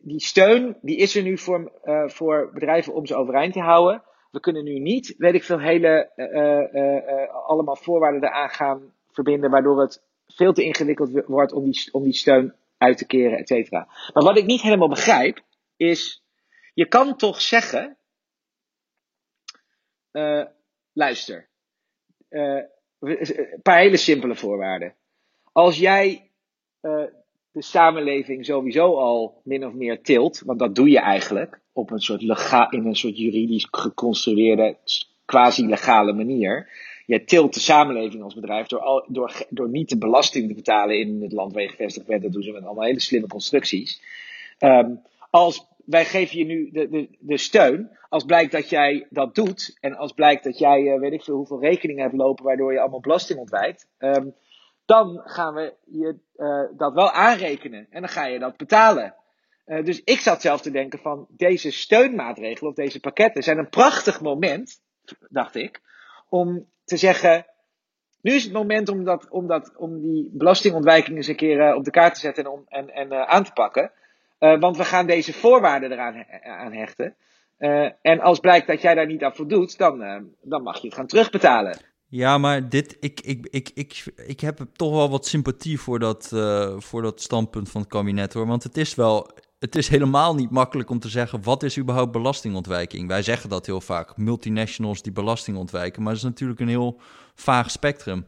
die 0.02 0.20
steun, 0.20 0.76
die 0.82 0.96
is 0.96 1.16
er 1.16 1.22
nu 1.22 1.38
voor, 1.38 1.72
uh, 1.84 2.08
voor 2.08 2.50
bedrijven 2.52 2.94
om 2.94 3.06
ze 3.06 3.16
overeind 3.16 3.52
te 3.52 3.60
houden. 3.60 4.02
We 4.30 4.40
kunnen 4.40 4.64
nu 4.64 4.78
niet, 4.78 5.14
weet 5.18 5.34
ik 5.34 5.44
veel, 5.44 5.60
hele, 5.60 6.10
uh, 6.16 7.46
allemaal 7.46 7.76
voorwaarden 7.76 8.24
eraan 8.24 8.50
gaan 8.50 8.92
verbinden, 9.14 9.50
waardoor 9.50 9.80
het 9.80 10.02
veel 10.26 10.52
te 10.52 10.62
ingewikkeld 10.62 11.24
wordt 11.26 11.52
om 11.52 11.64
die, 11.64 11.88
om 11.92 12.02
die 12.02 12.12
steun 12.12 12.54
uit 12.78 12.98
te 12.98 13.06
keren, 13.06 13.38
et 13.38 13.48
cetera. 13.48 13.88
Maar 14.12 14.24
wat 14.24 14.38
ik 14.38 14.46
niet 14.46 14.60
helemaal 14.60 14.88
begrijp, 14.88 15.42
is, 15.76 16.22
je 16.74 16.86
kan 16.86 17.16
toch 17.16 17.40
zeggen, 17.40 17.96
uh, 20.12 20.44
luister, 20.92 21.48
uh, 22.30 22.62
een 23.00 23.60
paar 23.62 23.78
hele 23.78 23.96
simpele 23.96 24.36
voorwaarden. 24.36 24.94
Als 25.52 25.78
jij 25.78 26.30
de 27.50 27.62
samenleving 27.62 28.44
sowieso 28.44 28.96
al 28.96 29.40
min 29.44 29.66
of 29.66 29.72
meer 29.72 30.02
tilt, 30.02 30.40
want 30.40 30.58
dat 30.58 30.74
doe 30.74 30.88
je 30.88 30.98
eigenlijk 30.98 31.60
op 31.72 31.90
een 31.90 32.00
soort 32.00 32.22
lega 32.22 32.70
in 32.70 32.86
een 32.86 32.94
soort 32.94 33.18
juridisch 33.18 33.68
geconstrueerde, 33.70 34.76
quasi-legale 35.24 36.12
manier 36.12 36.68
je 37.06 37.24
tilt 37.24 37.54
de 37.54 37.60
samenleving 37.60 38.22
als 38.22 38.34
bedrijf 38.34 38.66
door, 38.66 38.80
al, 38.80 39.04
door, 39.08 39.46
door 39.48 39.68
niet 39.68 39.88
de 39.88 39.98
belasting 39.98 40.48
te 40.48 40.54
betalen 40.54 40.98
in 40.98 41.22
het 41.22 41.32
land 41.32 41.52
waar 41.52 41.62
je 41.62 41.68
gevestigd 41.68 42.06
bent. 42.06 42.22
Dat 42.22 42.32
doen 42.32 42.42
ze 42.42 42.52
met 42.52 42.64
allemaal 42.64 42.84
hele 42.84 43.00
slimme 43.00 43.26
constructies. 43.26 44.02
Um, 44.58 45.02
als 45.30 45.66
wij 45.84 46.04
geven 46.04 46.38
je 46.38 46.44
nu 46.44 46.70
de, 46.70 46.88
de, 46.88 47.08
de 47.18 47.38
steun. 47.38 47.90
Als 48.08 48.24
blijkt 48.24 48.52
dat 48.52 48.68
jij 48.68 49.06
dat 49.10 49.34
doet. 49.34 49.76
En 49.80 49.96
als 49.96 50.12
blijkt 50.12 50.44
dat 50.44 50.58
jij, 50.58 50.82
uh, 50.82 51.00
weet 51.00 51.12
ik 51.12 51.22
veel, 51.22 51.36
hoeveel 51.36 51.60
rekeningen 51.60 52.02
hebt 52.02 52.16
lopen. 52.16 52.44
waardoor 52.44 52.72
je 52.72 52.80
allemaal 52.80 53.00
belasting 53.00 53.38
ontwijkt. 53.38 53.88
Um, 53.98 54.34
dan 54.84 55.20
gaan 55.24 55.54
we 55.54 55.74
je 55.84 56.18
uh, 56.36 56.78
dat 56.78 56.94
wel 56.94 57.10
aanrekenen. 57.10 57.86
En 57.90 58.00
dan 58.00 58.10
ga 58.10 58.26
je 58.26 58.38
dat 58.38 58.56
betalen. 58.56 59.14
Uh, 59.66 59.84
dus 59.84 60.02
ik 60.04 60.20
zat 60.20 60.40
zelf 60.40 60.60
te 60.60 60.70
denken 60.70 60.98
van 60.98 61.26
deze 61.30 61.70
steunmaatregelen 61.70 62.70
of 62.70 62.76
deze 62.76 63.00
pakketten 63.00 63.42
zijn 63.42 63.58
een 63.58 63.68
prachtig 63.68 64.20
moment, 64.20 64.80
dacht 65.28 65.54
ik, 65.54 65.80
om 66.28 66.66
te 66.84 66.96
zeggen, 66.96 67.46
nu 68.20 68.32
is 68.32 68.44
het 68.44 68.52
moment 68.52 68.88
om, 68.88 69.04
dat, 69.04 69.26
om, 69.30 69.46
dat, 69.46 69.72
om 69.76 70.00
die 70.00 70.30
belastingontwijking 70.32 71.16
eens 71.16 71.26
een 71.26 71.36
keer 71.36 71.68
uh, 71.68 71.76
op 71.76 71.84
de 71.84 71.90
kaart 71.90 72.14
te 72.14 72.20
zetten 72.20 72.44
en, 72.44 72.50
om, 72.50 72.64
en, 72.68 72.90
en 72.90 73.12
uh, 73.12 73.22
aan 73.22 73.44
te 73.44 73.52
pakken. 73.52 73.90
Uh, 74.40 74.60
want 74.60 74.76
we 74.76 74.84
gaan 74.84 75.06
deze 75.06 75.32
voorwaarden 75.32 75.92
eraan 75.92 76.24
aan 76.42 76.72
hechten. 76.72 77.16
en 78.02 78.20
als 78.20 78.40
blijkt 78.40 78.66
dat 78.66 78.82
jij 78.82 78.94
daar 78.94 79.06
niet 79.06 79.22
aan 79.22 79.34
voldoet, 79.34 79.78
dan, 79.78 80.28
dan 80.42 80.62
mag 80.62 80.80
je 80.80 80.86
het 80.86 80.96
gaan 80.96 81.06
terugbetalen. 81.06 81.78
Ja, 82.08 82.38
maar 82.38 82.68
dit, 82.68 82.96
ik, 83.00 83.20
ik, 83.20 83.46
ik, 83.50 83.70
ik, 83.74 84.04
ik 84.26 84.40
heb 84.40 84.66
toch 84.72 84.90
wel 84.90 85.10
wat 85.10 85.26
sympathie 85.26 85.80
voor 85.80 85.98
dat, 85.98 86.28
voor 86.76 87.02
dat 87.02 87.20
standpunt 87.20 87.70
van 87.70 87.80
het 87.80 87.90
kabinet 87.90 88.32
hoor. 88.32 88.46
Want 88.46 88.62
het 88.62 88.76
is 88.76 88.94
wel 88.94 89.30
het 89.64 89.76
is 89.76 89.88
helemaal 89.88 90.34
niet 90.34 90.50
makkelijk 90.50 90.90
om 90.90 90.98
te 90.98 91.08
zeggen 91.08 91.42
wat 91.42 91.62
is 91.62 91.78
überhaupt 91.78 92.12
belastingontwijking. 92.12 93.08
Wij 93.08 93.22
zeggen 93.22 93.50
dat 93.50 93.66
heel 93.66 93.80
vaak, 93.80 94.16
multinationals 94.16 95.02
die 95.02 95.12
belasting 95.12 95.56
ontwijken, 95.56 96.02
maar 96.02 96.12
dat 96.12 96.22
is 96.22 96.28
natuurlijk 96.28 96.60
een 96.60 96.68
heel 96.68 97.00
vaag 97.34 97.70
spectrum. 97.70 98.26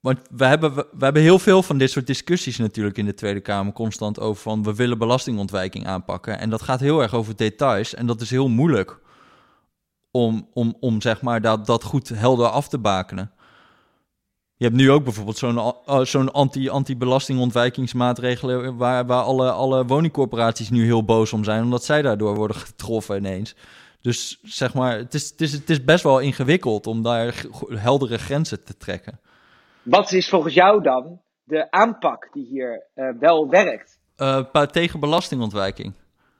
Want 0.00 0.18
we 0.30 0.44
hebben, 0.44 0.74
we, 0.74 0.86
hebben 0.98 1.22
heel 1.22 1.38
veel 1.38 1.62
van 1.62 1.78
dit 1.78 1.90
soort 1.90 2.06
discussies 2.06 2.56
natuurlijk 2.56 2.98
in 2.98 3.04
de 3.04 3.14
Tweede 3.14 3.40
Kamer 3.40 3.72
constant 3.72 4.20
over 4.20 4.42
van 4.42 4.62
we 4.62 4.74
willen 4.74 4.98
belastingontwijking 4.98 5.86
aanpakken. 5.86 6.38
En 6.38 6.50
dat 6.50 6.62
gaat 6.62 6.80
heel 6.80 7.02
erg 7.02 7.14
over 7.14 7.36
details 7.36 7.94
en 7.94 8.06
dat 8.06 8.20
is 8.20 8.30
heel 8.30 8.48
moeilijk 8.48 9.00
om, 10.10 10.48
om, 10.52 10.76
om 10.80 11.00
zeg 11.00 11.22
maar 11.22 11.40
dat, 11.40 11.66
dat 11.66 11.82
goed 11.82 12.08
helder 12.08 12.48
af 12.48 12.68
te 12.68 12.78
bakenen. 12.78 13.32
Je 14.58 14.64
hebt 14.64 14.76
nu 14.76 14.90
ook 14.90 15.04
bijvoorbeeld 15.04 15.36
zo'n 15.36 15.56
uh, 15.56 16.00
zo'n 16.00 16.32
anti, 16.32 16.68
anti-belastingontwijkingsmaatregelen 16.68 18.76
waar, 18.76 19.06
waar 19.06 19.22
alle, 19.22 19.50
alle 19.50 19.84
woningcorporaties 19.84 20.70
nu 20.70 20.84
heel 20.84 21.04
boos 21.04 21.32
om 21.32 21.44
zijn, 21.44 21.62
omdat 21.62 21.84
zij 21.84 22.02
daardoor 22.02 22.34
worden 22.34 22.56
getroffen 22.56 23.16
ineens. 23.16 23.56
Dus 24.00 24.38
zeg 24.42 24.74
maar, 24.74 24.96
het 24.96 25.14
is, 25.14 25.30
het 25.30 25.40
is, 25.40 25.52
het 25.52 25.70
is 25.70 25.84
best 25.84 26.02
wel 26.02 26.18
ingewikkeld 26.18 26.86
om 26.86 27.02
daar 27.02 27.44
heldere 27.68 28.18
grenzen 28.18 28.64
te 28.64 28.76
trekken. 28.76 29.20
Wat 29.82 30.12
is 30.12 30.28
volgens 30.28 30.54
jou 30.54 30.82
dan 30.82 31.20
de 31.44 31.70
aanpak 31.70 32.28
die 32.32 32.46
hier 32.46 32.86
uh, 32.94 33.10
wel 33.18 33.48
werkt? 33.48 33.98
Uh, 34.16 34.62
tegen 34.62 35.00
belastingontwijking. 35.00 35.94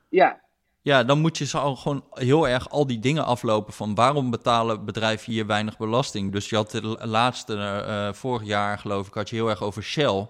Ja, 0.08 0.40
ja, 0.88 1.04
dan 1.04 1.20
moet 1.20 1.38
je 1.38 1.46
zo 1.46 1.76
gewoon 1.76 2.04
heel 2.12 2.48
erg 2.48 2.70
al 2.70 2.86
die 2.86 2.98
dingen 2.98 3.24
aflopen 3.24 3.72
van 3.72 3.94
waarom 3.94 4.30
betalen 4.30 4.84
bedrijven 4.84 5.32
hier 5.32 5.46
weinig 5.46 5.76
belasting. 5.76 6.32
Dus 6.32 6.48
je 6.48 6.56
had 6.56 6.70
de 6.70 6.98
laatste, 7.02 7.54
uh, 7.54 8.12
vorig 8.12 8.46
jaar 8.46 8.78
geloof 8.78 9.06
ik, 9.06 9.14
had 9.14 9.28
je 9.28 9.36
heel 9.36 9.48
erg 9.48 9.62
over 9.62 9.82
Shell. 9.82 10.28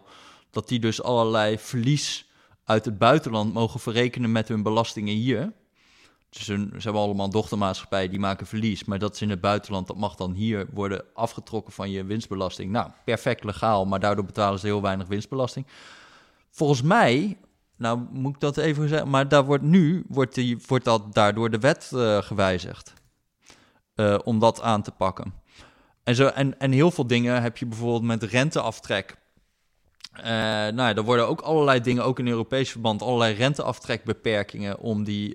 Dat 0.51 0.69
die 0.69 0.79
dus 0.79 1.03
allerlei 1.03 1.59
verlies 1.59 2.27
uit 2.65 2.85
het 2.85 2.99
buitenland 2.99 3.55
mogen 3.55 3.81
verrekenen 3.81 4.33
met 4.33 4.49
hun 4.49 4.63
belastingen 4.63 5.15
hier. 5.15 5.53
Dus 6.31 6.47
hun, 6.47 6.71
ze 6.77 6.83
hebben 6.83 7.03
allemaal 7.03 7.31
dochtermaatschappijen 7.31 8.11
die 8.11 8.21
maken 8.21 8.47
verlies. 8.47 8.85
Maar 8.85 8.99
dat 8.99 9.15
is 9.15 9.21
in 9.21 9.31
het 9.31 9.41
buitenland, 9.41 9.87
dat 9.87 9.97
mag 9.97 10.15
dan 10.15 10.33
hier 10.33 10.67
worden 10.73 11.05
afgetrokken 11.15 11.73
van 11.73 11.91
je 11.91 12.05
winstbelasting. 12.05 12.71
Nou, 12.71 12.91
perfect 13.05 13.45
legaal, 13.45 13.87
maar 13.87 14.01
daardoor 14.01 14.25
betalen 14.25 14.59
ze 14.59 14.67
heel 14.67 14.83
weinig 14.83 15.07
winstbelasting. 15.07 15.67
Volgens 16.51 16.83
mij 16.83 17.37
nou, 17.79 18.07
moet 18.11 18.35
ik 18.35 18.41
dat 18.41 18.57
even 18.57 18.89
zeggen? 18.89 19.09
Maar 19.09 19.29
daar 19.29 19.45
wordt 19.45 19.65
nu 19.65 20.05
wordt 20.09 20.35
die, 20.35 20.59
wordt 20.67 20.85
dat 20.85 21.15
daardoor 21.15 21.51
de 21.51 21.59
wet 21.59 21.91
uh, 21.95 22.23
gewijzigd. 22.23 22.95
Uh, 23.95 24.19
om 24.25 24.39
dat 24.39 24.61
aan 24.63 24.83
te 24.83 24.91
pakken. 24.91 25.33
En, 26.05 26.15
zo, 26.15 26.27
en, 26.27 26.61
en 26.61 26.73
heel 26.73 26.91
veel 26.91 27.07
dingen 27.07 27.43
heb 27.43 27.57
je 27.57 27.67
bijvoorbeeld 27.67 28.03
met 28.03 28.23
renteaftrek. 28.23 29.18
Uh, 30.19 30.25
nou 30.25 30.77
ja, 30.77 30.95
er 30.95 31.03
worden 31.03 31.29
ook 31.29 31.41
allerlei 31.41 31.81
dingen, 31.81 32.05
ook 32.05 32.19
in 32.19 32.29
Europees 32.29 32.71
verband, 32.71 33.03
allerlei 33.03 33.35
renteaftrekbeperkingen 33.35 34.79
om, 34.79 35.05
die, 35.05 35.35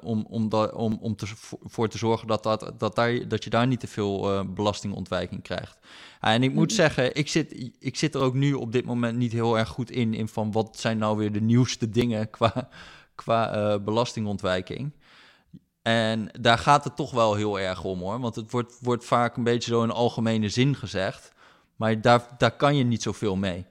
om, 0.00 0.26
om, 0.30 0.48
da, 0.48 0.64
om, 0.64 0.98
om 1.00 1.16
te, 1.16 1.26
voor 1.62 1.88
te 1.88 1.98
zorgen 1.98 2.28
dat, 2.28 2.42
dat, 2.42 2.72
dat, 2.78 2.96
daar, 2.96 3.28
dat 3.28 3.44
je 3.44 3.50
daar 3.50 3.66
niet 3.66 3.80
te 3.80 3.86
veel 3.86 4.44
belastingontwijking 4.54 5.42
krijgt 5.42 5.78
en 6.32 6.42
ik 6.42 6.52
moet 6.52 6.66
mhm. 6.66 6.74
zeggen, 6.74 7.14
ik 7.14 7.28
zit, 7.28 7.70
ik 7.78 7.96
zit 7.96 8.14
er 8.14 8.20
ook 8.20 8.34
nu 8.34 8.52
op 8.52 8.72
dit 8.72 8.84
moment 8.84 9.18
niet 9.18 9.32
heel 9.32 9.58
erg 9.58 9.68
goed 9.68 9.90
in, 9.90 10.14
in 10.14 10.28
van 10.28 10.52
wat 10.52 10.78
zijn 10.78 10.98
nou 10.98 11.16
weer 11.16 11.32
de 11.32 11.40
nieuwste 11.40 11.90
dingen 11.90 12.30
qua, 12.30 12.68
qua 13.14 13.78
belastingontwijking. 13.78 14.92
En 15.82 16.28
daar 16.40 16.58
gaat 16.58 16.84
het 16.84 16.96
toch 16.96 17.10
wel 17.10 17.34
heel 17.34 17.60
erg 17.60 17.84
om 17.84 18.00
hoor. 18.00 18.20
Want 18.20 18.34
het 18.34 18.50
wordt, 18.50 18.78
wordt 18.80 19.04
vaak 19.04 19.36
een 19.36 19.44
beetje 19.44 19.70
zo 19.70 19.82
in 19.82 19.90
algemene 19.90 20.48
zin 20.48 20.74
gezegd. 20.74 21.32
Maar 21.76 22.00
daar, 22.00 22.26
daar 22.38 22.56
kan 22.56 22.76
je 22.76 22.84
niet 22.84 23.02
zoveel 23.02 23.36
mee. 23.36 23.66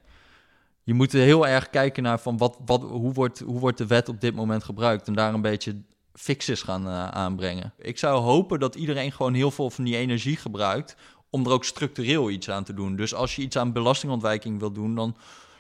Je 0.86 0.94
moet 0.94 1.12
heel 1.12 1.48
erg 1.48 1.70
kijken 1.70 2.04
naar 2.04 2.20
van 2.20 2.38
wat, 2.38 2.58
wat, 2.66 2.82
hoe, 2.82 3.14
wordt, 3.14 3.40
hoe 3.40 3.60
wordt 3.60 3.78
de 3.78 3.88
wet 3.88 4.10
op 4.10 4.22
dit 4.22 4.36
moment 4.36 4.64
gebruikt. 4.64 5.08
En 5.08 5.14
daar 5.14 5.34
een 5.34 5.42
beetje 5.42 5.82
fixes 6.14 6.62
gaan 6.62 6.88
uh, 6.88 7.08
aanbrengen. 7.08 7.74
Ik 7.78 7.98
zou 7.98 8.22
hopen 8.22 8.60
dat 8.60 8.76
iedereen 8.76 9.12
gewoon 9.12 9.34
heel 9.34 9.52
veel 9.52 9.70
van 9.70 9.84
die 9.84 9.98
energie 9.98 10.36
gebruikt 10.36 10.96
om 11.30 11.46
er 11.46 11.52
ook 11.52 11.66
structureel 11.66 12.30
iets 12.30 12.50
aan 12.50 12.64
te 12.64 12.74
doen. 12.74 12.96
Dus 12.96 13.14
als 13.14 13.36
je 13.36 13.42
iets 13.42 13.58
aan 13.58 13.72
belastingontwijking 13.72 14.60
wil 14.60 14.72
doen, 14.72 14.96
dan 14.96 15.16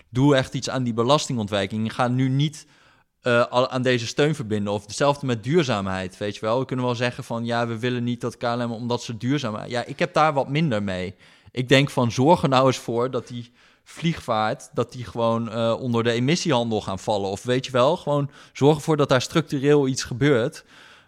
doe 0.10 0.36
echt 0.36 0.54
iets 0.54 0.70
aan 0.70 0.84
die 0.84 0.94
belastingontwijking. 0.94 1.94
Ga 1.94 2.08
nu 2.08 2.30
niet 2.30 2.68
uh, 3.24 3.42
aan 3.42 3.82
deze 3.82 4.08
steun 4.08 4.36
verbinden. 4.36 4.74
Of 4.74 4.82
hetzelfde 4.82 5.26
met 5.26 5.44
duurzaamheid, 5.44 6.18
weet 6.18 6.36
je 6.36 6.42
wel. 6.42 6.60
We 6.60 6.66
kunnen 6.66 6.86
wel 6.86 6.96
zeggen 6.96 7.24
van, 7.24 7.46
ja, 7.46 7.68
we 7.68 7.80
willen 7.80 8.04
niet 8.04 8.22
dat 8.22 8.38
KLM, 8.38 8.72
omdat 8.72 9.04
ze 9.04 9.18
duurzaam... 9.18 9.68
Ja, 9.68 9.86
ik 9.86 10.00
heb 10.00 10.14
daar 10.14 10.34
wat 10.34 10.50
minder 10.50 10.84
mee. 10.84 11.16
Ik 11.52 11.70
denk 11.70 11.90
van, 11.90 12.12
zorg 12.12 12.44
er 12.44 12.50
nou 12.50 12.66
eens 12.68 12.78
voor 12.78 13.12
dat 13.12 13.28
die 13.28 13.52
vliegvaart, 13.86 14.70
dat 14.74 14.92
die 14.92 15.06
gewoon 15.06 15.50
uh, 15.50 15.76
onder 15.80 16.04
de 16.04 16.12
emissiehandel 16.12 16.82
gaan 16.82 17.00
vallen. 17.00 17.30
Of 17.30 17.44
weet 17.44 17.66
je 17.66 17.72
wel, 17.72 17.98
gewoon 17.98 18.30
zorg 18.54 18.76
ervoor 18.76 18.98
dat 18.98 19.10
daar 19.10 19.22
structureel 19.22 19.88
iets 19.88 20.04
gebeurt 20.04 20.66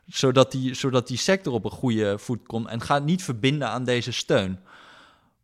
zodat 0.08 0.52
die, 0.52 0.74
zodat 0.74 1.08
die 1.08 1.18
sector 1.18 1.54
op 1.54 1.66
een 1.66 1.72
goede 1.72 2.18
voet 2.18 2.46
komt. 2.46 2.68
En 2.68 2.82
gaat 2.82 3.04
niet 3.04 3.24
verbinden 3.24 3.68
aan 3.68 3.84
deze 3.84 4.12
steun. 4.12 4.60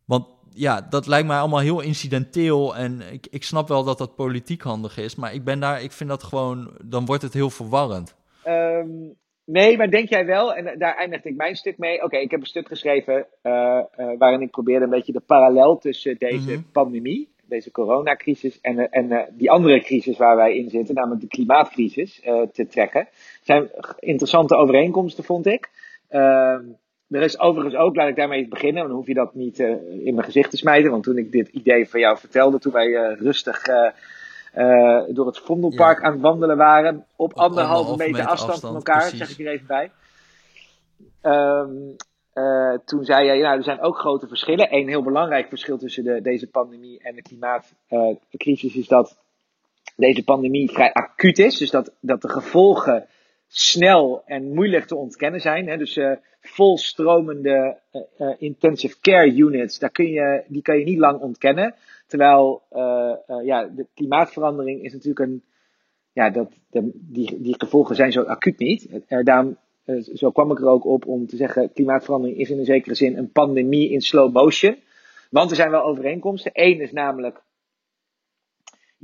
Want 0.04 0.26
ja, 0.50 0.80
dat 0.80 1.06
lijkt 1.06 1.26
mij 1.26 1.38
allemaal 1.38 1.58
heel 1.58 1.80
incidenteel. 1.80 2.76
En 2.76 3.12
ik, 3.12 3.26
ik 3.30 3.44
snap 3.44 3.68
wel 3.68 3.84
dat 3.84 3.98
dat 3.98 4.14
politiek 4.14 4.62
handig 4.62 4.96
is. 4.96 5.14
Maar 5.14 5.34
ik 5.34 5.44
ben 5.44 5.60
daar, 5.60 5.82
ik 5.82 5.92
vind 5.92 6.10
dat 6.10 6.22
gewoon, 6.22 6.70
dan 6.82 7.04
wordt 7.04 7.22
het 7.22 7.32
heel 7.32 7.50
verwarrend. 7.50 8.14
Um, 8.46 9.14
Nee, 9.46 9.76
maar 9.76 9.90
denk 9.90 10.08
jij 10.08 10.26
wel, 10.26 10.54
en 10.54 10.78
daar 10.78 10.96
eindigde 10.96 11.28
ik 11.28 11.36
mijn 11.36 11.54
stuk 11.54 11.78
mee. 11.78 12.02
Oké, 12.02 12.16
ik 12.16 12.30
heb 12.30 12.40
een 12.40 12.46
stuk 12.46 12.68
geschreven 12.68 13.26
uh, 13.42 13.80
uh, 13.96 14.10
waarin 14.18 14.40
ik 14.40 14.50
probeerde 14.50 14.84
een 14.84 14.90
beetje 14.90 15.12
de 15.12 15.20
parallel 15.20 15.78
tussen 15.78 16.16
deze 16.18 16.52
mhm. 16.52 16.60
pandemie, 16.72 17.28
deze 17.48 17.70
coronacrisis, 17.70 18.60
en, 18.60 18.90
en 18.90 19.28
die 19.32 19.50
andere 19.50 19.80
crisis 19.80 20.16
waar 20.16 20.36
wij 20.36 20.56
in 20.56 20.70
zitten, 20.70 20.94
namelijk 20.94 21.20
de 21.20 21.26
klimaatcrisis, 21.26 22.20
te 22.52 22.66
trekken. 22.66 23.00
Er 23.00 23.08
zijn 23.42 23.70
interessante 23.98 24.56
overeenkomsten, 24.56 25.24
vond 25.24 25.46
ik. 25.46 25.70
Ehm, 26.08 26.62
er 27.08 27.22
is 27.22 27.38
overigens 27.38 27.76
ook, 27.76 27.96
laat 27.96 28.08
ik 28.08 28.16
daarmee 28.16 28.48
beginnen, 28.48 28.82
dan 28.82 28.96
hoef 28.96 29.06
je 29.06 29.14
dat 29.14 29.34
niet 29.34 29.58
in 29.58 30.14
mijn 30.14 30.24
gezicht 30.24 30.50
te 30.50 30.56
smijten, 30.56 30.90
want 30.90 31.02
toen 31.02 31.18
ik 31.18 31.32
dit 31.32 31.48
idee 31.48 31.88
van 31.88 32.00
jou 32.00 32.18
vertelde, 32.18 32.58
toen 32.58 32.72
wij 32.72 33.14
rustig 33.18 33.62
uh, 34.56 35.02
door 35.08 35.26
het 35.26 35.38
Vondelpark 35.38 36.02
aan 36.02 36.12
het 36.12 36.20
wandelen 36.20 36.56
waren. 36.56 37.06
Op, 37.16 37.32
anderhalve 37.32 37.96
meter, 37.96 38.26
afstand, 38.26 38.60
van 38.60 38.74
elkaar, 38.74 39.02
zeg 39.02 39.30
ik 39.30 39.46
er 39.46 39.52
even 39.52 39.66
bij. 39.66 39.90
Um, 41.22 41.96
uh, 42.34 42.78
toen 42.84 43.04
zei 43.04 43.26
je, 43.26 43.42
nou, 43.42 43.56
er 43.56 43.64
zijn 43.64 43.80
ook 43.80 43.98
grote 43.98 44.28
verschillen. 44.28 44.74
Een 44.74 44.88
heel 44.88 45.02
belangrijk 45.02 45.48
verschil 45.48 45.78
tussen 45.78 46.04
de, 46.04 46.20
deze 46.20 46.46
pandemie 46.46 47.02
en 47.02 47.14
de 47.14 47.22
klimaatcrisis 47.22 48.76
is 48.76 48.88
dat 48.88 49.18
deze 49.96 50.24
pandemie 50.24 50.70
vrij 50.70 50.92
acuut 50.92 51.38
is. 51.38 51.58
Dus 51.58 51.70
dat, 51.70 51.92
dat 52.00 52.22
de 52.22 52.28
gevolgen 52.28 53.06
snel 53.56 54.22
en 54.26 54.54
moeilijk 54.54 54.84
te 54.84 54.96
ontkennen 54.96 55.40
zijn. 55.40 55.68
Hè? 55.68 55.76
Dus 55.76 55.96
uh, 55.96 56.12
volstromende 56.40 57.78
uh, 58.18 58.34
intensive 58.38 59.00
care 59.00 59.34
units, 59.34 59.78
daar 59.78 59.90
kun 59.90 60.08
je, 60.08 60.44
die 60.46 60.62
kan 60.62 60.78
je 60.78 60.84
niet 60.84 60.98
lang 60.98 61.20
ontkennen. 61.20 61.74
Terwijl 62.06 62.62
ja, 63.42 63.64
de 63.64 63.86
klimaatverandering 63.94 64.82
is 64.82 64.92
natuurlijk 64.92 65.18
een. 65.18 65.42
Ja, 66.12 66.30
dat, 66.30 66.52
de, 66.70 66.90
die, 66.94 67.42
die 67.42 67.54
gevolgen 67.58 67.96
zijn 67.96 68.12
zo 68.12 68.22
acuut 68.22 68.58
niet. 68.58 68.88
Daarom, 69.08 69.56
zo 70.14 70.30
kwam 70.30 70.50
ik 70.50 70.58
er 70.58 70.68
ook 70.68 70.84
op 70.84 71.06
om 71.06 71.26
te 71.26 71.36
zeggen: 71.36 71.72
klimaatverandering 71.72 72.38
is 72.38 72.50
in 72.50 72.58
een 72.58 72.64
zekere 72.64 72.94
zin 72.94 73.16
een 73.16 73.32
pandemie 73.32 73.90
in 73.90 74.00
slow 74.00 74.32
motion. 74.32 74.76
Want 75.30 75.50
er 75.50 75.56
zijn 75.56 75.70
wel 75.70 75.82
overeenkomsten. 75.82 76.50
Eén 76.54 76.80
is 76.80 76.92
namelijk. 76.92 77.42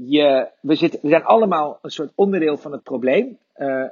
We, 0.06 0.74
zitten, 0.74 1.00
we 1.02 1.08
zijn 1.08 1.24
allemaal 1.24 1.78
een 1.82 1.90
soort 1.90 2.12
onderdeel 2.14 2.56
van 2.56 2.72
het 2.72 2.82
probleem. 2.82 3.38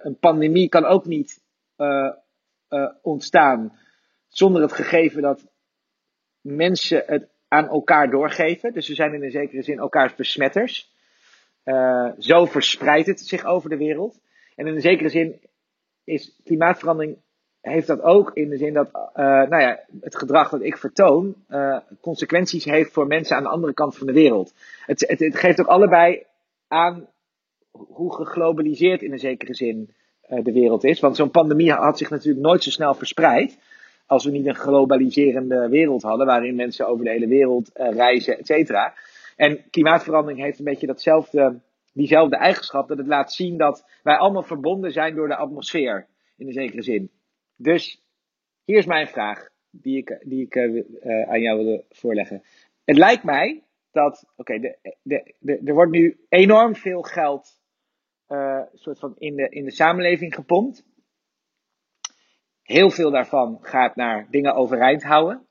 een 0.02 0.16
pandemie 0.20 0.68
kan 0.68 0.84
ook 0.84 1.04
niet 1.04 1.42
ontstaan 3.02 3.78
zonder 4.28 4.62
het 4.62 4.72
gegeven 4.72 5.22
dat 5.22 5.46
mensen 6.40 7.02
het 7.06 7.28
aan 7.48 7.68
elkaar 7.68 8.10
doorgeven. 8.10 8.72
Dus 8.72 8.88
we 8.88 8.94
zijn 8.94 9.14
in 9.14 9.22
een 9.22 9.30
zekere 9.30 9.62
zin 9.62 9.78
elkaars 9.78 10.14
besmetters. 10.14 10.92
Zo 12.18 12.44
verspreidt 12.44 13.06
het 13.06 13.20
zich 13.20 13.44
over 13.44 13.70
de 13.70 13.76
wereld. 13.76 14.20
En 14.56 14.66
in 14.66 14.74
een 14.74 14.80
zekere 14.80 15.08
zin 15.08 15.40
is 16.04 16.40
klimaatverandering 16.44 17.16
heeft 17.68 17.86
dat 17.86 18.02
ook 18.02 18.30
in 18.34 18.48
de 18.48 18.56
zin 18.56 18.72
dat 18.72 18.88
uh, 18.94 19.24
nou 19.24 19.60
ja, 19.60 19.80
het 20.00 20.16
gedrag 20.16 20.48
dat 20.48 20.62
ik 20.62 20.76
vertoon 20.76 21.34
uh, 21.50 21.78
consequenties 22.00 22.64
heeft 22.64 22.92
voor 22.92 23.06
mensen 23.06 23.36
aan 23.36 23.42
de 23.42 23.48
andere 23.48 23.74
kant 23.74 23.96
van 23.96 24.06
de 24.06 24.12
wereld. 24.12 24.52
Het, 24.86 25.04
het, 25.18 25.36
geeft 25.36 25.60
ook 25.60 25.66
allebei 25.66 26.22
aan 26.68 27.06
hoe 27.70 28.14
geglobaliseerd 28.14 29.02
in 29.02 29.12
een 29.12 29.18
zekere 29.18 29.54
zin 29.54 29.90
de 30.28 30.52
wereld 30.52 30.84
is. 30.84 31.00
Want 31.00 31.16
zo'n 31.16 31.30
pandemie 31.30 31.72
had 31.72 31.98
zich 31.98 32.10
natuurlijk 32.10 32.46
nooit 32.46 32.62
zo 32.62 32.70
snel 32.70 32.94
verspreid 32.94 33.58
als 34.06 34.24
we 34.24 34.30
niet 34.30 34.46
een 34.46 34.54
globaliserende 34.54 35.68
wereld 35.68 36.02
hadden, 36.02 36.26
waarin 36.26 36.54
mensen 36.54 36.88
over 36.88 37.04
de 37.04 37.10
hele 37.10 37.26
wereld 37.26 37.70
reizen, 37.74 38.38
et 38.38 38.46
cetera. 38.46 38.94
En 39.36 39.70
klimaatverandering 39.70 40.40
heeft 40.40 40.58
een 40.58 40.64
beetje 40.64 40.86
datzelfde, 40.86 41.60
diezelfde 41.92 42.36
eigenschap, 42.36 42.88
dat 42.88 42.98
het 42.98 43.06
laat 43.06 43.32
zien 43.32 43.56
dat 43.56 43.84
wij 44.02 44.16
allemaal 44.16 44.42
verbonden 44.42 44.92
zijn 44.92 45.14
door 45.14 45.28
de 45.28 45.36
atmosfeer, 45.36 46.06
in 46.36 46.46
een 46.46 46.52
zekere 46.52 46.82
zin. 46.82 47.10
Dus 47.60 48.02
hier 48.64 48.78
is 48.78 48.86
mijn 48.86 49.08
vraag, 49.08 49.48
die 49.70 49.98
ik, 49.98 50.18
die 50.24 50.44
ik 50.44 50.54
uh, 50.54 51.28
aan 51.28 51.40
jou 51.40 51.56
wilde 51.56 51.84
voorleggen. 51.90 52.42
Het 52.84 52.96
lijkt 52.96 53.24
mij 53.24 53.62
dat, 53.90 54.26
oké, 54.36 54.74
er 55.64 55.74
wordt 55.74 55.92
nu 55.92 56.20
enorm 56.28 56.74
veel 56.74 57.02
geld 57.02 57.60
uh, 58.28 58.62
soort 58.74 58.98
van 58.98 59.14
in 59.18 59.36
de, 59.36 59.48
in 59.48 59.64
de 59.64 59.70
samenleving 59.70 60.34
gepompt. 60.34 60.84
Heel 62.62 62.90
veel 62.90 63.10
daarvan 63.10 63.58
gaat 63.62 63.96
naar 63.96 64.26
dingen 64.30 64.54
overeind 64.54 65.02
houden. 65.02 65.46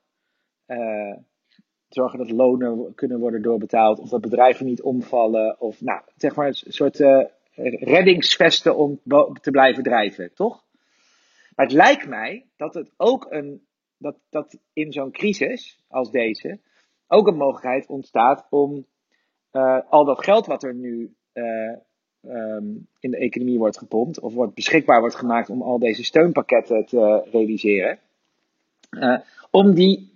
Zorgen 1.88 2.18
dat 2.18 2.30
lonen 2.30 2.94
kunnen 2.94 3.18
worden 3.18 3.42
doorbetaald. 3.42 3.98
Of 3.98 4.08
dat 4.08 4.20
bedrijven 4.20 4.66
niet 4.66 4.82
omvallen. 4.82 5.60
Of 5.60 5.80
nou, 5.80 6.02
zeg 6.16 6.34
maar 6.34 6.46
een 6.46 6.54
soort 6.54 6.98
reddingsvesten 7.80 8.76
om 8.76 9.00
te 9.40 9.50
blijven 9.50 9.82
drijven, 9.82 10.34
toch? 10.34 10.66
Maar 11.58 11.66
het 11.66 11.76
lijkt 11.76 12.08
mij 12.08 12.46
dat 12.56 12.74
het 12.74 12.90
ook 12.96 13.26
een. 13.30 13.66
Dat, 13.96 14.16
dat 14.30 14.58
in 14.72 14.92
zo'n 14.92 15.10
crisis 15.10 15.84
als 15.88 16.10
deze 16.10 16.58
ook 17.06 17.26
een 17.26 17.36
mogelijkheid 17.36 17.86
ontstaat 17.86 18.46
om 18.50 18.86
uh, 19.52 19.80
al 19.88 20.04
dat 20.04 20.24
geld 20.24 20.46
wat 20.46 20.62
er 20.62 20.74
nu 20.74 21.14
uh, 21.32 21.76
um, 22.22 22.88
in 22.98 23.10
de 23.10 23.16
economie 23.16 23.58
wordt 23.58 23.78
gepompt 23.78 24.20
of 24.20 24.34
wordt 24.34 24.54
beschikbaar 24.54 25.00
wordt 25.00 25.14
gemaakt 25.14 25.50
om 25.50 25.62
al 25.62 25.78
deze 25.78 26.04
steunpakketten 26.04 26.86
te 26.86 27.28
realiseren. 27.30 27.98
Uh, 28.90 29.18
om 29.50 29.74
die 29.74 30.12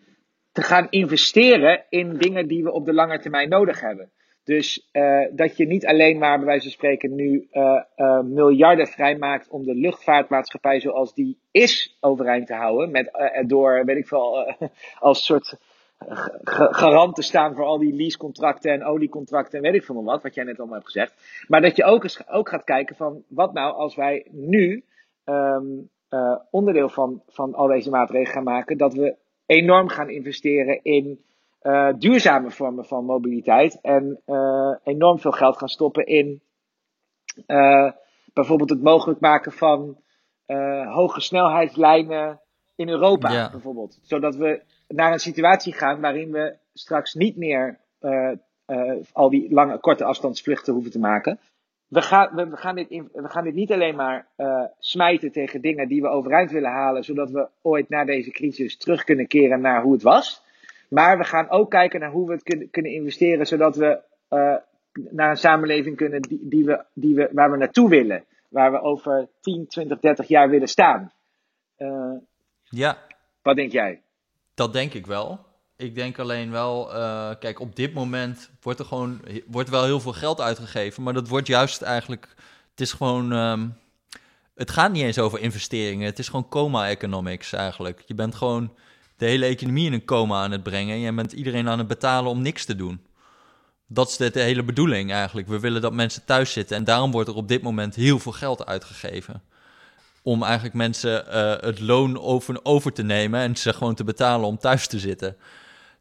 te 0.53 0.63
gaan 0.63 0.87
investeren 0.91 1.85
in 1.89 2.17
dingen 2.17 2.49
die 2.49 2.63
we 2.63 2.73
op 2.73 2.85
de 2.85 2.95
lange 2.95 3.19
termijn 3.19 3.49
nodig 3.49 3.81
hebben. 3.81 4.11
Dus 4.45 4.89
uh, 4.93 5.27
dat 5.33 5.57
je 5.57 5.67
niet 5.67 5.87
alleen 5.87 6.19
maar, 6.19 6.37
bij 6.37 6.47
wijze 6.47 6.63
van 6.63 6.73
spreken, 6.73 7.15
nu 7.15 7.49
uh, 7.53 8.21
miljarden 8.21 8.87
vrijmaakt 8.87 9.49
om 9.49 9.65
de 9.65 9.75
luchtvaartmaatschappij 9.75 10.81
zoals 10.81 11.15
die 11.15 11.39
is 11.51 11.97
overeind 12.01 12.47
te 12.47 12.55
houden. 12.55 12.91
Met, 12.91 13.11
door, 13.47 13.85
weet 13.85 13.97
ik 13.97 14.07
veel, 14.07 14.55
als 14.99 15.25
soort 15.25 15.57
garant 16.71 17.15
te 17.15 17.23
staan 17.23 17.55
voor 17.55 17.65
al 17.65 17.79
die 17.79 17.95
leasecontracten 17.95 18.73
en 18.73 18.85
oliecontracten 18.85 19.59
en 19.59 19.65
weet 19.65 19.75
ik 19.75 19.85
veel 19.85 20.05
wat, 20.05 20.23
wat 20.23 20.35
jij 20.35 20.45
net 20.45 20.59
allemaal 20.59 20.75
hebt 20.75 20.91
gezegd. 20.91 21.45
Maar 21.49 21.61
dat 21.61 21.77
je 21.77 21.85
ook, 21.85 22.03
eens, 22.03 22.29
ook 22.29 22.49
gaat 22.49 22.65
kijken 22.65 22.97
van 22.97 23.23
wat 23.29 23.53
nou 23.53 23.75
als 23.75 23.95
wij 23.95 24.27
nu 24.31 24.85
uh, 25.25 26.37
onderdeel 26.51 26.89
van, 26.89 27.23
van 27.27 27.55
al 27.55 27.67
deze 27.67 27.91
maatregelen 27.91 28.33
gaan 28.33 28.45
maken, 28.45 28.79
dat 28.79 28.95
we 28.95 29.17
enorm 29.47 29.89
gaan 29.89 30.11
investeren 30.11 30.81
in 30.83 31.25
uh, 31.63 31.93
duurzame 31.99 32.51
vormen 32.51 32.85
van 32.85 33.05
mobiliteit 33.05 33.79
en 33.81 34.21
uh, 34.27 34.75
enorm 34.85 35.19
veel 35.19 35.31
geld 35.33 35.59
gaan 35.59 35.69
stoppen 35.69 36.07
in 36.07 36.43
bijvoorbeeld 38.33 38.71
het 38.71 38.83
mogelijk 38.83 39.21
maken 39.21 39.53
van 39.53 39.97
hoge 40.85 41.21
snelheidslijnen 41.21 42.41
in 42.77 42.89
Europa, 42.89 43.33
ja. 43.33 43.51
bijvoorbeeld. 43.51 43.99
Zodat 44.03 44.37
we 44.37 44.63
naar 44.89 45.13
een 45.13 45.19
situatie 45.19 45.73
gaan 45.73 46.01
waarin 46.01 46.31
we 46.31 46.57
straks 46.73 47.15
niet 47.15 47.37
meer 47.37 47.79
uh, 48.01 48.31
uh, 48.67 49.03
al 49.13 49.31
die 49.31 49.53
lange, 49.53 49.79
korte 49.79 50.05
afstandsvluchten 50.05 50.73
hoeven 50.73 50.91
te 50.91 50.99
maken. 50.99 51.39
We 51.89 52.03
gaan, 52.03 52.35
we, 52.35 52.49
we 52.49 52.57
gaan, 52.57 52.75
dit, 52.75 52.91
in, 52.91 53.09
we 53.13 53.29
gaan 53.29 53.45
dit 53.45 53.55
niet 53.55 53.73
alleen 53.73 53.97
maar 53.97 54.27
uh, 54.37 54.65
smijten 54.79 55.33
tegen 55.33 55.61
dingen 55.61 55.89
die 55.89 56.03
we 56.03 56.09
overeind 56.09 56.51
willen 56.51 56.71
halen, 56.71 57.05
zodat 57.05 57.31
we 57.31 57.49
ooit 57.63 57.89
na 57.89 58.05
deze 58.05 58.31
crisis 58.31 58.77
terug 58.77 59.05
kunnen 59.05 59.27
keren 59.27 59.61
naar 59.61 59.83
hoe 59.83 59.93
het 59.93 60.03
was. 60.03 60.43
Maar 60.93 61.19
we 61.19 61.25
gaan 61.25 61.51
ook 61.51 61.71
kijken 61.71 62.01
naar 62.01 62.11
hoe 62.11 62.27
we 62.27 62.33
het 62.33 62.43
kunnen, 62.43 62.71
kunnen 62.71 62.93
investeren, 62.93 63.47
zodat 63.47 63.77
we 63.77 64.01
naar 65.11 65.31
een 65.31 65.37
samenleving 65.37 65.97
kunnen 65.97 66.23
die, 66.23 66.39
die 66.43 66.65
we, 66.65 66.85
die 66.95 67.15
we, 67.15 67.29
waar 67.33 67.51
we 67.51 67.57
naartoe 67.57 67.89
willen. 67.89 68.25
Waar 68.49 68.73
we 68.73 68.81
over 68.81 69.29
10, 69.41 69.67
20, 69.67 69.99
30 69.99 70.29
jaar 70.29 70.49
willen 70.49 70.69
staan. 70.69 71.13
ja. 72.65 72.99
Wat 73.43 73.57
denk 73.57 73.73
jij? 73.73 74.01
Dat 74.55 74.73
denk 74.73 74.95
ik 74.95 75.07
wel. 75.07 75.39
Ik 75.77 75.95
denk 75.95 76.19
alleen 76.19 76.51
wel, 76.51 76.95
uh, 76.95 77.31
kijk, 77.39 77.61
op 77.61 77.77
dit 77.77 77.95
moment 77.95 78.51
wordt 78.61 78.79
er 78.79 78.85
gewoon 78.85 79.21
wordt 79.47 79.71
wel 79.71 79.85
heel 79.85 80.01
veel 80.01 80.13
geld 80.13 80.41
uitgegeven, 80.41 81.03
maar 81.03 81.13
dat 81.13 81.29
wordt 81.29 81.47
juist 81.47 81.83
eigenlijk, 81.83 82.29
het 82.71 82.81
is 82.81 82.93
gewoon, 82.93 83.33
um, 83.33 83.75
het 84.55 84.71
gaat 84.71 84.93
niet 84.93 85.03
eens 85.03 85.19
over 85.19 85.41
investeringen, 85.41 86.07
het 86.07 86.19
is 86.19 86.29
gewoon 86.29 86.49
coma 86.49 86.89
economics 86.89 87.53
eigenlijk. 87.53 88.03
Je 88.07 88.15
bent 88.15 88.35
gewoon 88.35 88.73
de 89.23 89.29
hele 89.29 89.47
economie 89.47 89.87
in 89.87 89.93
een 89.93 90.05
coma 90.05 90.43
aan 90.43 90.51
het 90.51 90.63
brengen 90.63 90.95
en 90.95 91.01
je 91.01 91.13
bent 91.13 91.33
iedereen 91.33 91.69
aan 91.69 91.79
het 91.79 91.89
betalen 91.89 92.31
om 92.31 92.43
niks 92.43 92.65
te 92.65 92.77
doen. 92.77 93.01
Dat 93.87 94.09
is 94.09 94.17
de, 94.17 94.31
de 94.31 94.41
hele 94.41 94.63
bedoeling 94.63 95.13
eigenlijk. 95.13 95.49
We 95.49 95.61
willen 95.61 95.83
dat 95.83 95.93
mensen 95.93 96.25
thuis 96.25 96.53
zitten 96.53 96.77
en 96.77 96.85
daarom 96.85 97.11
wordt 97.11 97.29
er 97.29 97.35
op 97.35 97.49
dit 97.49 97.63
moment 97.63 97.95
heel 97.95 98.19
veel 98.19 98.33
geld 98.33 98.67
uitgegeven 98.67 99.43
om 100.23 100.43
eigenlijk 100.43 100.75
mensen 100.75 101.25
uh, 101.27 101.51
het 101.61 101.81
loon 101.81 102.21
over, 102.21 102.61
over 102.63 102.93
te 102.93 103.03
nemen 103.03 103.41
en 103.41 103.57
ze 103.57 103.73
gewoon 103.73 103.95
te 103.95 104.05
betalen 104.05 104.47
om 104.47 104.59
thuis 104.59 104.87
te 104.87 104.99
zitten. 104.99 105.37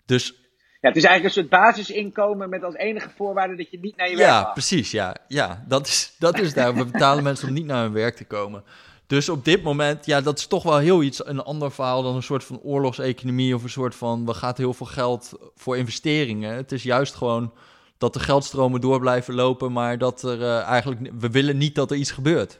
Dus 0.05 0.33
ja, 0.81 0.87
het 0.87 0.97
is 0.97 1.03
eigenlijk 1.03 1.35
een 1.35 1.41
soort 1.41 1.61
basisinkomen 1.61 2.49
met 2.49 2.63
als 2.63 2.75
enige 2.75 3.09
voorwaarde 3.15 3.55
dat 3.55 3.71
je 3.71 3.79
niet 3.79 3.95
naar 3.97 4.09
je 4.09 4.15
werk 4.15 4.29
gaat. 4.29 4.45
Ja, 4.45 4.51
precies. 4.51 4.91
Ja, 4.91 5.15
ja 5.27 5.63
dat, 5.67 5.87
is, 5.87 6.15
dat 6.19 6.39
is 6.39 6.53
daar. 6.53 6.75
We 6.75 6.85
betalen 6.85 7.23
mensen 7.29 7.47
om 7.47 7.53
niet 7.53 7.65
naar 7.65 7.83
hun 7.83 7.93
werk 7.93 8.15
te 8.15 8.25
komen. 8.25 8.63
Dus 9.11 9.29
op 9.29 9.45
dit 9.45 9.63
moment, 9.63 10.05
ja, 10.05 10.21
dat 10.21 10.37
is 10.37 10.47
toch 10.47 10.63
wel 10.63 10.77
heel 10.77 11.03
iets, 11.03 11.25
een 11.25 11.43
ander 11.43 11.71
verhaal 11.71 12.03
dan 12.03 12.15
een 12.15 12.23
soort 12.23 12.43
van 12.43 12.59
oorlogseconomie 12.59 13.55
of 13.55 13.63
een 13.63 13.69
soort 13.69 13.95
van, 13.95 14.25
we 14.25 14.33
gaat 14.33 14.57
heel 14.57 14.73
veel 14.73 14.85
geld 14.85 15.33
voor 15.55 15.77
investeringen. 15.77 16.55
Het 16.55 16.71
is 16.71 16.83
juist 16.83 17.15
gewoon 17.15 17.53
dat 17.97 18.13
de 18.13 18.19
geldstromen 18.19 18.81
door 18.81 18.99
blijven 18.99 19.33
lopen, 19.33 19.71
maar 19.71 19.97
dat 19.97 20.23
er 20.23 20.39
uh, 20.39 20.61
eigenlijk, 20.61 21.11
we 21.19 21.29
willen 21.29 21.57
niet 21.57 21.75
dat 21.75 21.91
er 21.91 21.97
iets 21.97 22.11
gebeurt. 22.11 22.59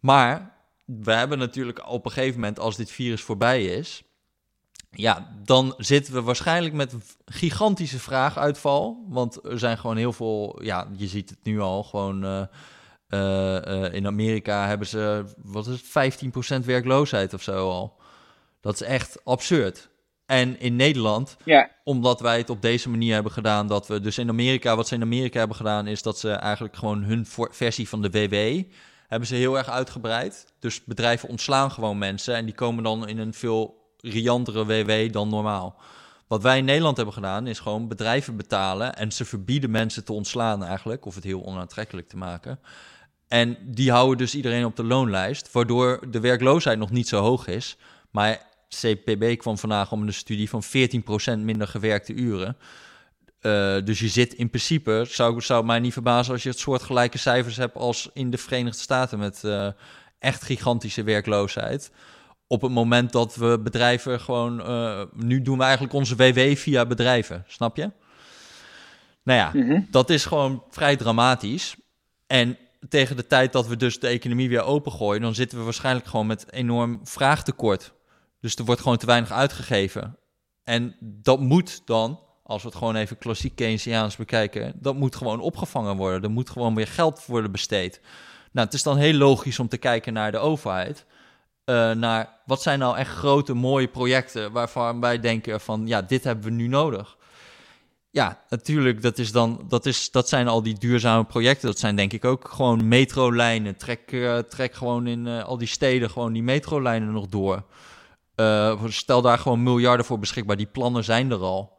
Maar 0.00 0.54
we 0.84 1.12
hebben 1.12 1.38
natuurlijk 1.38 1.88
op 1.88 2.04
een 2.04 2.12
gegeven 2.12 2.40
moment, 2.40 2.58
als 2.58 2.76
dit 2.76 2.90
virus 2.90 3.22
voorbij 3.22 3.64
is, 3.64 4.02
ja, 4.90 5.36
dan 5.44 5.74
zitten 5.76 6.14
we 6.14 6.22
waarschijnlijk 6.22 6.74
met 6.74 6.94
gigantische 7.24 7.98
vraaguitval. 7.98 9.04
Want 9.08 9.44
er 9.44 9.58
zijn 9.58 9.78
gewoon 9.78 9.96
heel 9.96 10.12
veel, 10.12 10.62
ja, 10.62 10.88
je 10.96 11.06
ziet 11.06 11.30
het 11.30 11.38
nu 11.42 11.60
al, 11.60 11.82
gewoon 11.82 12.24
uh, 12.24 12.42
in 13.92 14.06
Amerika 14.06 14.66
hebben 14.66 14.86
ze, 14.86 15.24
wat 15.42 15.66
is 15.66 15.80
het, 15.92 16.62
15% 16.62 16.64
werkloosheid 16.64 17.34
of 17.34 17.42
zo 17.42 17.70
al. 17.70 18.00
Dat 18.60 18.74
is 18.74 18.82
echt 18.82 19.24
absurd. 19.24 19.88
En 20.26 20.60
in 20.60 20.76
Nederland, 20.76 21.36
ja. 21.44 21.70
omdat 21.84 22.20
wij 22.20 22.38
het 22.38 22.50
op 22.50 22.62
deze 22.62 22.90
manier 22.90 23.14
hebben 23.14 23.32
gedaan, 23.32 23.66
dat 23.66 23.86
we 23.86 24.00
dus 24.00 24.18
in 24.18 24.28
Amerika, 24.28 24.76
wat 24.76 24.88
ze 24.88 24.94
in 24.94 25.02
Amerika 25.02 25.38
hebben 25.38 25.56
gedaan, 25.56 25.86
is 25.86 26.02
dat 26.02 26.18
ze 26.18 26.30
eigenlijk 26.30 26.76
gewoon 26.76 27.02
hun 27.02 27.26
versie 27.50 27.88
van 27.88 28.02
de 28.02 28.10
WW 28.10 28.62
hebben 29.08 29.28
ze 29.28 29.34
heel 29.34 29.58
erg 29.58 29.68
uitgebreid. 29.68 30.52
Dus 30.58 30.84
bedrijven 30.84 31.28
ontslaan 31.28 31.70
gewoon 31.70 31.98
mensen 31.98 32.34
en 32.34 32.44
die 32.44 32.54
komen 32.54 32.84
dan 32.84 33.08
in 33.08 33.18
een 33.18 33.34
veel 33.34 33.92
riantere 34.00 34.64
WW 34.64 35.12
dan 35.12 35.28
normaal. 35.28 35.80
Wat 36.26 36.42
wij 36.42 36.58
in 36.58 36.64
Nederland 36.64 36.96
hebben 36.96 37.14
gedaan, 37.14 37.46
is 37.46 37.58
gewoon 37.58 37.88
bedrijven 37.88 38.36
betalen 38.36 38.96
en 38.96 39.12
ze 39.12 39.24
verbieden 39.24 39.70
mensen 39.70 40.04
te 40.04 40.12
ontslaan 40.12 40.64
eigenlijk, 40.64 41.06
of 41.06 41.14
het 41.14 41.24
heel 41.24 41.44
onaantrekkelijk 41.44 42.08
te 42.08 42.16
maken. 42.16 42.58
En 43.28 43.56
die 43.60 43.90
houden 43.90 44.18
dus 44.18 44.34
iedereen 44.34 44.64
op 44.64 44.76
de 44.76 44.84
loonlijst, 44.84 45.52
waardoor 45.52 46.10
de 46.10 46.20
werkloosheid 46.20 46.78
nog 46.78 46.90
niet 46.90 47.08
zo 47.08 47.20
hoog 47.20 47.46
is. 47.46 47.76
Maar 48.10 48.46
CPB 48.68 49.36
kwam 49.38 49.58
vandaag 49.58 49.92
om 49.92 50.02
een 50.02 50.14
studie 50.14 50.48
van 50.48 50.62
14% 50.64 51.38
minder 51.38 51.68
gewerkte 51.68 52.12
uren. 52.12 52.56
Uh, 53.40 53.76
dus 53.84 53.98
je 53.98 54.08
zit 54.08 54.34
in 54.34 54.48
principe, 54.48 55.04
zou, 55.08 55.40
zou 55.40 55.64
mij 55.64 55.78
niet 55.78 55.92
verbazen 55.92 56.32
als 56.32 56.42
je 56.42 56.48
het 56.48 56.58
soortgelijke 56.58 57.18
cijfers 57.18 57.56
hebt 57.56 57.76
als 57.76 58.10
in 58.12 58.30
de 58.30 58.38
Verenigde 58.38 58.80
Staten 58.80 59.18
met 59.18 59.42
uh, 59.44 59.68
echt 60.18 60.42
gigantische 60.42 61.02
werkloosheid. 61.02 61.90
Op 62.46 62.62
het 62.62 62.70
moment 62.70 63.12
dat 63.12 63.36
we 63.36 63.60
bedrijven 63.62 64.20
gewoon, 64.20 64.60
uh, 64.60 65.02
nu 65.12 65.42
doen 65.42 65.58
we 65.58 65.64
eigenlijk 65.64 65.94
onze 65.94 66.16
WW 66.16 66.56
via 66.56 66.86
bedrijven, 66.86 67.44
snap 67.46 67.76
je? 67.76 67.90
Nou 69.22 69.38
ja, 69.38 69.50
mm 69.54 69.68
-hmm. 69.68 69.86
dat 69.90 70.10
is 70.10 70.24
gewoon 70.24 70.64
vrij 70.70 70.96
dramatisch. 70.96 71.76
En 72.26 72.58
tegen 72.88 73.16
de 73.16 73.26
tijd 73.26 73.52
dat 73.52 73.66
we 73.66 73.76
dus 73.76 74.00
de 74.00 74.08
economie 74.08 74.48
weer 74.48 74.62
opengooien, 74.62 75.22
dan 75.22 75.34
zitten 75.34 75.58
we 75.58 75.64
waarschijnlijk 75.64 76.06
gewoon 76.06 76.26
met 76.26 76.52
enorm 76.52 77.00
vraagtekort. 77.02 77.92
Dus 78.40 78.56
er 78.56 78.64
wordt 78.64 78.80
gewoon 78.80 78.96
te 78.96 79.06
weinig 79.06 79.30
uitgegeven. 79.30 80.18
En 80.64 80.96
dat 81.00 81.40
moet 81.40 81.82
dan, 81.86 82.20
als 82.42 82.62
we 82.62 82.68
het 82.68 82.76
gewoon 82.76 82.96
even 82.96 83.18
klassiek 83.18 83.56
Keynesiaans 83.56 84.16
bekijken, 84.16 84.72
dat 84.76 84.94
moet 84.94 85.16
gewoon 85.16 85.40
opgevangen 85.40 85.96
worden. 85.96 86.22
Er 86.22 86.30
moet 86.30 86.50
gewoon 86.50 86.74
weer 86.74 86.86
geld 86.86 87.26
worden 87.26 87.52
besteed. 87.52 88.00
Nou, 88.52 88.66
het 88.66 88.74
is 88.74 88.82
dan 88.82 88.96
heel 88.96 89.14
logisch 89.14 89.58
om 89.58 89.68
te 89.68 89.76
kijken 89.76 90.12
naar 90.12 90.32
de 90.32 90.38
overheid. 90.38 91.04
Uh, 91.64 91.90
naar 91.90 92.40
wat 92.46 92.62
zijn 92.62 92.78
nou 92.78 92.96
echt 92.96 93.10
grote, 93.10 93.54
mooie 93.54 93.88
projecten 93.88 94.52
waarvan 94.52 95.00
wij 95.00 95.20
denken 95.20 95.60
van 95.60 95.86
ja, 95.86 96.02
dit 96.02 96.24
hebben 96.24 96.44
we 96.44 96.50
nu 96.50 96.66
nodig. 96.66 97.16
Ja, 98.14 98.42
natuurlijk, 98.48 99.02
dat, 99.02 99.18
is 99.18 99.32
dan, 99.32 99.64
dat, 99.68 99.86
is, 99.86 100.10
dat 100.10 100.28
zijn 100.28 100.48
al 100.48 100.62
die 100.62 100.78
duurzame 100.78 101.24
projecten. 101.24 101.68
Dat 101.68 101.78
zijn 101.78 101.96
denk 101.96 102.12
ik 102.12 102.24
ook 102.24 102.48
gewoon 102.48 102.88
metrolijnen. 102.88 103.76
Trek, 103.76 104.12
uh, 104.12 104.38
trek 104.38 104.74
gewoon 104.74 105.06
in 105.06 105.26
uh, 105.26 105.44
al 105.44 105.58
die 105.58 105.68
steden 105.68 106.10
gewoon 106.10 106.32
die 106.32 106.42
metrolijnen 106.42 107.12
nog 107.12 107.28
door. 107.28 107.62
Uh, 108.36 108.84
stel 108.86 109.22
daar 109.22 109.38
gewoon 109.38 109.62
miljarden 109.62 110.06
voor 110.06 110.18
beschikbaar. 110.18 110.56
Die 110.56 110.66
plannen 110.66 111.04
zijn 111.04 111.30
er 111.30 111.38
al. 111.38 111.78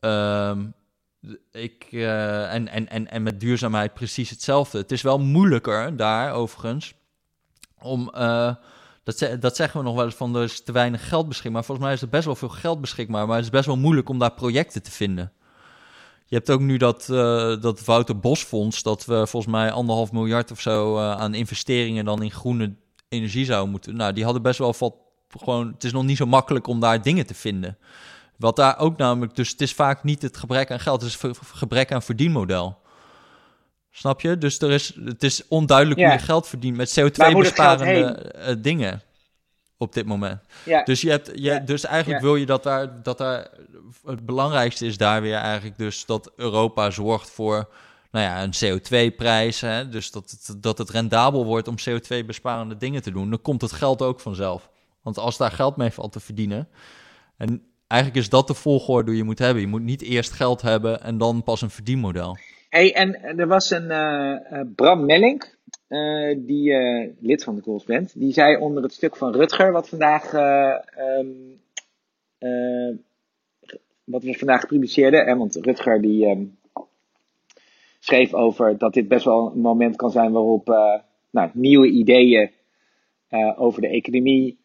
Um, 0.00 0.74
ik, 1.52 1.86
en, 1.92 2.68
en, 2.68 2.88
en, 2.88 3.10
en 3.10 3.22
met 3.22 3.40
duurzaamheid 3.40 3.94
precies 3.94 4.30
hetzelfde. 4.30 4.78
Het 4.78 4.92
is 4.92 5.02
wel 5.02 5.18
moeilijker 5.18 5.96
daar, 5.96 6.32
overigens, 6.32 6.94
om... 7.78 8.10
Dat, 9.04 9.36
dat 9.40 9.56
zeggen 9.56 9.78
we 9.80 9.86
nog 9.86 9.94
wel 9.94 10.04
eens 10.04 10.14
van, 10.14 10.36
er 10.36 10.42
is 10.42 10.62
te 10.62 10.72
weinig 10.72 11.08
geld 11.08 11.28
beschikbaar. 11.28 11.64
Volgens 11.64 11.86
mij 11.86 11.94
is 11.96 12.02
er 12.02 12.08
best 12.08 12.24
wel 12.24 12.36
veel 12.36 12.48
geld 12.48 12.80
beschikbaar, 12.80 13.26
maar 13.26 13.36
het 13.36 13.44
is 13.44 13.50
best 13.50 13.66
wel 13.66 13.76
moeilijk 13.76 14.08
om 14.08 14.18
daar 14.18 14.32
projecten 14.32 14.82
te 14.82 14.90
vinden. 14.90 15.32
Je 16.24 16.34
hebt 16.36 16.50
ook 16.50 16.60
nu 16.60 16.76
dat, 16.76 17.08
uh, 17.10 17.60
dat 17.60 17.84
Wouter 17.84 18.18
Bosfonds, 18.18 18.82
dat 18.82 19.04
we 19.04 19.26
volgens 19.26 19.52
mij 19.52 19.70
anderhalf 19.70 20.12
miljard 20.12 20.50
of 20.50 20.60
zo 20.60 20.98
aan 20.98 21.34
investeringen 21.34 22.04
dan 22.04 22.22
in 22.22 22.30
groene 22.30 22.74
energie 23.08 23.44
zouden 23.44 23.70
moeten. 23.70 23.96
Nou, 23.96 24.12
die 24.12 24.24
hadden 24.24 24.42
best 24.42 24.58
wel 24.58 24.74
wat 24.78 24.94
gewoon, 25.38 25.72
het 25.72 25.84
is 25.84 25.92
nog 25.92 26.04
niet 26.04 26.16
zo 26.16 26.26
makkelijk 26.26 26.66
om 26.66 26.80
daar 26.80 27.02
dingen 27.02 27.26
te 27.26 27.34
vinden. 27.34 27.78
Wat 28.36 28.56
daar 28.56 28.78
ook 28.78 28.96
namelijk, 28.96 29.36
dus 29.36 29.50
het 29.50 29.60
is 29.60 29.72
vaak 29.72 30.04
niet 30.04 30.22
het 30.22 30.36
gebrek 30.36 30.70
aan 30.70 30.80
geld, 30.80 31.00
het 31.00 31.10
is 31.10 31.22
het 31.22 31.38
gebrek 31.52 31.92
aan 31.92 32.02
verdienmodel. 32.02 32.78
Snap 33.90 34.20
je? 34.20 34.38
Dus 34.38 34.60
er 34.60 34.70
is, 34.70 34.94
het 35.04 35.22
is 35.22 35.48
onduidelijk 35.48 36.00
hoe 36.00 36.10
je 36.10 36.18
geld 36.18 36.48
verdient 36.48 36.76
met 36.76 37.00
CO2-besparende 37.00 38.04
eh, 38.04 38.54
dingen 38.58 39.02
op 39.84 39.92
dit 39.92 40.06
moment. 40.06 40.40
Ja. 40.64 40.82
Dus, 40.82 41.00
je 41.00 41.10
hebt, 41.10 41.30
je, 41.34 41.64
dus 41.64 41.84
eigenlijk 41.84 42.22
wil 42.22 42.36
je 42.36 42.46
dat 42.46 42.62
daar, 42.62 43.02
dat 43.02 43.18
daar... 43.18 43.48
Het 44.04 44.26
belangrijkste 44.26 44.86
is 44.86 44.96
daar 44.96 45.22
weer 45.22 45.36
eigenlijk 45.36 45.78
dus 45.78 46.06
dat 46.06 46.32
Europa 46.36 46.90
zorgt 46.90 47.30
voor 47.30 47.68
nou 48.10 48.24
ja, 48.24 48.42
een 48.42 48.80
CO2-prijs. 48.80 49.64
Dus 49.90 50.10
dat 50.10 50.30
het, 50.30 50.62
dat 50.62 50.78
het 50.78 50.90
rendabel 50.90 51.44
wordt 51.44 51.68
om 51.68 51.74
CO2-besparende 51.88 52.76
dingen 52.76 53.02
te 53.02 53.10
doen. 53.10 53.30
Dan 53.30 53.42
komt 53.42 53.60
het 53.60 53.72
geld 53.72 54.02
ook 54.02 54.20
vanzelf. 54.20 54.70
Want 55.02 55.18
als 55.18 55.36
daar 55.36 55.50
geld 55.50 55.76
mee 55.76 55.90
valt 55.90 56.12
te 56.12 56.20
verdienen. 56.20 56.68
En 57.36 57.62
eigenlijk 57.86 58.22
is 58.22 58.30
dat 58.30 58.46
de 58.46 58.54
volgorde 58.54 59.10
die 59.10 59.16
je 59.16 59.24
moet 59.24 59.38
hebben. 59.38 59.62
Je 59.62 59.68
moet 59.68 59.82
niet 59.82 60.02
eerst 60.02 60.32
geld 60.32 60.62
hebben 60.62 61.02
en 61.02 61.18
dan 61.18 61.42
pas 61.42 61.60
een 61.60 61.70
verdienmodel. 61.70 62.38
En 62.74 63.38
er 63.38 63.46
was 63.46 63.70
een 63.70 63.90
uh, 63.90 64.60
Bram 64.74 65.04
Mellink, 65.04 65.58
uh, 65.88 66.36
die 66.38 66.72
lid 67.20 67.44
van 67.44 67.54
de 67.54 67.62
Goals 67.62 67.84
bent. 67.84 68.18
Die 68.18 68.32
zei 68.32 68.56
onder 68.56 68.82
het 68.82 68.92
stuk 68.92 69.16
van 69.16 69.34
Rutger, 69.34 69.72
wat 69.72 69.88
vandaag. 69.88 70.32
Um, 70.98 71.62
wat 74.04 74.22
we 74.22 74.34
vandaag 74.34 74.60
gepubliceerden. 74.60 75.26
En 75.26 75.38
want 75.38 75.56
Rutger 75.56 76.00
die 76.00 76.26
um, 76.26 76.58
schreef 77.98 78.34
over 78.34 78.78
dat 78.78 78.92
dit 78.92 79.08
best 79.08 79.24
wel 79.24 79.52
een 79.54 79.60
moment 79.60 79.96
kan 79.96 80.10
zijn 80.10 80.32
waarop 80.32 80.66
nou, 81.30 81.50
nieuwe 81.52 81.88
ideeën 81.88 82.50
over 83.56 83.80
de 83.80 83.88
economie 83.88 84.58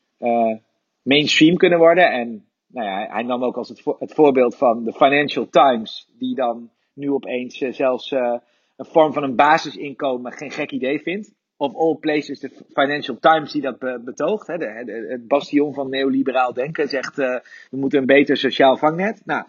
mainstream 1.01 1.57
kunnen 1.57 1.79
worden. 1.79 2.11
En 2.11 2.45
nou 2.67 2.87
ja, 2.87 3.07
hij 3.11 3.23
nam 3.23 3.43
ook 3.43 3.57
als 3.57 3.69
het, 3.69 3.81
het 3.99 4.13
voorbeeld 4.13 4.55
van 4.55 4.83
de 4.83 4.93
Financial 4.93 5.49
Times, 5.49 6.09
die 6.17 6.35
dan 6.35 6.69
nu 6.99 7.11
opeens 7.11 7.61
uh, 7.61 7.73
zelfs 7.73 8.11
uh, 8.11 8.37
een 8.75 8.85
vorm 8.85 9.13
van 9.13 9.23
een 9.23 9.35
basisinkomen 9.35 10.31
geen 10.31 10.51
gek 10.51 10.71
idee 10.71 10.99
vindt. 10.99 11.33
Of 11.57 11.75
all 11.75 11.95
places 11.95 12.39
de 12.39 12.51
Financial 12.73 13.17
Times 13.19 13.51
die 13.51 13.61
dat 13.61 13.79
be 13.79 14.01
betoogt. 14.05 14.47
Hè, 14.47 14.57
de, 14.57 15.05
het 15.09 15.27
bastion 15.27 15.73
van 15.73 15.89
neoliberaal 15.89 16.53
denken 16.53 16.87
zegt 16.87 17.15
we 17.15 17.41
moeten 17.69 17.99
een 17.99 18.05
beter 18.05 18.37
sociaal 18.37 18.77
vangnet. 18.77 19.21
Nou, 19.25 19.45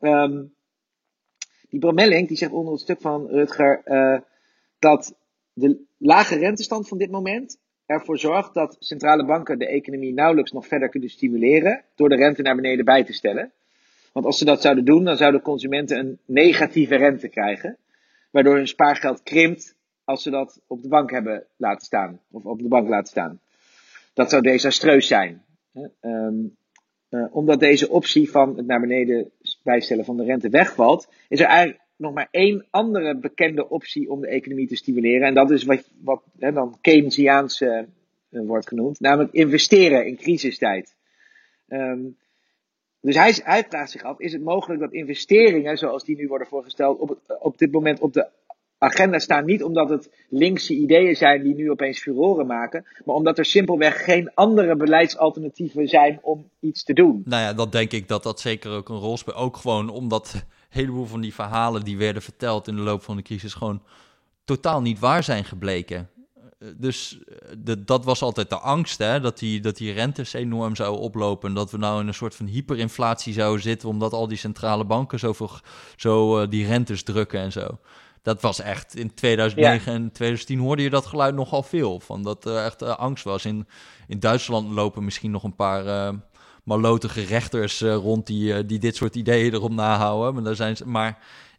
um, 0.00 0.54
die 1.68 1.80
Bromelling 1.80 2.28
die 2.28 2.36
zegt 2.36 2.52
onder 2.52 2.72
het 2.72 2.82
stuk 2.82 3.00
van 3.00 3.26
Rutger 3.26 3.82
dat 4.78 5.16
de 5.52 5.84
lage 5.98 6.38
rentestand 6.38 6.88
van 6.88 6.98
dit 6.98 7.10
moment 7.10 7.58
ervoor 7.86 8.18
zorgt 8.18 8.54
dat 8.54 8.76
centrale 8.78 9.24
banken 9.24 9.58
de 9.58 9.68
economie 9.68 10.14
nauwelijks 10.14 10.52
nog 10.52 10.66
verder 10.66 10.88
kunnen 10.88 11.08
stimuleren 11.08 11.84
door 11.94 12.08
de 12.08 12.16
rente 12.16 12.42
naar 12.42 12.56
beneden 12.56 12.84
bij 12.84 13.04
te 13.04 13.12
stellen. 13.12 13.52
Want 14.16 14.28
als 14.28 14.38
ze 14.38 14.44
dat 14.44 14.62
zouden 14.62 14.84
doen, 14.84 15.04
dan 15.04 15.16
zouden 15.16 15.42
consumenten 15.42 15.98
een 15.98 16.18
negatieve 16.24 16.96
rente 16.96 17.28
krijgen, 17.28 17.76
waardoor 18.30 18.54
hun 18.54 18.68
spaargeld 18.68 19.22
krimpt 19.22 19.76
als 20.04 20.22
ze 20.22 20.30
dat 20.30 20.60
op 20.66 20.82
de 20.82 20.88
bank 20.88 21.10
hebben 21.10 21.46
laten 21.56 21.86
staan, 21.86 22.20
of 22.30 22.44
op 22.44 22.58
de 22.58 22.68
bank 22.68 22.88
laten 22.88 23.06
staan. 23.06 23.40
Dat 24.14 24.30
zou 24.30 24.42
desastreus 24.42 25.06
zijn. 25.06 25.44
Um, 26.00 26.56
uh, 27.10 27.26
omdat 27.30 27.60
deze 27.60 27.88
optie 27.88 28.30
van 28.30 28.56
het 28.56 28.66
naar 28.66 28.80
beneden 28.80 29.30
bijstellen 29.62 30.04
van 30.04 30.16
de 30.16 30.24
rente 30.24 30.48
wegvalt, 30.48 31.08
is 31.28 31.40
er 31.40 31.46
eigenlijk 31.46 31.80
nog 31.96 32.14
maar 32.14 32.28
één 32.30 32.66
andere 32.70 33.16
bekende 33.16 33.68
optie 33.68 34.10
om 34.10 34.20
de 34.20 34.28
economie 34.28 34.68
te 34.68 34.76
stimuleren. 34.76 35.26
En 35.26 35.34
dat 35.34 35.50
is 35.50 35.64
wat, 35.64 35.90
wat 36.02 36.22
hè, 36.38 36.52
dan 36.52 36.78
Keynesiaans 36.80 37.60
uh, 37.60 37.82
wordt 38.28 38.68
genoemd, 38.68 39.00
namelijk 39.00 39.32
investeren 39.32 40.06
in 40.06 40.16
crisistijd. 40.16 40.94
Um, 41.68 42.16
dus 43.06 43.16
hij, 43.16 43.40
hij, 43.44 43.64
vraagt 43.68 43.90
zich 43.90 44.02
af, 44.02 44.18
is 44.18 44.32
het 44.32 44.42
mogelijk 44.42 44.80
dat 44.80 44.92
investeringen, 44.92 45.78
zoals 45.78 46.04
die 46.04 46.16
nu 46.16 46.28
worden 46.28 46.46
voorgesteld, 46.46 46.98
op, 46.98 47.18
op 47.40 47.58
dit 47.58 47.72
moment 47.72 48.00
op 48.00 48.12
de 48.12 48.28
agenda 48.78 49.18
staan 49.18 49.44
niet 49.44 49.62
omdat 49.62 49.88
het 49.88 50.10
linkse 50.28 50.74
ideeën 50.74 51.16
zijn 51.16 51.42
die 51.42 51.54
nu 51.54 51.70
opeens 51.70 51.98
furoren 51.98 52.46
maken, 52.46 52.84
maar 53.04 53.14
omdat 53.14 53.38
er 53.38 53.44
simpelweg 53.44 54.04
geen 54.04 54.30
andere 54.34 54.76
beleidsalternatieven 54.76 55.88
zijn 55.88 56.18
om 56.22 56.50
iets 56.60 56.84
te 56.84 56.92
doen. 56.92 57.22
Nou 57.24 57.42
ja, 57.42 57.52
dat 57.52 57.72
denk 57.72 57.92
ik 57.92 58.08
dat 58.08 58.22
dat 58.22 58.40
zeker 58.40 58.70
ook 58.70 58.88
een 58.88 58.98
rol 58.98 59.16
speelt. 59.16 59.36
Ook 59.36 59.56
gewoon 59.56 59.88
omdat 59.88 60.44
heleboel 60.68 61.06
van 61.06 61.20
die 61.20 61.34
verhalen 61.34 61.84
die 61.84 61.96
werden 61.96 62.22
verteld 62.22 62.68
in 62.68 62.76
de 62.76 62.82
loop 62.82 63.02
van 63.02 63.16
de 63.16 63.22
crisis 63.22 63.54
gewoon 63.54 63.82
totaal 64.44 64.82
niet 64.82 64.98
waar 64.98 65.22
zijn 65.22 65.44
gebleken. 65.44 66.10
Eh, 66.58 66.68
dus 66.76 67.18
eh, 67.28 67.48
de, 67.58 67.84
dat 67.84 68.04
was 68.04 68.22
altijd 68.22 68.50
de 68.50 68.58
angst, 68.58 68.98
hè? 68.98 69.20
Dat, 69.20 69.38
die, 69.38 69.60
dat 69.60 69.76
die 69.76 69.92
rentes 69.92 70.32
enorm 70.32 70.76
zouden 70.76 71.00
oplopen. 71.00 71.48
En 71.48 71.54
dat 71.54 71.70
we 71.70 71.78
nou 71.78 72.00
in 72.00 72.06
een 72.06 72.14
soort 72.14 72.34
van 72.34 72.46
hyperinflatie 72.46 73.32
zouden 73.32 73.62
zitten, 73.62 73.88
omdat 73.88 74.12
al 74.12 74.28
die 74.28 74.38
centrale 74.38 74.84
banken 74.84 75.18
zoveel, 75.18 75.50
zo 75.96 76.40
uh, 76.40 76.48
die 76.48 76.66
rentes 76.66 77.02
drukken 77.02 77.40
en 77.40 77.52
zo. 77.52 77.78
Dat 78.22 78.42
was 78.42 78.60
echt 78.60 78.96
in 78.96 79.14
2009 79.14 79.92
en 79.92 80.12
2010 80.12 80.58
hoorde 80.58 80.82
je 80.82 80.90
dat 80.90 81.06
geluid 81.06 81.34
nogal 81.34 81.62
veel. 81.62 82.00
Van 82.00 82.22
dat 82.22 82.44
er 82.44 82.64
echt 82.64 82.82
angst 82.82 83.24
was. 83.24 83.44
In, 83.44 83.66
in 84.06 84.20
Duitsland 84.20 84.70
lopen 84.70 85.04
misschien 85.04 85.30
nog 85.30 85.42
een 85.42 85.54
paar 85.54 86.14
malotige 86.64 87.22
rechters 87.22 87.80
rond 87.80 88.26
die, 88.26 88.66
die 88.66 88.78
dit 88.78 88.96
soort 88.96 89.14
ideeën 89.14 89.52
erop 89.52 89.72
nahouden. 89.72 90.34
Maar, 90.34 90.42
daar 90.42 90.54
zijn 90.54 90.76
ze, 90.76 90.88
maar 90.88 91.18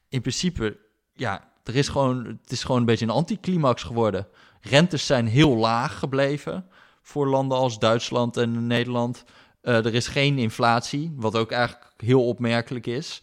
in 0.09 0.21
principe, 0.21 0.77
ja, 1.13 1.51
er 1.63 1.75
is 1.75 1.87
gewoon, 1.87 2.25
het 2.25 2.51
is 2.51 2.63
gewoon 2.63 2.79
een 2.79 2.85
beetje 2.85 3.05
een 3.05 3.11
anticlimax 3.11 3.83
geworden. 3.83 4.27
Rentes 4.61 5.05
zijn 5.05 5.27
heel 5.27 5.55
laag 5.55 5.99
gebleven 5.99 6.65
voor 7.01 7.27
landen 7.27 7.57
als 7.57 7.79
Duitsland 7.79 8.37
en 8.37 8.67
Nederland. 8.67 9.23
Uh, 9.63 9.85
er 9.85 9.93
is 9.93 10.07
geen 10.07 10.37
inflatie, 10.37 11.13
wat 11.15 11.35
ook 11.35 11.51
eigenlijk 11.51 11.91
heel 11.97 12.27
opmerkelijk 12.27 12.87
is. 12.87 13.21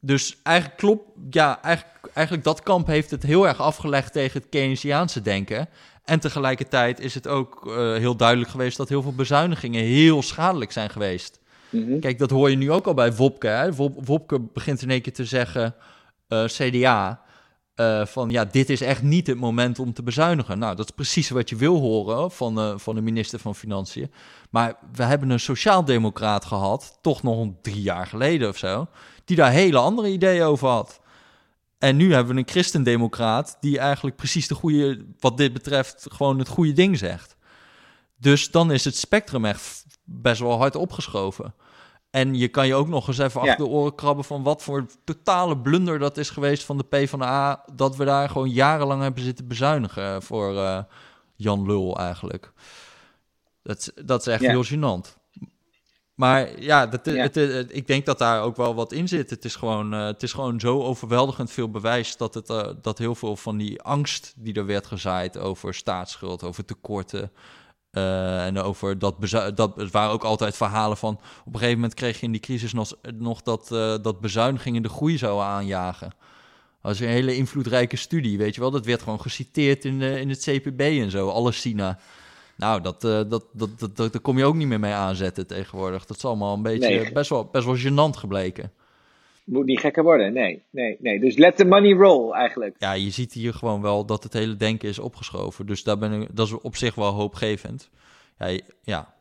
Dus 0.00 0.38
eigenlijk 0.42 0.76
klopt, 0.76 1.04
ja, 1.30 1.62
eigenlijk, 1.62 1.98
eigenlijk 2.14 2.46
dat 2.46 2.62
kamp 2.62 2.86
heeft 2.86 3.10
het 3.10 3.22
heel 3.22 3.46
erg 3.48 3.60
afgelegd 3.60 4.12
tegen 4.12 4.40
het 4.40 4.48
Keynesiaanse 4.48 5.22
denken. 5.22 5.68
En 6.04 6.20
tegelijkertijd 6.20 7.00
is 7.00 7.14
het 7.14 7.26
ook 7.26 7.66
uh, 7.66 7.74
heel 7.74 8.16
duidelijk 8.16 8.50
geweest 8.50 8.76
dat 8.76 8.88
heel 8.88 9.02
veel 9.02 9.14
bezuinigingen 9.14 9.82
heel 9.82 10.22
schadelijk 10.22 10.72
zijn 10.72 10.90
geweest. 10.90 11.40
Mm 11.70 12.00
Kijk, 12.00 12.18
dat 12.18 12.30
hoor 12.30 12.50
je 12.50 12.56
nu 12.56 12.72
ook 12.72 12.86
al 12.86 12.94
bij 12.94 13.14
Wopke. 13.14 13.46
Hè? 13.46 13.74
Wopke 13.74 14.40
begint 14.40 14.82
in 14.82 14.90
één 14.90 15.00
keer 15.00 15.12
te 15.12 15.24
zeggen, 15.24 15.74
uh, 16.28 16.44
CDA, 16.44 17.22
uh, 17.80 18.06
van 18.06 18.30
ja, 18.30 18.44
dit 18.44 18.70
is 18.70 18.80
echt 18.80 19.02
niet 19.02 19.26
het 19.26 19.38
moment 19.38 19.78
om 19.78 19.92
te 19.92 20.02
bezuinigen. 20.02 20.58
Nou, 20.58 20.76
dat 20.76 20.84
is 20.84 20.94
precies 20.94 21.30
wat 21.30 21.48
je 21.48 21.56
wil 21.56 21.78
horen 21.78 22.30
van, 22.30 22.58
uh, 22.58 22.78
van 22.78 22.94
de 22.94 23.00
minister 23.00 23.38
van 23.38 23.54
Financiën. 23.54 24.12
Maar 24.50 24.78
we 24.92 25.02
hebben 25.02 25.30
een 25.30 25.40
sociaaldemocraat 25.40 26.44
gehad, 26.44 26.98
toch 27.00 27.22
nog 27.22 27.48
drie 27.62 27.82
jaar 27.82 28.06
geleden 28.06 28.48
of 28.48 28.56
zo, 28.56 28.86
die 29.24 29.36
daar 29.36 29.50
hele 29.50 29.78
andere 29.78 30.08
ideeën 30.08 30.42
over 30.42 30.68
had. 30.68 31.00
En 31.78 31.96
nu 31.96 32.12
hebben 32.12 32.34
we 32.34 32.40
een 32.40 32.48
christendemocraat 32.48 33.56
die 33.60 33.78
eigenlijk 33.78 34.16
precies 34.16 34.48
de 34.48 34.54
goede, 34.54 35.06
wat 35.18 35.36
dit 35.36 35.52
betreft, 35.52 36.06
gewoon 36.10 36.38
het 36.38 36.48
goede 36.48 36.72
ding 36.72 36.98
zegt. 36.98 37.36
Dus 38.16 38.50
dan 38.50 38.70
is 38.70 38.84
het 38.84 38.96
spectrum 38.96 39.44
echt 39.44 39.86
best 40.04 40.40
wel 40.40 40.58
hard 40.58 40.76
opgeschoven. 40.76 41.54
En 42.18 42.34
je 42.34 42.48
kan 42.48 42.66
je 42.66 42.74
ook 42.74 42.88
nog 42.88 43.08
eens 43.08 43.18
even 43.18 43.40
achter 43.40 43.56
de 43.56 43.66
oren 43.66 43.94
krabben 43.94 44.24
van 44.24 44.42
wat 44.42 44.62
voor 44.62 44.86
totale 45.04 45.58
blunder 45.58 45.98
dat 45.98 46.16
is 46.16 46.30
geweest 46.30 46.64
van 46.64 46.76
de 46.76 46.84
PvdA. 46.84 47.64
Dat 47.74 47.96
we 47.96 48.04
daar 48.04 48.28
gewoon 48.28 48.50
jarenlang 48.50 49.02
hebben 49.02 49.22
zitten 49.22 49.48
bezuinigen 49.48 50.22
voor 50.22 50.52
uh, 50.52 50.82
Jan 51.36 51.66
Lul 51.66 51.98
eigenlijk. 51.98 52.52
Dat, 53.62 53.92
dat 54.04 54.20
is 54.20 54.26
echt 54.26 54.46
heel 54.46 54.64
gênant. 54.64 55.16
Maar 56.14 56.60
ja, 56.62 56.86
dat, 56.86 57.06
Het, 57.06 57.36
ik 57.74 57.86
denk 57.86 58.06
dat 58.06 58.18
daar 58.18 58.42
ook 58.42 58.56
wel 58.56 58.74
wat 58.74 58.92
in 58.92 59.08
zit. 59.08 59.30
Het 59.30 59.44
is 59.44 59.56
gewoon, 59.56 59.94
uh, 59.94 60.04
het 60.04 60.22
is 60.22 60.32
gewoon 60.32 60.60
zo 60.60 60.82
overweldigend 60.82 61.50
veel 61.50 61.70
bewijs 61.70 62.16
dat, 62.16 62.34
het, 62.34 62.50
uh, 62.50 62.68
dat 62.82 62.98
heel 62.98 63.14
veel 63.14 63.36
van 63.36 63.56
die 63.56 63.82
angst 63.82 64.32
die 64.36 64.54
er 64.54 64.66
werd 64.66 64.86
gezaaid 64.86 65.38
over 65.38 65.74
staatsschuld, 65.74 66.42
over 66.42 66.64
tekorten, 66.64 67.32
uh, 67.92 68.46
en 68.46 68.58
over 68.58 68.98
dat, 68.98 69.14
dat 69.54 69.76
het 69.76 69.90
waren 69.90 70.12
ook 70.12 70.24
altijd 70.24 70.56
verhalen 70.56 70.96
van. 70.96 71.14
Op 71.14 71.52
een 71.52 71.58
gegeven 71.58 71.74
moment 71.74 71.94
kreeg 71.94 72.20
je 72.20 72.26
in 72.26 72.32
die 72.32 72.40
crisis 72.40 72.72
nog, 72.72 72.92
nog 73.14 73.42
dat, 73.42 73.68
uh, 73.72 73.94
dat 74.02 74.20
bezuinigingen 74.20 74.82
de 74.82 74.88
groei 74.88 75.18
zouden 75.18 75.46
aanjagen. 75.46 76.10
Dat 76.82 76.92
is 76.92 77.00
een 77.00 77.08
hele 77.08 77.36
invloedrijke 77.36 77.96
studie, 77.96 78.38
weet 78.38 78.54
je 78.54 78.60
wel. 78.60 78.70
Dat 78.70 78.86
werd 78.86 79.02
gewoon 79.02 79.20
geciteerd 79.20 79.84
in, 79.84 79.98
de, 79.98 80.20
in 80.20 80.28
het 80.28 80.40
CPB 80.40 80.80
en 80.80 81.10
zo, 81.10 81.28
alles 81.28 81.60
Sina. 81.60 81.98
Nou, 82.56 82.80
dat, 82.80 83.04
uh, 83.04 83.10
dat, 83.10 83.44
dat, 83.52 83.78
dat, 83.78 83.96
dat, 83.96 84.12
daar 84.12 84.20
kom 84.22 84.38
je 84.38 84.44
ook 84.44 84.54
niet 84.54 84.68
meer 84.68 84.80
mee 84.80 84.92
aanzetten 84.92 85.46
tegenwoordig. 85.46 86.06
Dat 86.06 86.16
is 86.16 86.24
allemaal 86.24 86.54
een 86.54 86.62
beetje 86.62 86.88
nee. 86.88 87.12
best, 87.12 87.30
wel, 87.30 87.44
best 87.44 87.64
wel 87.64 87.76
gênant 87.76 88.18
gebleken 88.18 88.72
moet 89.48 89.66
niet 89.66 89.80
gekker 89.80 90.02
worden. 90.02 90.32
Nee, 90.32 90.62
nee, 90.70 90.96
nee. 91.00 91.20
Dus 91.20 91.36
let 91.36 91.56
the 91.56 91.64
money 91.64 91.92
roll 91.92 92.32
eigenlijk. 92.32 92.76
Ja, 92.78 92.92
je 92.92 93.10
ziet 93.10 93.32
hier 93.32 93.54
gewoon 93.54 93.82
wel 93.82 94.04
dat 94.04 94.22
het 94.22 94.32
hele 94.32 94.56
denken 94.56 94.88
is 94.88 94.98
opgeschoven. 94.98 95.66
Dus 95.66 95.82
daar 95.82 95.98
ben 95.98 96.22
ik, 96.22 96.28
dat 96.36 96.46
is 96.46 96.60
op 96.60 96.76
zich 96.76 96.94
wel 96.94 97.12
hoopgevend. 97.12 97.90
Ja. 98.38 98.58
ja. 98.82 99.14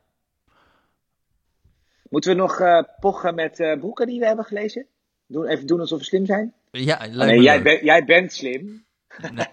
Moeten 2.10 2.32
we 2.32 2.38
nog 2.38 2.60
uh, 2.60 2.82
pochen 3.00 3.36
met 3.36 3.60
uh, 3.60 3.80
boeken 3.80 4.08
die 4.08 4.20
we 4.20 4.26
hebben 4.26 4.46
gelezen? 4.46 4.86
Doen, 5.28 5.48
even 5.48 5.68
doen 5.68 5.80
alsof 5.80 6.00
we 6.00 6.06
slim 6.06 6.26
zijn? 6.26 6.54
Ja, 6.72 7.08
oh, 7.08 7.16
nee, 7.16 7.42
jij, 7.42 7.62
ben, 7.62 7.86
jij 7.86 8.06
bent 8.06 8.34
slim. 8.34 8.86
Nee. 9.34 9.46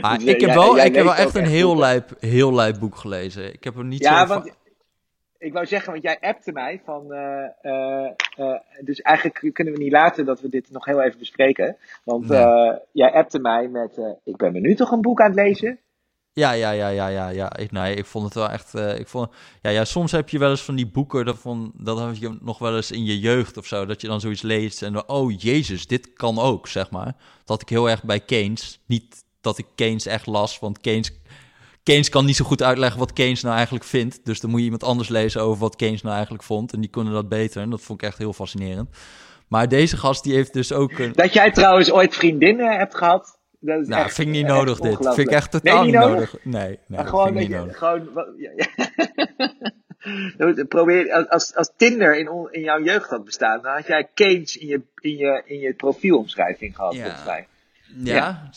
ah, 0.00 0.14
dus, 0.14 0.24
ik 0.24 0.40
heb 0.40 0.54
wel, 0.54 0.78
ik 0.78 0.94
heb 0.94 1.04
wel 1.04 1.14
echt 1.14 1.34
een 1.34 1.46
heel 1.46 1.76
lijp, 1.76 2.16
heel 2.20 2.54
lijp 2.54 2.78
boek 2.78 2.96
gelezen. 2.96 3.52
Ik 3.52 3.64
heb 3.64 3.76
er 3.76 3.84
niet 3.84 4.02
ja, 4.02 4.26
zo 4.26 4.34
want, 4.34 4.52
ik 5.44 5.52
wou 5.52 5.66
zeggen, 5.66 5.92
want 5.92 6.04
jij 6.04 6.18
appte 6.20 6.52
mij 6.52 6.80
van. 6.84 7.12
Uh, 7.12 7.48
uh, 7.62 8.10
uh, 8.38 8.58
dus 8.80 9.00
eigenlijk 9.00 9.54
kunnen 9.54 9.74
we 9.74 9.82
niet 9.82 9.92
laten 9.92 10.24
dat 10.24 10.40
we 10.40 10.48
dit 10.48 10.70
nog 10.70 10.84
heel 10.84 11.02
even 11.02 11.18
bespreken. 11.18 11.76
Want 12.04 12.28
nee. 12.28 12.78
jij 12.92 13.12
appte 13.12 13.38
mij 13.38 13.68
met. 13.68 14.00
ik 14.24 14.36
ben 14.36 14.52
me 14.52 14.60
nu 14.60 14.74
toch 14.74 14.90
een 14.90 15.00
boek 15.00 15.20
aan 15.20 15.30
het 15.30 15.40
lezen. 15.40 15.78
Ja, 16.32 16.52
ja, 16.52 16.70
ja, 16.70 16.88
ja, 16.88 17.08
ja, 17.08 17.28
ja. 17.28 17.56
Ik, 17.56 17.72
nee, 17.72 17.94
ik 17.94 18.06
vond 18.06 18.24
het 18.24 18.34
wel 18.34 18.50
echt. 18.50 18.74
ik 18.74 19.08
vond, 19.08 19.30
ja, 19.62 19.70
ja, 19.70 19.84
soms 19.84 20.12
heb 20.12 20.28
je 20.28 20.38
wel 20.38 20.50
eens 20.50 20.64
van 20.64 20.74
die 20.74 20.86
boeken. 20.86 21.24
Dat, 21.24 21.38
van, 21.38 21.72
dat 21.76 21.98
heb 21.98 22.14
je 22.14 22.38
nog 22.40 22.58
wel 22.58 22.76
eens 22.76 22.90
in 22.90 23.04
je 23.04 23.18
jeugd 23.18 23.56
of 23.56 23.66
zo. 23.66 23.86
Dat 23.86 24.00
je 24.00 24.06
dan 24.06 24.20
zoiets 24.20 24.42
leest. 24.42 24.82
En 24.82 25.08
oh 25.08 25.32
jezus, 25.38 25.86
dit 25.86 26.12
kan 26.12 26.38
ook, 26.38 26.68
zeg 26.68 26.90
maar. 26.90 27.14
Dat 27.44 27.62
ik 27.62 27.68
heel 27.68 27.90
erg 27.90 28.04
bij 28.04 28.20
Keynes. 28.20 28.80
Niet 28.86 29.24
dat 29.40 29.58
ik 29.58 29.66
Keynes 29.74 30.06
echt 30.06 30.26
las, 30.26 30.58
want 30.58 30.80
Keynes 30.80 31.12
Keynes 31.84 32.08
kan 32.08 32.24
niet 32.24 32.36
zo 32.36 32.44
goed 32.44 32.62
uitleggen 32.62 32.98
wat 32.98 33.12
Keynes 33.12 33.42
nou 33.42 33.54
eigenlijk 33.54 33.84
vindt. 33.84 34.24
Dus 34.24 34.40
dan 34.40 34.50
moet 34.50 34.58
je 34.58 34.64
iemand 34.64 34.84
anders 34.84 35.08
lezen 35.08 35.40
over 35.42 35.60
wat 35.60 35.76
Keynes 35.76 36.02
nou 36.02 36.14
eigenlijk 36.14 36.44
vond. 36.44 36.72
En 36.72 36.80
die 36.80 36.90
kunnen 36.90 37.12
dat 37.12 37.28
beter. 37.28 37.62
En 37.62 37.70
dat 37.70 37.80
vond 37.80 38.02
ik 38.02 38.08
echt 38.08 38.18
heel 38.18 38.32
fascinerend. 38.32 38.88
Maar 39.48 39.68
deze 39.68 39.96
gast 39.96 40.24
die 40.24 40.34
heeft 40.34 40.52
dus 40.52 40.72
ook... 40.72 40.98
Een... 40.98 41.12
Dat 41.12 41.32
jij 41.32 41.50
trouwens 41.50 41.92
ooit 41.92 42.14
vriendinnen 42.14 42.78
hebt 42.78 42.94
gehad. 42.94 43.38
Dat 43.60 43.80
is 43.80 43.88
nou, 43.88 44.04
echt, 44.04 44.14
vind 44.14 44.28
ik 44.28 44.34
niet 44.34 44.46
nodig 44.46 44.78
dit. 44.78 44.96
Vind 45.00 45.18
ik 45.18 45.30
echt 45.30 45.50
totaal 45.50 45.82
nee, 45.82 45.84
niet 45.84 46.00
nodig. 46.00 46.14
nodig. 46.14 46.38
Nee, 46.42 46.78
nee 46.86 47.06
gewoon 47.06 47.26
vind 47.26 47.40
ik 47.40 47.48
niet 47.48 47.56
nodig. 47.56 47.78
Gewoon, 47.78 48.08
ja, 48.36 48.50
ja. 48.56 48.66
Probeer, 50.68 51.28
als, 51.28 51.54
als 51.54 51.72
Tinder 51.76 52.18
in, 52.18 52.48
in 52.50 52.60
jouw 52.60 52.82
jeugd 52.82 53.10
had 53.10 53.24
bestaan, 53.24 53.62
dan 53.62 53.72
had 53.72 53.86
jij 53.86 54.08
Keynes 54.14 54.56
in 54.56 54.66
je, 54.66 54.82
in 55.00 55.16
je, 55.16 55.42
in 55.46 55.58
je 55.58 55.74
profielomschrijving 55.74 56.76
gehad, 56.76 56.94
ja. 56.94 57.02
volgens 57.02 57.24
mij. 57.24 57.46
Ja, 57.96 58.50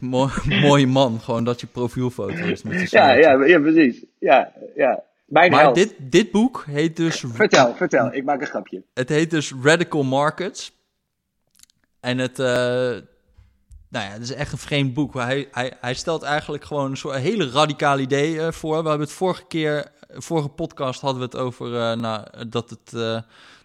mooi, 0.00 0.32
mooie 0.60 0.86
man. 0.86 1.20
Gewoon 1.20 1.44
dat 1.44 1.60
je 1.60 1.66
profielfoto 1.66 2.44
is. 2.44 2.62
Met 2.62 2.90
ja, 2.90 3.12
ja, 3.12 3.44
ja, 3.44 3.60
precies. 3.60 4.04
Ja, 4.18 4.52
ja. 4.76 5.02
Mijn 5.26 5.50
maar 5.50 5.74
dit, 5.74 5.94
dit 5.98 6.30
boek 6.30 6.64
heet 6.66 6.96
dus... 6.96 7.24
Vertel, 7.26 7.74
vertel. 7.74 8.14
Ik 8.14 8.24
maak 8.24 8.40
een 8.40 8.46
grapje. 8.46 8.82
Het 8.94 9.08
heet 9.08 9.30
dus 9.30 9.52
Radical 9.62 10.02
Markets. 10.02 10.72
En 12.00 12.18
het... 12.18 12.38
Uh, 12.38 12.46
nou 12.46 14.04
ja, 14.04 14.10
het 14.10 14.22
is 14.22 14.32
echt 14.32 14.52
een 14.52 14.58
vreemd 14.58 14.94
boek. 14.94 15.14
Hij, 15.14 15.48
hij, 15.50 15.72
hij 15.80 15.94
stelt 15.94 16.22
eigenlijk 16.22 16.64
gewoon 16.64 16.90
een 16.90 16.96
soort 16.96 17.16
hele 17.16 17.50
radicaal 17.50 17.98
idee 17.98 18.34
uh, 18.34 18.50
voor. 18.50 18.82
We 18.82 18.88
hebben 18.88 19.06
het 19.06 19.16
vorige 19.16 19.46
keer, 19.46 19.92
vorige 20.08 20.48
podcast 20.48 21.00
hadden 21.00 21.18
we 21.18 21.24
het 21.24 21.36
over 21.36 21.66
uh, 21.66 21.92
nou, 21.92 22.48
dat, 22.48 22.70
het, 22.70 22.90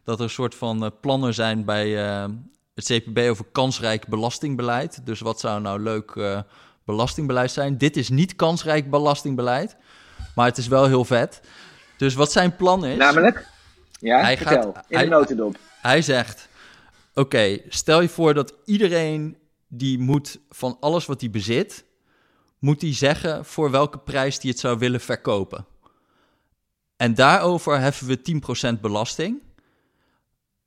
dat 0.03 0.17
er 0.17 0.23
een 0.23 0.29
soort 0.29 0.55
van 0.55 0.91
plannen 1.01 1.33
zijn 1.33 1.65
bij 1.65 2.27
het 2.75 2.85
CPB 2.85 3.19
over 3.29 3.45
kansrijk 3.51 4.07
belastingbeleid. 4.07 5.05
Dus 5.05 5.19
wat 5.19 5.39
zou 5.39 5.61
nou 5.61 5.79
leuk 5.79 6.15
uh, 6.15 6.39
belastingbeleid 6.85 7.51
zijn? 7.51 7.77
Dit 7.77 7.97
is 7.97 8.09
niet 8.09 8.35
kansrijk 8.35 8.89
belastingbeleid, 8.89 9.75
maar 10.35 10.45
het 10.45 10.57
is 10.57 10.67
wel 10.67 10.87
heel 10.87 11.05
vet. 11.05 11.41
Dus 11.97 12.13
wat 12.13 12.31
zijn 12.31 12.55
plan 12.55 12.85
is... 12.85 12.97
Namelijk? 12.97 13.47
Ja, 13.99 14.21
hij 14.21 14.37
vertel, 14.37 14.73
gaat, 14.73 14.85
in 14.87 14.99
de 14.99 15.05
notendop. 15.05 15.57
Hij 15.81 16.01
zegt, 16.01 16.49
oké, 17.13 17.59
stel 17.67 18.01
je 18.01 18.09
voor 18.09 18.33
dat 18.33 18.53
iedereen 18.65 19.37
die 19.67 19.99
moet 19.99 20.39
van 20.49 20.77
alles 20.79 21.05
wat 21.05 21.21
hij 21.21 21.29
bezit... 21.29 21.85
moet 22.59 22.81
hij 22.81 22.93
zeggen 22.93 23.45
voor 23.45 23.71
welke 23.71 23.97
prijs 23.97 24.41
hij 24.41 24.49
het 24.49 24.59
zou 24.59 24.77
willen 24.77 25.01
verkopen. 25.01 25.65
En 26.95 27.13
daarover 27.13 27.79
heffen 27.79 28.07
we 28.07 28.75
10% 28.77 28.79
belasting... 28.81 29.41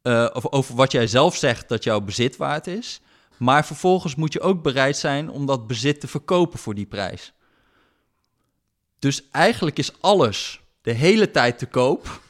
Uh, 0.08 0.28
of 0.32 0.52
over 0.52 0.74
wat 0.74 0.92
jij 0.92 1.06
zelf 1.06 1.36
zegt 1.36 1.68
dat 1.68 1.84
jouw 1.84 2.00
bezit 2.00 2.36
waard 2.36 2.66
is. 2.66 3.00
Maar 3.36 3.66
vervolgens 3.66 4.14
moet 4.14 4.32
je 4.32 4.40
ook 4.40 4.62
bereid 4.62 4.96
zijn 4.96 5.30
om 5.30 5.46
dat 5.46 5.66
bezit 5.66 6.00
te 6.00 6.08
verkopen 6.08 6.58
voor 6.58 6.74
die 6.74 6.86
prijs. 6.86 7.32
Dus 8.98 9.30
eigenlijk 9.30 9.78
is 9.78 10.00
alles 10.00 10.60
de 10.82 10.92
hele 10.92 11.30
tijd 11.30 11.58
te 11.58 11.66
koop. 11.66 12.20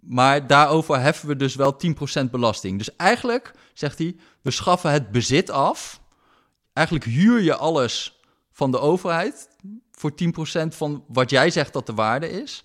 Maar 0.00 0.46
daarover 0.46 1.00
heffen 1.00 1.28
we 1.28 1.36
dus 1.36 1.54
wel 1.54 1.76
10% 2.26 2.30
belasting. 2.30 2.78
Dus 2.78 2.96
eigenlijk, 2.96 3.52
zegt 3.74 3.98
hij, 3.98 4.16
we 4.42 4.50
schaffen 4.50 4.90
het 4.90 5.10
bezit 5.10 5.50
af. 5.50 6.00
Eigenlijk 6.72 7.06
huur 7.06 7.40
je 7.40 7.56
alles 7.56 8.20
van 8.52 8.70
de 8.70 8.78
overheid 8.78 9.48
voor 9.92 10.12
10% 10.66 10.66
van 10.68 11.04
wat 11.08 11.30
jij 11.30 11.50
zegt 11.50 11.72
dat 11.72 11.86
de 11.86 11.94
waarde 11.94 12.30
is. 12.30 12.64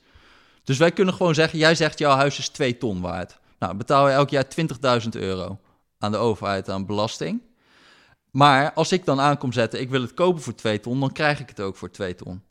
Dus 0.64 0.78
wij 0.78 0.92
kunnen 0.92 1.14
gewoon 1.14 1.34
zeggen, 1.34 1.60
jij 1.60 1.76
zegt 1.76 2.00
jouw 2.00 2.16
huis 2.16 2.38
is 2.38 2.50
2 2.50 2.78
ton 2.78 3.02
waard. 3.02 3.40
Nou, 3.60 3.76
betaal 3.76 4.08
je 4.08 4.14
elk 4.14 4.30
jaar 4.30 4.46
20.000 5.04 5.10
euro 5.10 5.60
aan 5.98 6.12
de 6.12 6.18
overheid 6.18 6.70
aan 6.70 6.86
belasting. 6.86 7.42
Maar 8.32 8.74
als 8.74 8.92
ik 8.92 9.06
dan 9.06 9.20
aankom 9.20 9.52
zetten, 9.52 9.80
ik 9.80 9.90
wil 9.90 10.02
het 10.02 10.14
kopen 10.14 10.42
voor 10.42 10.56
2 10.56 10.80
ton, 10.80 11.00
dan 11.00 11.12
krijg 11.12 11.40
ik 11.40 11.50
het 11.50 11.60
ook 11.60 11.76
voor 11.76 11.92
2 11.92 12.16
ton. 12.16 12.42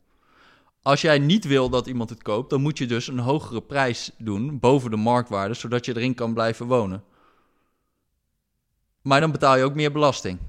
Als 0.81 1.01
jij 1.01 1.19
niet 1.19 1.45
wil 1.45 1.69
dat 1.69 1.87
iemand 1.87 2.09
het 2.09 2.23
koopt, 2.23 2.49
dan 2.49 2.61
moet 2.61 2.77
je 2.77 2.85
dus 2.85 3.07
een 3.07 3.19
hogere 3.19 3.61
prijs 3.61 4.11
doen 4.17 4.59
boven 4.59 4.91
de 4.91 4.97
marktwaarde, 4.97 5.53
zodat 5.53 5.85
je 5.85 5.95
erin 5.95 6.15
kan 6.15 6.33
blijven 6.33 6.65
wonen. 6.65 7.03
Maar 9.01 9.19
dan 9.19 9.31
betaal 9.31 9.57
je 9.57 9.63
ook 9.63 9.75
meer 9.75 9.91
belasting. 9.91 10.39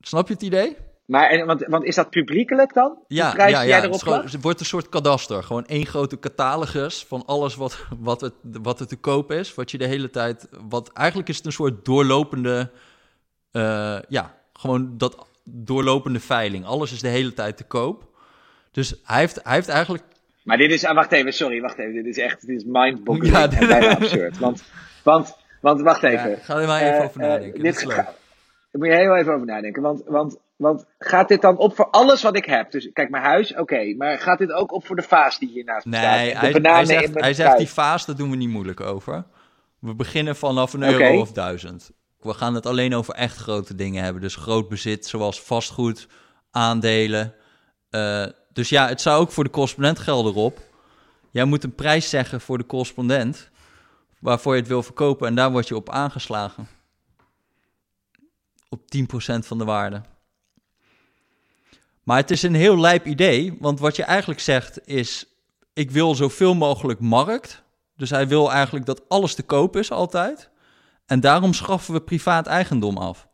Snap 0.00 0.28
je 0.28 0.34
het 0.34 0.42
idee? 0.42 0.76
Maar, 1.06 1.28
en, 1.28 1.46
want, 1.46 1.66
want 1.66 1.84
is 1.84 1.94
dat 1.94 2.10
publiekelijk 2.10 2.72
dan? 2.72 2.98
Ja, 3.08 3.32
prijs 3.32 3.50
ja, 3.50 3.60
ja. 3.60 3.80
het, 3.80 4.02
gewoon, 4.02 4.22
het 4.22 4.42
wordt 4.42 4.60
een 4.60 4.66
soort 4.66 4.88
kadaster. 4.88 5.42
Gewoon 5.42 5.66
één 5.66 5.86
grote 5.86 6.18
catalogus 6.18 7.04
van 7.04 7.24
alles 7.26 7.54
wat, 7.54 7.86
wat, 7.98 8.20
het, 8.20 8.32
wat 8.42 8.80
er 8.80 8.86
te 8.86 8.96
koop 8.96 9.32
is. 9.32 9.54
Wat 9.54 9.70
je 9.70 9.78
de 9.78 9.86
hele 9.86 10.10
tijd. 10.10 10.48
Wat, 10.68 10.92
eigenlijk 10.92 11.28
is 11.28 11.36
het 11.36 11.46
een 11.46 11.52
soort 11.52 11.84
doorlopende. 11.84 12.70
Uh, 13.52 13.98
ja, 14.08 14.34
gewoon 14.52 14.98
dat 14.98 15.26
doorlopende 15.44 16.20
veiling. 16.20 16.64
Alles 16.64 16.92
is 16.92 17.00
de 17.00 17.08
hele 17.08 17.32
tijd 17.32 17.56
te 17.56 17.64
koop. 17.64 18.04
Dus 18.70 19.00
hij 19.04 19.18
heeft, 19.18 19.40
hij 19.42 19.54
heeft 19.54 19.68
eigenlijk. 19.68 20.04
Maar 20.44 20.56
dit 20.56 20.72
is. 20.72 20.84
Ah, 20.84 20.94
wacht 20.94 21.12
even, 21.12 21.32
sorry, 21.32 21.60
wacht 21.60 21.78
even. 21.78 21.94
Dit 21.94 22.06
is 22.06 22.18
echt. 22.18 22.46
Dit 22.46 22.56
is 22.56 22.64
mindboggling 22.66 23.34
ja, 23.34 23.46
dit... 23.46 23.58
en 23.58 23.66
bijna 23.66 23.96
absurd. 23.96 24.38
Want, 24.38 24.64
want, 25.02 25.36
want 25.60 25.80
wacht 25.80 26.02
even. 26.02 26.30
Ja, 26.30 26.36
ga 26.36 26.60
er 26.60 26.66
maar 26.66 26.82
even 26.82 26.98
uh, 26.98 27.04
over 27.04 27.20
nadenken. 27.20 27.58
Uh, 27.58 27.64
dit, 27.64 27.76
is 27.76 27.82
Ga, 27.82 28.02
daar 28.02 28.14
moet 28.70 28.86
je 28.86 28.94
heel 28.94 29.16
even 29.16 29.32
over 29.32 29.46
nadenken. 29.46 29.82
Want, 29.82 30.02
want 30.06 30.38
want 30.56 30.84
gaat 30.98 31.28
dit 31.28 31.40
dan 31.40 31.56
op 31.56 31.76
voor 31.76 31.90
alles 31.90 32.22
wat 32.22 32.36
ik 32.36 32.44
heb? 32.44 32.70
Dus 32.70 32.90
kijk, 32.92 33.10
mijn 33.10 33.24
huis, 33.24 33.54
oké. 33.54 33.94
maar 33.96 34.18
gaat 34.18 34.38
dit 34.38 34.52
ook 34.52 34.72
op 34.72 34.86
voor 34.86 34.96
de 34.96 35.02
vaas 35.02 35.38
die 35.38 35.48
hiernaast 35.48 35.86
nee, 35.86 36.00
staat? 36.00 36.16
Nee, 36.16 36.34
hij, 36.34 36.72
hij, 36.72 36.84
zegt, 36.84 37.20
hij 37.20 37.34
zegt 37.34 37.58
die 37.58 37.68
vaas, 37.68 38.06
daar 38.06 38.16
doen 38.16 38.30
we 38.30 38.36
niet 38.36 38.48
moeilijk 38.48 38.80
over. 38.80 39.24
We 39.78 39.94
beginnen 39.94 40.36
vanaf 40.36 40.72
een 40.72 40.82
euro 40.82 41.20
of 41.20 41.32
duizend. 41.32 41.90
We 42.20 42.34
gaan 42.34 42.54
het 42.54 42.66
alleen 42.66 42.94
over 42.94 43.14
echt 43.14 43.36
grote 43.36 43.74
dingen 43.74 44.04
hebben. 44.04 44.22
Dus 44.22 44.36
groot 44.36 44.68
bezit, 44.68 45.06
zoals 45.06 45.42
vastgoed, 45.42 46.08
aandelen. 46.50 47.34
Uh, 47.90 48.26
dus 48.52 48.68
ja, 48.68 48.88
het 48.88 49.00
zou 49.00 49.20
ook 49.20 49.30
voor 49.30 49.44
de 49.44 49.50
correspondent 49.50 49.98
gelden 49.98 50.34
op. 50.34 50.60
Jij 51.30 51.44
moet 51.44 51.64
een 51.64 51.74
prijs 51.74 52.10
zeggen 52.10 52.40
voor 52.40 52.58
de 52.58 52.66
correspondent... 52.66 53.50
waarvoor 54.18 54.54
je 54.54 54.60
het 54.60 54.68
wil 54.68 54.82
verkopen 54.82 55.28
en 55.28 55.34
daar 55.34 55.50
word 55.50 55.68
je 55.68 55.76
op 55.76 55.90
aangeslagen. 55.90 56.68
Op 58.68 58.80
10% 58.80 58.84
van 59.38 59.58
de 59.58 59.64
waarde. 59.64 60.02
Maar 62.06 62.16
het 62.16 62.30
is 62.30 62.42
een 62.42 62.54
heel 62.54 62.78
lijp 62.78 63.06
idee, 63.06 63.56
want 63.60 63.80
wat 63.80 63.96
je 63.96 64.02
eigenlijk 64.02 64.40
zegt 64.40 64.88
is: 64.88 65.26
ik 65.72 65.90
wil 65.90 66.14
zoveel 66.14 66.54
mogelijk 66.54 67.00
markt. 67.00 67.62
Dus 67.96 68.10
hij 68.10 68.28
wil 68.28 68.52
eigenlijk 68.52 68.86
dat 68.86 69.08
alles 69.08 69.34
te 69.34 69.42
koop 69.42 69.76
is 69.76 69.90
altijd. 69.90 70.50
En 71.06 71.20
daarom 71.20 71.52
schaffen 71.52 71.94
we 71.94 72.00
privaat 72.00 72.46
eigendom 72.46 72.96
af. 72.96 73.28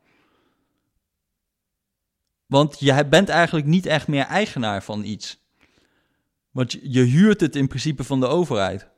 Want 2.46 2.80
je 2.80 3.06
bent 3.06 3.28
eigenlijk 3.28 3.66
niet 3.66 3.86
echt 3.86 4.08
meer 4.08 4.24
eigenaar 4.24 4.82
van 4.82 5.04
iets. 5.04 5.40
Want 6.50 6.72
je, 6.82 7.00
huurt 7.00 7.40
het 7.40 7.56
in 7.56 7.68
principe 7.68 8.04
van 8.04 8.20
de 8.20 8.26
overheid. 8.26 8.88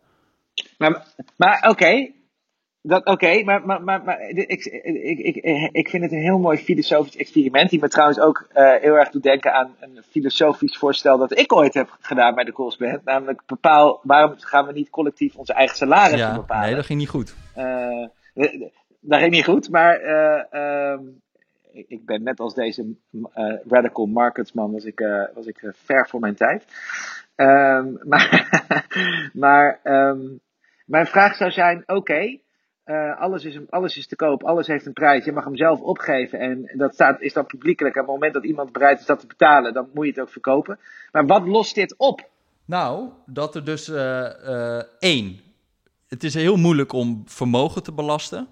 Maar, 0.79 1.07
maar 1.37 1.69
oké, 1.69 2.13
Oké, 2.89 3.43
maar, 3.45 3.67
maar, 3.67 3.83
maar, 3.83 4.05
maar 4.05 4.21
ik, 4.29 4.65
ik, 4.65 5.19
ik, 5.19 5.37
ik 5.73 5.89
vind 5.89 6.03
het 6.03 6.13
een 6.13 6.23
heel 6.23 6.39
mooi 6.39 6.59
filosofisch 6.59 7.17
experiment. 7.17 7.71
Die 7.71 7.81
me 7.81 7.89
trouwens 7.89 8.21
ook 8.21 8.47
uh, 8.55 8.75
heel 8.75 8.95
erg 8.95 9.11
doet 9.11 9.23
denken 9.23 9.55
aan 9.55 9.75
een 9.81 10.03
filosofisch 10.11 10.77
voorstel 10.77 11.19
dat 11.19 11.39
ik 11.39 11.53
ooit 11.53 11.75
heb 11.75 11.97
gedaan 12.01 12.35
bij 12.35 12.45
de 12.45 12.53
Colsband. 12.53 13.05
Namelijk 13.05 13.43
bepaal, 13.47 14.01
waarom 14.03 14.35
gaan 14.39 14.67
we 14.67 14.73
niet 14.73 14.91
collectief 14.91 15.35
onze 15.35 15.53
eigen 15.53 15.77
salaris 15.77 16.19
ja, 16.19 16.35
bepalen? 16.35 16.67
Nee, 16.67 16.75
dat 16.75 16.87
ging 16.87 16.99
niet 16.99 17.09
goed. 17.09 17.35
Uh, 17.57 18.07
dat 19.01 19.21
ging 19.21 19.31
niet 19.31 19.45
goed, 19.45 19.71
maar 19.71 20.01
uh, 20.03 20.99
ik 21.73 22.05
ben 22.07 22.23
net 22.23 22.41
als 22.41 22.55
deze 22.55 22.95
radical 23.67 24.07
marketsman, 24.07 24.73
was 24.73 24.85
ik, 24.85 25.05
was 25.35 25.47
ik 25.47 25.73
ver 25.75 26.09
voor 26.09 26.21
mijn 26.21 26.35
tijd. 26.35 26.65
Um, 27.37 27.99
maar 28.09 28.49
maar 29.33 29.81
um, 29.85 30.41
mijn 30.87 31.07
vraag 31.07 31.37
zou 31.37 31.51
zijn, 31.51 31.83
oké. 31.87 32.43
Uh, 32.87 33.21
alles, 33.21 33.45
is, 33.45 33.59
alles 33.71 33.97
is 33.97 34.07
te 34.07 34.17
koop, 34.17 34.43
alles 34.43 34.67
heeft 34.67 34.87
een 34.87 34.93
prijs. 34.93 35.25
Je 35.25 35.33
mag 35.33 35.45
hem 35.45 35.57
zelf 35.57 35.81
opgeven 35.81 36.39
en 36.39 36.71
dat 36.77 36.95
staat, 36.95 37.21
is 37.21 37.33
dan 37.33 37.47
publiekelijk. 37.47 37.95
Op 37.95 38.01
het 38.01 38.11
moment 38.11 38.35
dat 38.35 38.45
iemand 38.45 38.73
bereid 38.73 39.01
is 39.01 39.07
dat 39.07 39.21
te 39.21 39.27
betalen, 39.27 39.73
dan 39.73 39.89
moet 39.95 40.05
je 40.05 40.11
het 40.11 40.21
ook 40.21 40.31
verkopen. 40.31 40.79
Maar 41.13 41.27
wat 41.27 41.47
lost 41.47 41.75
dit 41.75 41.95
op? 41.97 42.29
Nou, 42.65 43.09
dat 43.27 43.55
er 43.55 43.65
dus 43.65 43.89
uh, 43.89 43.97
uh, 43.97 44.83
één. 44.99 45.41
Het 46.09 46.25
is 46.25 46.35
heel 46.35 46.57
moeilijk 46.57 46.93
om 46.93 47.23
vermogen 47.27 47.83
te 47.83 47.93
belasten, 47.93 48.49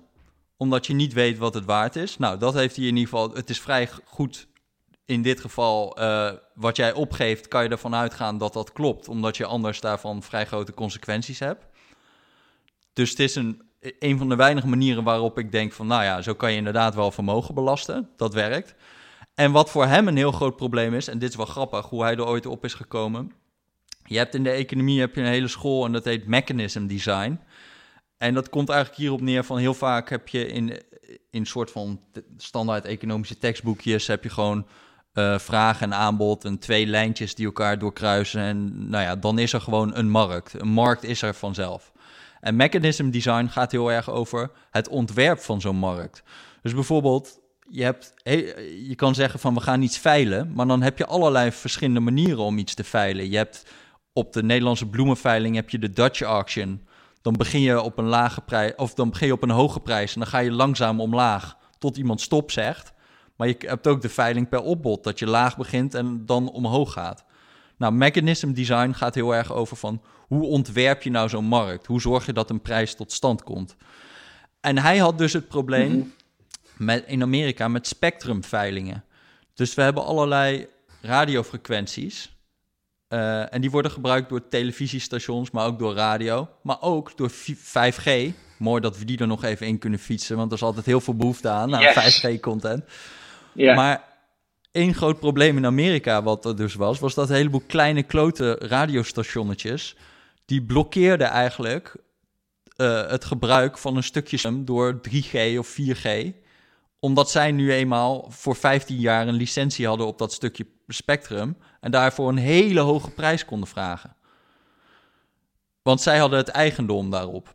omdat 0.57 0.87
je 0.87 0.95
niet 0.95 1.13
weet 1.13 1.39
wat 1.39 1.55
het 1.55 1.65
waard 1.65 1.97
is. 1.97 2.19
Nou, 2.19 2.39
dat 2.39 2.55
heeft 2.55 2.77
hij 2.77 2.85
in 2.85 2.97
ieder 2.97 3.09
geval. 3.09 3.31
Het 3.35 3.51
is 3.51 3.61
vrij 3.61 3.89
goed 4.05 4.47
in 5.05 5.23
dit 5.23 5.41
geval. 5.41 5.97
wat 6.55 6.77
jij 6.77 6.93
opgeeft, 6.93 7.49
kan 7.49 7.63
je 7.63 7.69
ervan 7.69 7.95
uitgaan 7.95 8.39
dat 8.39 8.53
dat 8.53 8.73
klopt, 8.73 9.09
omdat 9.09 9.37
je 9.37 9.47
anders 9.47 9.81
daarvan 9.81 10.23
vrij 10.23 10.47
grote 10.47 10.75
consequenties 10.75 11.39
hebt. 11.39 11.67
Dus 12.93 13.11
het 13.11 13.19
is 13.19 13.35
een 13.35 13.72
een 13.99 14.19
van 14.19 14.29
de 14.29 14.37
weinige 14.37 14.69
manieren 14.69 15.05
waarop 15.05 15.39
ik 15.39 15.53
denk 15.53 15.73
van, 15.73 15.87
nou 15.87 16.03
ja, 16.03 16.23
zo 16.23 16.35
kan 16.35 16.51
je 16.51 16.57
inderdaad 16.57 16.95
wel 16.95 17.11
vermogen 17.11 17.55
belasten. 17.55 18.09
Dat 18.17 18.35
werkt. 18.35 18.75
En 19.35 19.53
wat 19.53 19.71
voor 19.71 19.87
hem 19.87 20.09
een 20.09 20.17
heel 20.17 20.33
groot 20.33 20.57
probleem 20.57 20.95
is, 20.95 21.09
en 21.09 21.19
dit 21.19 21.29
is 21.29 21.37
wel 21.37 21.47
grappig, 21.47 21.87
hoe 21.87 22.03
hij 22.03 22.13
er 22.13 22.27
ooit 22.27 22.47
op 22.47 22.65
is 22.65 22.75
gekomen. 22.75 23.33
Je 24.05 24.17
hebt 24.17 24.35
in 24.35 24.43
de 24.43 24.51
economie 24.51 25.01
heb 25.01 25.15
je 25.15 25.21
een 25.21 25.27
hele 25.27 25.49
school 25.49 25.85
en 25.85 25.93
dat 25.93 26.05
heet 26.05 26.27
mechanism 26.27 26.87
design. 26.87 27.41
En 28.19 28.35
dat 28.35 28.49
komt 28.49 28.69
eigenlijk 28.69 29.01
hierop 29.01 29.21
neer 29.21 29.45
van 29.45 29.59
heel 29.59 29.75
vaak 29.75 30.11
heb 30.11 30.29
je 30.29 30.47
in, 30.47 30.83
in 31.31 31.47
soort 31.47 31.71
van 31.71 32.01
standaard 32.37 32.85
economische 32.85 33.39
tekstboekjes 33.39 34.07
heb 34.07 34.23
je 34.23 34.31
gewoon 34.31 34.67
uh, 35.15 35.39
vraag 35.39 35.81
en 35.81 35.95
aanbod 35.95 36.45
en 36.45 36.59
twee 36.59 36.87
lijntjes 36.87 37.35
die 37.35 37.47
elkaar 37.47 37.79
doorkruisen. 37.79 38.41
En 38.41 38.89
nou 38.89 39.05
ja, 39.05 39.17
dan 39.17 39.39
is 39.39 39.53
er 39.53 39.61
gewoon 39.61 39.97
een 39.97 40.11
markt. 40.11 40.61
Een 40.61 40.69
markt 40.69 41.03
is 41.03 41.23
er 41.23 41.35
vanzelf. 41.35 41.92
En 42.43 42.57
mechanism 42.57 43.11
design 43.11 43.47
gaat 43.47 43.73
heel 43.73 43.93
erg 43.93 44.11
over 44.11 44.51
het 44.71 44.89
ontwerp 44.89 45.39
van 45.39 45.61
zo'n 45.61 45.77
markt. 45.77 46.23
Dus 46.63 46.75
bijvoorbeeld, 46.75 47.41
je, 47.69 47.83
hebt, 47.83 48.15
je 48.89 48.95
kan 48.97 49.15
zeggen 49.15 49.41
van 49.41 49.55
we 49.55 49.61
gaan 49.61 49.83
iets 49.83 49.99
veilen, 49.99 50.53
maar 50.55 50.67
dan 50.67 50.83
heb 50.83 50.99
je 50.99 51.07
allerlei 51.07 51.53
verschillende 51.53 52.01
manieren 52.01 52.43
om 52.43 52.59
iets 52.59 52.75
te 52.75 52.85
veilen. 52.85 53.31
Je 53.31 53.37
hebt 53.37 53.67
op 54.13 54.33
de 54.33 54.43
Nederlandse 54.43 54.87
bloemenveiling 54.87 55.55
heb 55.55 55.71
je 55.71 55.79
de 55.79 55.91
Dutch 55.91 56.21
auction. 56.21 56.87
Dan 57.21 57.33
begin 57.33 57.61
je 57.61 57.83
op 57.83 57.99
een 57.99 58.09
lage 58.09 58.41
prijs, 58.41 58.73
of 58.77 58.95
dan 58.95 59.11
begin 59.11 59.27
je 59.27 59.33
op 59.33 59.43
een 59.43 59.51
hoge 59.51 59.81
prijs 59.81 60.15
en 60.15 60.21
dan 60.21 60.29
ga 60.29 60.39
je 60.39 60.53
langzaam 60.53 61.01
omlaag 61.01 61.57
tot 61.79 61.97
iemand 61.97 62.21
stop 62.21 62.51
zegt. 62.51 62.93
Maar 63.37 63.49
je 63.49 63.57
hebt 63.59 63.87
ook 63.87 64.01
de 64.01 64.09
veiling 64.09 64.49
per 64.49 64.63
opbod, 64.63 65.05
dat 65.05 65.19
je 65.19 65.27
laag 65.27 65.57
begint 65.57 65.95
en 65.95 66.27
dan 66.27 66.51
omhoog 66.51 66.93
gaat. 66.93 67.25
Nou, 67.77 67.93
mechanism 67.93 68.53
design 68.53 68.93
gaat 68.93 69.15
heel 69.15 69.35
erg 69.35 69.53
over 69.53 69.77
van 69.77 70.03
hoe 70.19 70.47
ontwerp 70.47 71.03
je 71.03 71.11
nou 71.11 71.29
zo'n 71.29 71.45
markt? 71.45 71.87
Hoe 71.87 72.01
zorg 72.01 72.27
je 72.27 72.33
dat 72.33 72.51
een 72.51 72.61
prijs 72.61 72.95
tot 72.95 73.13
stand 73.13 73.43
komt? 73.43 73.77
En 74.61 74.79
hij 74.79 74.99
had 74.99 75.19
dus 75.19 75.33
het 75.33 75.49
probleem 75.49 75.93
mhm. 75.93 76.07
met, 76.77 77.05
in 77.07 77.23
Amerika 77.23 77.69
met 77.69 77.87
spectrumveilingen. 77.87 79.05
Dus 79.55 79.75
we 79.75 79.83
hebben 79.83 80.05
allerlei 80.05 80.67
radiofrequenties. 81.01 82.37
Uh, 83.09 83.55
en 83.55 83.61
die 83.61 83.71
worden 83.71 83.91
gebruikt 83.91 84.29
door 84.29 84.49
televisiestations, 84.49 85.51
maar 85.51 85.67
ook 85.67 85.79
door 85.79 85.95
radio. 85.95 86.49
Maar 86.63 86.81
ook 86.81 87.17
door 87.17 87.31
5G. 87.31 88.11
Mooi 88.59 88.81
dat 88.81 88.99
we 88.99 89.05
die 89.05 89.19
er 89.19 89.27
nog 89.27 89.45
even 89.45 89.67
in 89.67 89.79
kunnen 89.79 89.99
fietsen, 89.99 90.37
want 90.37 90.51
er 90.51 90.57
is 90.57 90.63
altijd 90.63 90.87
heel 90.87 91.01
veel 91.01 91.17
behoefte 91.17 91.49
aan, 91.49 91.77
aan 91.77 92.13
5G-content. 92.13 92.85
Yeah. 93.53 93.77
Maar 93.77 94.12
één 94.73 94.95
groot 94.95 95.19
probleem 95.19 95.57
in 95.57 95.67
Amerika, 95.67 96.23
wat 96.23 96.45
er 96.45 96.57
dus 96.57 96.75
was, 96.75 96.99
was 96.99 97.15
dat 97.15 97.29
een 97.29 97.37
heleboel 97.37 97.63
kleine 97.67 98.03
klote 98.03 98.57
radiostationnetjes 98.59 99.97
die 100.45 100.63
blokkeerde 100.63 101.25
eigenlijk 101.25 101.97
uh, 102.77 103.07
het 103.07 103.25
gebruik 103.25 103.79
van 103.79 103.97
een 103.97 104.03
stukje 104.03 104.65
door 104.65 105.01
3G 105.09 105.59
of 105.59 105.77
4G. 105.81 106.09
Omdat 106.99 107.31
zij 107.31 107.53
nu 107.53 107.73
eenmaal 107.73 108.27
voor 108.31 108.57
15 108.57 108.97
jaar 108.99 109.29
een 109.29 109.35
licentie 109.35 109.87
hadden 109.87 110.07
op 110.07 110.19
dat 110.19 110.33
stukje 110.33 110.67
spectrum. 110.87 111.57
En 111.81 111.91
daarvoor 111.91 112.29
een 112.29 112.37
hele 112.37 112.81
hoge 112.81 113.11
prijs 113.11 113.45
konden 113.45 113.69
vragen. 113.69 114.17
Want 115.83 116.01
zij 116.01 116.19
hadden 116.19 116.39
het 116.39 116.49
eigendom 116.49 117.11
daarop. 117.11 117.55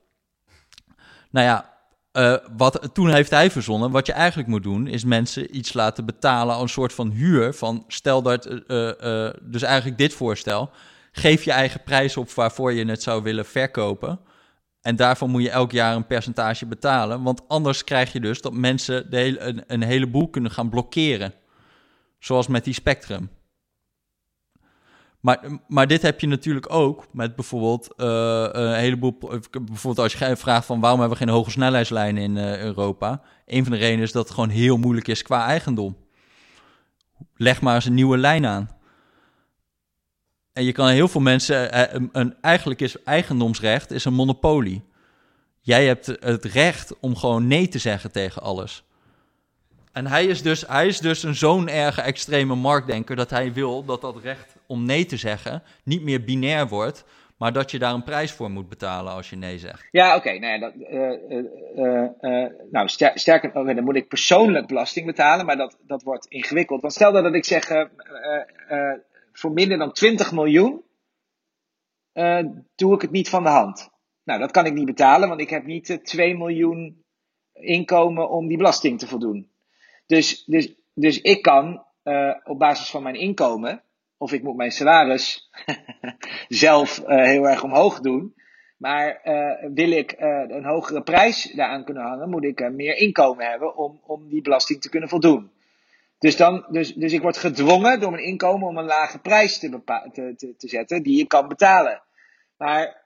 Nou 1.30 1.45
ja, 1.45 1.76
uh, 2.18 2.36
wat, 2.57 2.89
toen 2.93 3.09
heeft 3.09 3.30
hij 3.30 3.51
verzonnen, 3.51 3.91
wat 3.91 4.05
je 4.05 4.13
eigenlijk 4.13 4.49
moet 4.49 4.63
doen, 4.63 4.88
is 4.88 5.03
mensen 5.03 5.57
iets 5.57 5.74
laten 5.74 6.05
betalen 6.05 6.53
als 6.53 6.63
een 6.63 6.70
soort 6.70 6.93
van 6.93 7.09
huur. 7.09 7.53
Van 7.53 7.84
stel 7.88 8.22
dat, 8.22 8.45
uh, 8.45 9.30
dus 9.41 9.61
eigenlijk 9.61 9.97
dit 9.97 10.13
voorstel 10.13 10.70
geef 11.11 11.43
je 11.43 11.51
eigen 11.51 11.84
prijs 11.84 12.18
op 12.18 12.32
waarvoor 12.32 12.74
je 12.74 12.86
het 12.86 13.03
zou 13.03 13.24
willen 13.24 13.45
verkopen. 13.45 14.20
En 14.82 14.95
daarvan 14.95 15.30
moet 15.30 15.41
je 15.41 15.49
elk 15.49 15.72
jaar 15.72 15.95
een 15.95 16.07
percentage 16.07 16.65
betalen. 16.65 17.24
Want 17.24 17.41
anders 17.47 17.84
krijg 17.84 18.11
je 18.13 18.20
dus 18.20 18.41
dat 18.41 18.53
mensen 18.53 19.09
de 19.09 19.18
hele, 19.18 19.39
een, 19.39 19.63
een 19.68 19.84
heleboel 19.84 20.30
kunnen 20.30 20.51
gaan 20.51 20.70
blokkeren. 20.70 21.34
Zoals 22.20 22.47
met 22.47 22.63
die 22.63 22.74
Spectrum. 22.74 23.30
Maar, 25.28 25.39
maar 25.67 25.88
dit 25.88 26.01
heb 26.01 26.19
je 26.19 26.28
natuurlijk 26.28 26.73
ook 26.73 27.07
met 27.11 27.36
bijvoorbeeld 27.36 27.93
uh, 27.97 28.47
een 28.51 28.73
heleboel. 28.73 29.17
Bijvoorbeeld 29.51 29.99
als 29.99 30.13
je 30.13 30.36
vraagt 30.36 30.65
van 30.65 30.80
waarom 30.80 30.99
hebben 30.99 31.17
we 31.17 31.23
geen 31.23 31.34
hoge 31.34 31.51
snelheidslijnen 31.51 32.23
in 32.23 32.38
Europa. 32.38 33.21
Een 33.45 33.63
van 33.63 33.71
de 33.71 33.78
redenen 33.78 34.03
is 34.03 34.11
dat 34.11 34.23
het 34.23 34.34
gewoon 34.34 34.49
heel 34.49 34.78
moeilijk 34.78 35.07
is 35.07 35.21
qua 35.21 35.45
eigendom. 35.45 35.97
Leg 37.36 37.61
maar 37.61 37.75
eens 37.75 37.86
een 37.86 37.93
nieuwe 37.93 38.17
lijn 38.17 38.45
aan. 38.45 38.69
En 40.53 40.63
je 40.63 40.71
kan 40.71 40.88
heel 40.88 41.07
veel 41.07 41.21
mensen, 41.21 41.71
eh, 41.71 42.01
een, 42.11 42.36
eigenlijk 42.41 42.82
is 42.82 43.03
eigendomsrecht 43.03 43.91
is 43.91 44.05
een 44.05 44.13
monopolie. 44.13 44.84
Jij 45.59 45.86
hebt 45.86 46.05
het 46.05 46.45
recht 46.45 46.99
om 46.99 47.15
gewoon 47.15 47.47
nee 47.47 47.67
te 47.67 47.80
zeggen 47.80 48.11
tegen 48.11 48.41
alles. 48.41 48.84
En 49.97 50.07
hij 50.07 50.25
is 50.25 50.41
dus, 50.41 50.67
hij 50.67 50.87
is 50.87 50.99
dus 50.99 51.23
een 51.23 51.35
zo'n 51.35 51.67
erge 51.67 52.01
extreme 52.01 52.55
marktdenker 52.55 53.15
dat 53.15 53.29
hij 53.29 53.53
wil 53.53 53.85
dat 53.85 54.01
dat 54.01 54.17
recht 54.21 54.55
om 54.67 54.85
nee 54.85 55.05
te 55.05 55.17
zeggen 55.17 55.63
niet 55.83 56.03
meer 56.03 56.23
binair 56.23 56.67
wordt, 56.67 57.05
maar 57.37 57.53
dat 57.53 57.71
je 57.71 57.79
daar 57.79 57.93
een 57.93 58.03
prijs 58.03 58.31
voor 58.31 58.51
moet 58.51 58.69
betalen 58.69 59.13
als 59.13 59.29
je 59.29 59.35
nee 59.35 59.57
zegt. 59.57 59.87
Ja, 59.91 60.15
oké. 60.15 60.39
nou, 60.39 60.59
ja, 60.59 60.71
uh, 61.75 62.09
uh, 62.21 62.49
nou, 62.71 62.87
sterker, 63.13 63.55
okay, 63.55 63.73
dan 63.73 63.83
moet 63.83 63.95
ik 63.95 64.07
persoonlijk 64.07 64.67
belasting 64.67 65.05
betalen, 65.05 65.45
maar 65.45 65.57
dat, 65.57 65.77
dat 65.81 66.03
wordt 66.03 66.25
ingewikkeld. 66.25 66.81
Want 66.81 66.93
stel 66.93 67.11
dat 67.11 67.33
ik 67.33 67.45
zeg, 67.45 67.67
voor 69.31 69.51
minder 69.51 69.77
dan 69.77 69.91
20 69.91 70.31
miljoen 70.31 70.83
doe 72.75 72.93
ik 72.93 73.01
het 73.01 73.11
niet 73.11 73.29
van 73.29 73.43
de 73.43 73.49
hand. 73.49 73.89
Nou, 74.23 74.39
dat 74.39 74.51
kan 74.51 74.65
ik 74.65 74.73
niet 74.73 74.85
betalen, 74.85 75.27
want 75.27 75.41
ik 75.41 75.49
heb 75.49 75.65
niet 75.65 75.99
2 76.03 76.37
miljoen 76.37 77.03
inkomen 77.53 78.29
om 78.29 78.47
die 78.47 78.57
belasting 78.57 78.99
te 78.99 79.07
voldoen. 79.07 79.55
Dus, 80.07 80.43
dus, 80.45 80.73
dus 80.93 81.21
ik 81.21 81.41
kan 81.41 81.85
op 82.43 82.59
basis 82.59 82.89
van 82.89 83.03
mijn 83.03 83.15
inkomen 83.15 83.81
of 84.17 84.31
ik 84.31 84.43
moet 84.43 84.55
mijn 84.55 84.71
salaris 84.71 85.49
zelf 86.47 86.99
uh, 86.99 87.07
heel 87.07 87.47
erg 87.47 87.63
omhoog 87.63 87.99
doen. 87.99 88.35
Maar 88.77 89.21
uh, 89.23 89.73
wil 89.73 89.91
ik 89.91 90.15
een 90.47 90.65
hogere 90.65 91.01
prijs 91.01 91.51
daaraan 91.51 91.83
kunnen 91.83 92.03
hangen, 92.03 92.29
moet 92.29 92.43
ik 92.43 92.71
meer 92.71 92.97
inkomen 92.97 93.49
hebben 93.49 93.75
om, 93.75 93.99
om 94.05 94.29
die 94.29 94.41
belasting 94.41 94.81
te 94.81 94.89
kunnen 94.89 95.09
voldoen. 95.09 95.51
Dus, 96.19 96.37
dan, 96.37 96.65
dus, 96.69 96.93
dus 96.93 97.13
ik 97.13 97.21
word 97.21 97.37
gedwongen 97.37 97.99
door 97.99 98.11
mijn 98.11 98.23
inkomen 98.23 98.67
om 98.67 98.77
een 98.77 98.85
lage 98.85 99.19
prijs 99.19 99.59
te, 99.59 99.81
te, 100.13 100.33
te, 100.37 100.55
te 100.57 100.67
zetten 100.67 101.03
die 101.03 101.19
ik 101.19 101.27
kan 101.27 101.47
betalen. 101.47 102.01
Maar 102.57 103.05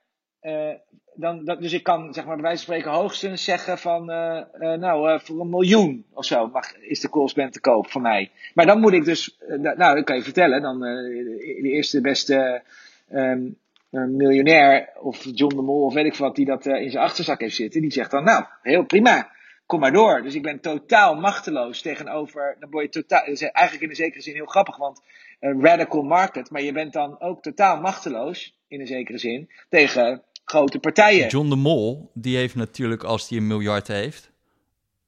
dan, 1.13 1.45
dat, 1.45 1.61
dus 1.61 1.73
ik 1.73 1.83
kan, 1.83 2.13
zeg 2.13 2.25
maar, 2.25 2.39
van 2.39 2.57
spreken 2.57 2.91
hoogstens 2.91 3.43
zeggen 3.43 3.77
van, 3.77 4.09
uh, 4.09 4.41
uh, 4.59 4.73
nou, 4.73 5.11
uh, 5.11 5.19
voor 5.19 5.39
een 5.39 5.49
miljoen 5.49 6.05
of 6.13 6.25
zo 6.25 6.47
mag, 6.47 6.77
is 6.77 6.99
de 6.99 7.09
Colsband 7.09 7.53
te 7.53 7.59
koop 7.59 7.91
van 7.91 8.01
mij. 8.01 8.31
Maar 8.53 8.65
dan 8.65 8.79
moet 8.79 8.93
ik 8.93 9.05
dus, 9.05 9.37
nou, 9.47 9.95
dat 9.95 10.03
kan 10.03 10.15
je 10.15 10.23
vertellen, 10.23 10.61
dan 10.61 10.79
de, 10.79 11.57
de, 11.61 11.69
eerste 11.69 12.01
beste 12.01 12.63
um, 13.11 13.57
miljonair 13.89 14.89
of 14.99 15.23
John 15.33 15.55
de 15.55 15.61
Mol 15.61 15.85
of 15.85 15.93
weet 15.93 16.05
ik 16.05 16.15
wat, 16.15 16.35
die 16.35 16.45
dat 16.45 16.65
in 16.65 16.91
zijn 16.91 17.03
achterzak 17.03 17.39
heeft 17.39 17.55
zitten, 17.55 17.81
die 17.81 17.91
zegt 17.91 18.11
dan, 18.11 18.23
nou, 18.23 18.45
heel 18.61 18.83
prima, 18.85 19.31
kom 19.65 19.79
maar 19.79 19.93
door. 19.93 20.21
Dus 20.21 20.35
ik 20.35 20.41
ben 20.41 20.59
totaal 20.59 21.15
machteloos 21.15 21.81
tegenover, 21.81 22.55
dan 22.59 22.69
word 22.69 22.83
je 22.83 23.01
totaal, 23.01 23.25
dat 23.25 23.33
is 23.33 23.41
eigenlijk 23.41 23.83
in 23.83 23.89
een 23.89 23.95
zekere 23.95 24.21
zin 24.21 24.33
heel 24.33 24.45
grappig, 24.45 24.77
want 24.77 25.01
een 25.39 25.65
radical 25.65 26.01
market, 26.01 26.49
maar 26.49 26.61
je 26.61 26.71
bent 26.71 26.93
dan 26.93 27.19
ook 27.19 27.41
totaal 27.41 27.81
machteloos, 27.81 28.59
in 28.67 28.79
een 28.79 28.87
zekere 28.87 29.17
zin, 29.17 29.49
tegen 29.69 30.23
grote 30.51 30.79
partijen. 30.79 31.27
John 31.27 31.49
de 31.49 31.55
Mol, 31.55 32.11
die 32.13 32.37
heeft 32.37 32.55
natuurlijk, 32.55 33.03
als 33.03 33.29
hij 33.29 33.37
een 33.37 33.47
miljard 33.47 33.87
heeft, 33.87 34.31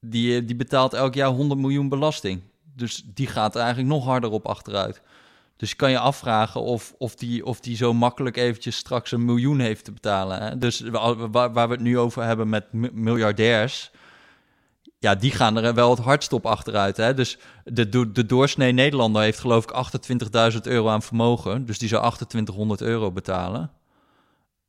die, 0.00 0.36
eh, 0.36 0.46
die 0.46 0.56
betaalt 0.56 0.92
elk 0.92 1.14
jaar 1.14 1.28
100 1.28 1.60
miljoen 1.60 1.88
belasting. 1.88 2.42
Dus 2.76 3.02
die 3.14 3.26
gaat 3.26 3.54
er 3.54 3.60
eigenlijk 3.60 3.90
nog 3.90 4.04
harder 4.04 4.30
op 4.30 4.46
achteruit. 4.46 5.02
Dus 5.56 5.76
kan 5.76 5.90
je 5.90 5.98
afvragen 5.98 6.60
of, 6.60 6.94
of, 6.98 7.14
die, 7.14 7.44
of 7.44 7.60
die 7.60 7.76
zo 7.76 7.92
makkelijk 7.92 8.36
eventjes 8.36 8.76
straks 8.76 9.12
een 9.12 9.24
miljoen 9.24 9.58
heeft 9.58 9.84
te 9.84 9.92
betalen. 9.92 10.42
Hè? 10.42 10.58
Dus 10.58 10.80
waar, 10.80 11.30
waar, 11.30 11.68
we 11.68 11.74
het 11.74 11.80
nu 11.80 11.98
over 11.98 12.22
hebben 12.22 12.48
met 12.48 12.72
miljardairs, 12.92 13.90
ja, 14.98 15.14
die 15.14 15.30
gaan 15.30 15.56
er 15.56 15.74
wel 15.74 15.90
het 15.90 15.98
hardst 15.98 16.32
op 16.32 16.46
achteruit. 16.46 16.96
Hè? 16.96 17.14
Dus 17.14 17.38
de, 17.64 18.12
de 18.12 18.26
doorsnee 18.26 18.72
Nederlander 18.72 19.22
heeft 19.22 19.38
geloof 19.38 19.64
ik 19.64 20.52
28.000 20.52 20.58
euro 20.62 20.88
aan 20.88 21.02
vermogen. 21.02 21.66
Dus 21.66 21.78
die 21.78 21.88
zou 21.88 22.02
2800 22.02 22.80
euro 22.80 23.12
betalen. 23.12 23.70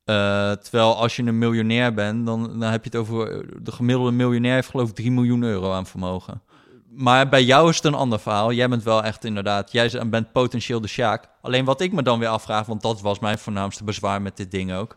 Uh, 0.06 0.52
terwijl 0.52 0.96
als 0.96 1.16
je 1.16 1.22
een 1.22 1.38
miljonair 1.38 1.94
bent, 1.94 2.26
dan, 2.26 2.58
dan 2.58 2.70
heb 2.70 2.84
je 2.84 2.90
het 2.90 2.98
over. 2.98 3.44
De 3.64 3.72
gemiddelde 3.72 4.10
miljonair 4.10 4.54
heeft 4.54 4.70
geloof 4.70 4.88
ik 4.88 4.94
3 4.94 5.10
miljoen 5.10 5.42
euro 5.42 5.72
aan 5.72 5.86
vermogen. 5.86 6.42
Maar 6.90 7.28
bij 7.28 7.44
jou 7.44 7.68
is 7.68 7.76
het 7.76 7.84
een 7.84 7.94
ander 7.94 8.20
verhaal. 8.20 8.52
Jij 8.52 8.68
bent 8.68 8.82
wel 8.82 9.04
echt 9.04 9.24
inderdaad. 9.24 9.72
Jij 9.72 10.08
bent 10.08 10.32
potentieel 10.32 10.80
de 10.80 10.88
Sjaak. 10.88 11.28
Alleen 11.42 11.64
wat 11.64 11.80
ik 11.80 11.92
me 11.92 12.02
dan 12.02 12.18
weer 12.18 12.28
afvraag, 12.28 12.66
want 12.66 12.82
dat 12.82 13.00
was 13.00 13.18
mijn 13.18 13.38
voornaamste 13.38 13.84
bezwaar 13.84 14.22
met 14.22 14.36
dit 14.36 14.50
ding 14.50 14.72
ook. 14.72 14.96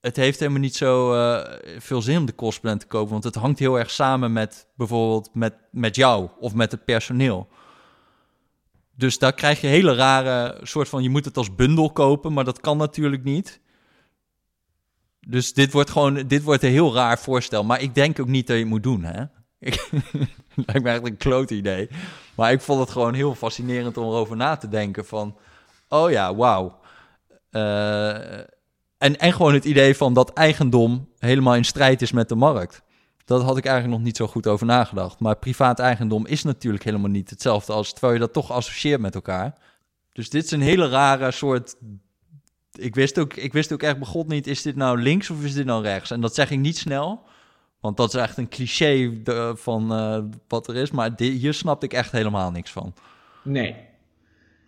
Het 0.00 0.16
heeft 0.16 0.38
helemaal 0.38 0.60
niet 0.60 0.76
zo 0.76 1.14
uh, 1.14 1.44
veel 1.78 2.02
zin 2.02 2.18
om 2.18 2.26
de 2.26 2.32
kostplan 2.32 2.78
te 2.78 2.86
kopen. 2.86 3.12
Want 3.12 3.24
het 3.24 3.34
hangt 3.34 3.58
heel 3.58 3.78
erg 3.78 3.90
samen 3.90 4.32
met 4.32 4.66
bijvoorbeeld 4.76 5.30
met, 5.32 5.54
met 5.70 5.96
jou 5.96 6.28
of 6.38 6.54
met 6.54 6.70
het 6.70 6.84
personeel. 6.84 7.48
Dus 8.96 9.18
daar 9.18 9.32
krijg 9.32 9.60
je 9.60 9.66
hele 9.66 9.94
rare 9.94 10.58
soort 10.62 10.88
van. 10.88 11.02
Je 11.02 11.10
moet 11.10 11.24
het 11.24 11.36
als 11.36 11.54
bundel 11.54 11.92
kopen, 11.92 12.32
maar 12.32 12.44
dat 12.44 12.60
kan 12.60 12.76
natuurlijk 12.76 13.24
niet. 13.24 13.60
Dus 15.28 15.52
dit 15.52 15.72
wordt 15.72 15.90
gewoon, 15.90 16.14
dit 16.14 16.42
wordt 16.42 16.62
een 16.62 16.70
heel 16.70 16.94
raar 16.94 17.18
voorstel. 17.18 17.64
Maar 17.64 17.80
ik 17.80 17.94
denk 17.94 18.20
ook 18.20 18.28
niet 18.28 18.46
dat 18.46 18.56
je 18.56 18.62
het 18.62 18.70
moet 18.70 18.82
doen, 18.82 19.02
hè? 19.02 19.24
Lijkt 20.66 20.82
me 20.82 20.88
eigenlijk 20.88 21.06
een 21.06 21.16
klote 21.16 21.54
idee. 21.54 21.88
Maar 22.34 22.52
ik 22.52 22.60
vond 22.60 22.80
het 22.80 22.90
gewoon 22.90 23.14
heel 23.14 23.34
fascinerend 23.34 23.96
om 23.96 24.04
erover 24.04 24.36
na 24.36 24.56
te 24.56 24.68
denken 24.68 25.06
van... 25.06 25.36
Oh 25.88 26.10
ja, 26.10 26.34
wauw. 26.34 26.80
Uh, 27.50 28.38
en, 28.98 29.18
en 29.18 29.32
gewoon 29.32 29.54
het 29.54 29.64
idee 29.64 29.96
van 29.96 30.14
dat 30.14 30.32
eigendom 30.32 31.08
helemaal 31.18 31.54
in 31.54 31.64
strijd 31.64 32.02
is 32.02 32.12
met 32.12 32.28
de 32.28 32.34
markt. 32.34 32.82
Dat 33.24 33.42
had 33.42 33.56
ik 33.56 33.64
eigenlijk 33.64 33.96
nog 33.96 34.06
niet 34.06 34.16
zo 34.16 34.26
goed 34.26 34.46
over 34.46 34.66
nagedacht. 34.66 35.18
Maar 35.20 35.36
privaat 35.36 35.78
eigendom 35.78 36.26
is 36.26 36.42
natuurlijk 36.42 36.84
helemaal 36.84 37.10
niet 37.10 37.30
hetzelfde 37.30 37.72
als... 37.72 37.92
terwijl 37.92 38.12
je 38.12 38.18
dat 38.18 38.32
toch 38.32 38.50
associeert 38.50 39.00
met 39.00 39.14
elkaar. 39.14 39.54
Dus 40.12 40.30
dit 40.30 40.44
is 40.44 40.50
een 40.50 40.60
hele 40.60 40.88
rare 40.88 41.30
soort 41.30 41.76
ik 42.78 42.94
wist, 42.94 43.18
ook, 43.18 43.34
ik 43.34 43.52
wist 43.52 43.72
ook 43.72 43.82
echt 43.82 43.98
begot 43.98 44.28
niet, 44.28 44.46
is 44.46 44.62
dit 44.62 44.76
nou 44.76 45.02
links 45.02 45.30
of 45.30 45.44
is 45.44 45.54
dit 45.54 45.66
nou 45.66 45.82
rechts? 45.82 46.10
En 46.10 46.20
dat 46.20 46.34
zeg 46.34 46.50
ik 46.50 46.58
niet 46.58 46.78
snel, 46.78 47.20
want 47.80 47.96
dat 47.96 48.14
is 48.14 48.20
echt 48.20 48.36
een 48.36 48.48
cliché 48.48 49.12
van 49.54 49.92
uh, 49.92 50.18
wat 50.48 50.68
er 50.68 50.76
is. 50.76 50.90
Maar 50.90 51.10
hier 51.16 51.54
snapte 51.54 51.86
ik 51.86 51.92
echt 51.92 52.12
helemaal 52.12 52.50
niks 52.50 52.70
van. 52.70 52.94
Nee. 53.42 53.74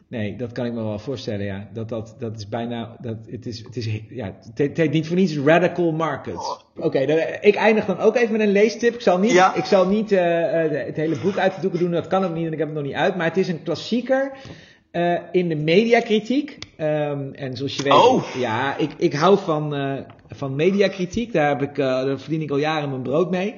Nee, 0.09 0.37
dat 0.37 0.53
kan 0.53 0.67
ik 0.67 0.73
me 0.73 0.83
wel 0.83 0.99
voorstellen, 0.99 1.45
ja. 1.45 1.69
Dat, 1.73 1.89
dat, 1.89 2.17
dat 2.19 2.37
is 2.37 2.49
bijna, 2.49 2.97
dat, 3.01 3.17
het, 3.31 3.47
is, 3.47 3.59
het, 3.59 3.77
is, 3.77 4.01
ja, 4.09 4.35
het 4.55 4.77
heet 4.77 4.91
niet 4.91 5.07
voor 5.07 5.17
niets 5.17 5.39
radical 5.39 5.93
market. 5.93 6.61
Oké, 6.77 6.99
ik 7.41 7.55
eindig 7.55 7.85
dan 7.85 7.99
ook 7.99 8.17
even 8.17 8.33
met 8.33 8.41
een 8.41 8.53
leestip. 8.53 8.95
Ik 8.95 9.01
zal 9.01 9.19
niet, 9.19 9.31
ja. 9.31 9.55
ik 9.55 9.65
zal 9.65 9.87
niet 9.89 10.13
uh, 10.13 10.21
het 10.71 10.97
hele 10.97 11.19
boek 11.19 11.37
uit 11.37 11.55
de 11.55 11.61
doeken 11.61 11.79
doen, 11.79 11.91
dat 11.91 12.07
kan 12.07 12.25
ook 12.25 12.35
niet, 12.35 12.47
en 12.47 12.53
ik 12.53 12.59
heb 12.59 12.67
het 12.67 12.77
nog 12.77 12.87
niet 12.87 12.95
uit. 12.95 13.17
Maar 13.17 13.27
het 13.27 13.37
is 13.37 13.49
een 13.49 13.63
klassieker 13.63 14.33
uh, 14.95 15.19
in 15.33 15.49
de 15.49 15.55
mediakritiek. 15.55 16.59
Um, 16.79 17.33
en 17.33 17.57
zoals 17.57 17.77
je 17.77 17.83
weet, 17.83 17.93
oh. 17.93 18.25
ja, 18.39 18.77
ik, 18.77 18.91
ik 18.97 19.13
hou 19.13 19.39
van, 19.39 19.75
uh, 19.75 19.99
van 20.29 20.55
mediakritiek. 20.55 21.33
Daar, 21.33 21.49
heb 21.49 21.63
ik, 21.63 21.79
uh, 21.79 21.87
daar 21.87 22.21
verdien 22.21 22.43
ik 22.43 22.51
al 22.51 22.59
jaren 22.59 22.91
mijn 22.91 23.03
brood 23.03 23.31
mee. 23.31 23.55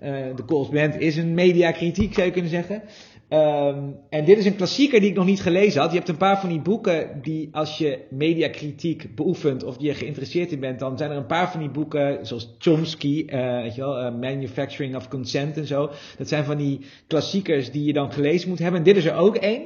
de 0.00 0.66
Band 0.72 1.00
is 1.00 1.16
een 1.16 1.34
mediakritiek, 1.34 2.14
zou 2.14 2.26
je 2.26 2.32
kunnen 2.32 2.50
zeggen. 2.50 2.82
Um, 3.28 3.96
en 4.10 4.24
dit 4.24 4.38
is 4.38 4.44
een 4.46 4.56
klassieker 4.56 5.00
die 5.00 5.08
ik 5.08 5.16
nog 5.16 5.24
niet 5.24 5.42
gelezen 5.42 5.80
had. 5.80 5.90
Je 5.90 5.96
hebt 5.96 6.08
een 6.08 6.16
paar 6.16 6.40
van 6.40 6.48
die 6.48 6.60
boeken 6.60 7.20
die, 7.22 7.48
als 7.52 7.78
je 7.78 7.98
mediakritiek 8.10 9.14
beoefent 9.14 9.64
of 9.64 9.76
die 9.76 9.86
je 9.86 9.94
geïnteresseerd 9.94 10.52
in 10.52 10.60
bent, 10.60 10.78
dan 10.78 10.98
zijn 10.98 11.10
er 11.10 11.16
een 11.16 11.26
paar 11.26 11.50
van 11.50 11.60
die 11.60 11.70
boeken, 11.70 12.26
zoals 12.26 12.54
Chomsky, 12.58 13.24
weet 13.62 13.74
je 13.74 13.80
wel, 13.80 14.12
Manufacturing 14.12 14.96
of 14.96 15.08
Consent 15.08 15.56
en 15.56 15.66
zo. 15.66 15.90
Dat 16.18 16.28
zijn 16.28 16.44
van 16.44 16.56
die 16.56 16.80
klassiekers 17.06 17.70
die 17.70 17.84
je 17.84 17.92
dan 17.92 18.12
gelezen 18.12 18.48
moet 18.48 18.58
hebben. 18.58 18.78
En 18.78 18.86
dit 18.86 18.96
is 18.96 19.04
er 19.04 19.16
ook 19.16 19.36
één. 19.36 19.62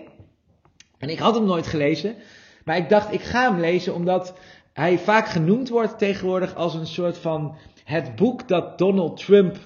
En 0.99 1.09
ik 1.09 1.18
had 1.18 1.34
hem 1.34 1.44
nooit 1.44 1.66
gelezen, 1.66 2.14
maar 2.64 2.76
ik 2.76 2.88
dacht, 2.88 3.12
ik 3.12 3.22
ga 3.22 3.51
hem 3.51 3.61
lezen 3.61 3.94
omdat 3.94 4.38
hij 4.72 4.99
vaak 4.99 5.26
genoemd 5.26 5.68
wordt 5.68 5.99
tegenwoordig 5.99 6.55
als 6.55 6.74
een 6.74 6.86
soort 6.86 7.18
van 7.18 7.57
het 7.84 8.16
boek 8.16 8.49
dat 8.49 8.78
Donald 8.78 9.16
Trump 9.16 9.57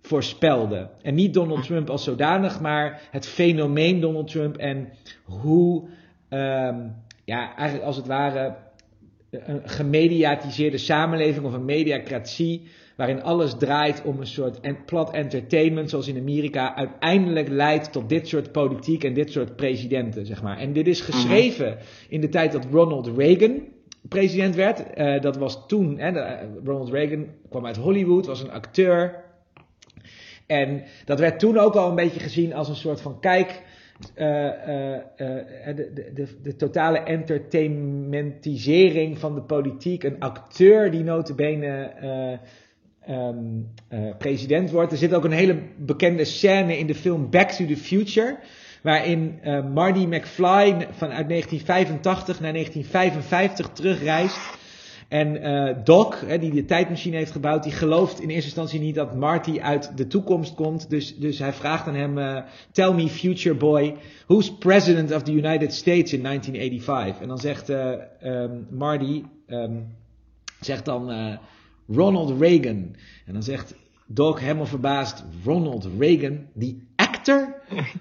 voorspelde. 0.00 0.88
En 1.02 1.14
niet 1.14 1.34
Donald 1.34 1.64
Trump 1.64 1.90
als 1.90 2.04
zodanig, 2.04 2.60
maar 2.60 3.08
het 3.10 3.26
fenomeen 3.26 4.00
Donald 4.00 4.30
Trump 4.30 4.56
en 4.56 4.88
hoe, 5.24 5.82
um, 6.30 6.94
ja, 7.24 7.54
eigenlijk 7.54 7.86
als 7.86 7.96
het 7.96 8.06
ware 8.06 8.54
een 9.30 9.68
gemediatiseerde 9.68 10.78
samenleving 10.78 11.46
of 11.46 11.52
een 11.52 11.64
mediacratie 11.64 12.68
waarin 12.96 13.22
alles 13.22 13.54
draait 13.58 14.02
om 14.04 14.20
een 14.20 14.26
soort 14.26 14.84
plat 14.86 15.12
entertainment, 15.12 15.90
zoals 15.90 16.08
in 16.08 16.18
Amerika, 16.18 16.74
uiteindelijk 16.74 17.48
leidt 17.48 17.92
tot 17.92 18.08
dit 18.08 18.28
soort 18.28 18.52
politiek 18.52 19.04
en 19.04 19.14
dit 19.14 19.32
soort 19.32 19.56
presidenten, 19.56 20.26
zeg 20.26 20.42
maar. 20.42 20.58
En 20.58 20.72
dit 20.72 20.86
is 20.86 21.00
geschreven 21.00 21.78
in 22.08 22.20
de 22.20 22.28
tijd 22.28 22.52
dat 22.52 22.66
Ronald 22.70 23.10
Reagan 23.16 23.62
president 24.08 24.54
werd. 24.54 24.98
Uh, 24.98 25.20
dat 25.20 25.36
was 25.36 25.66
toen, 25.66 25.98
hè, 25.98 26.10
Ronald 26.64 26.90
Reagan 26.90 27.26
kwam 27.48 27.66
uit 27.66 27.76
Hollywood, 27.76 28.26
was 28.26 28.42
een 28.42 28.50
acteur. 28.50 29.24
En 30.46 30.82
dat 31.04 31.18
werd 31.18 31.38
toen 31.38 31.58
ook 31.58 31.74
al 31.74 31.88
een 31.88 31.94
beetje 31.94 32.20
gezien 32.20 32.54
als 32.54 32.68
een 32.68 32.76
soort 32.76 33.00
van 33.00 33.20
kijk. 33.20 33.62
Uh, 34.16 34.26
uh, 34.26 34.32
de, 35.16 36.10
de, 36.14 36.26
de, 36.42 36.56
totale 36.56 36.98
entertainmentisering 36.98 39.18
van 39.18 39.34
de 39.34 39.42
politiek. 39.42 40.02
Een 40.02 40.20
acteur 40.20 40.90
die 40.90 41.02
notabene 41.02 41.92
um, 43.10 43.68
uh, 43.90 44.16
president 44.18 44.70
wordt. 44.70 44.92
Er 44.92 44.98
zit 44.98 45.14
ook 45.14 45.24
een 45.24 45.32
hele 45.32 45.62
bekende 45.76 46.24
scène 46.24 46.78
in 46.78 46.86
de 46.86 46.94
film 46.94 47.30
Back 47.30 47.50
to 47.50 47.66
the 47.66 47.76
Future. 47.76 48.38
Waarin 48.82 49.38
uh, 49.44 49.64
Marty 49.74 50.04
McFly 50.04 50.86
vanuit 50.90 51.28
1985 51.28 52.40
naar 52.40 52.52
1955 52.52 53.68
terugreist. 53.68 54.38
En 55.08 55.46
uh, 55.46 55.76
Doc, 55.84 56.20
hè, 56.26 56.38
die 56.38 56.50
de 56.50 56.64
tijdmachine 56.64 57.16
heeft 57.16 57.30
gebouwd, 57.30 57.62
die 57.62 57.72
gelooft 57.72 58.20
in 58.20 58.28
eerste 58.28 58.44
instantie 58.44 58.80
niet 58.80 58.94
dat 58.94 59.14
Marty 59.14 59.60
uit 59.60 59.96
de 59.96 60.06
toekomst 60.06 60.54
komt. 60.54 60.90
Dus, 60.90 61.16
dus 61.16 61.38
hij 61.38 61.52
vraagt 61.52 61.86
aan 61.86 61.94
hem, 61.94 62.44
tell 62.72 62.92
me 62.92 63.08
future 63.08 63.54
boy, 63.54 63.94
who's 64.26 64.56
president 64.58 65.12
of 65.12 65.22
the 65.22 65.32
United 65.32 65.72
States 65.72 66.12
in 66.12 66.22
1985? 66.22 67.22
En 67.22 67.28
dan 67.28 67.38
zegt 67.38 67.70
uh, 67.70 68.44
Marty, 68.70 69.22
um, 69.46 69.96
zegt 70.60 70.84
dan 70.84 71.10
Ronald 71.88 72.40
Reagan. 72.40 72.94
En 73.26 73.32
dan 73.32 73.42
zegt 73.42 73.74
Doc 74.06 74.40
helemaal 74.40 74.66
verbaasd, 74.66 75.24
Ronald 75.44 75.88
Reagan, 75.98 76.46
die 76.54 76.88
actor? 76.96 77.54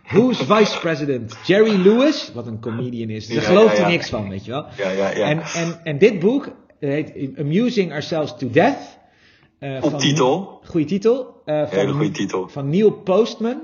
Who's 0.03 0.37
vice 0.37 0.79
president? 0.79 1.35
Jerry 1.45 1.75
Lewis, 1.75 2.31
wat 2.33 2.47
een 2.47 2.59
comedian 2.59 3.09
is. 3.09 3.27
Daar 3.27 3.37
ja, 3.37 3.43
gelooft 3.43 3.77
er 3.77 3.87
niks 3.87 4.09
van, 4.09 4.29
weet 4.29 4.45
je 4.45 4.51
wel. 4.51 4.65
Ja, 4.77 4.89
ja, 4.89 5.09
ja. 5.09 5.29
En, 5.29 5.39
en, 5.39 5.79
en 5.83 5.97
dit 5.97 6.19
boek 6.19 6.51
heet 6.79 7.37
Amusing 7.37 7.91
Ourselves 7.91 8.35
to 8.37 8.49
Death. 8.49 8.97
Uh, 9.59 9.81
van, 9.81 9.97
titel. 9.99 10.61
Goeie 10.63 10.85
titel. 10.85 11.41
Uh, 11.45 11.67
van, 11.67 11.77
Hele 11.79 11.91
goede 11.91 12.11
titel. 12.11 12.47
Van 12.47 12.69
Neil 12.69 12.91
Postman. 12.91 13.61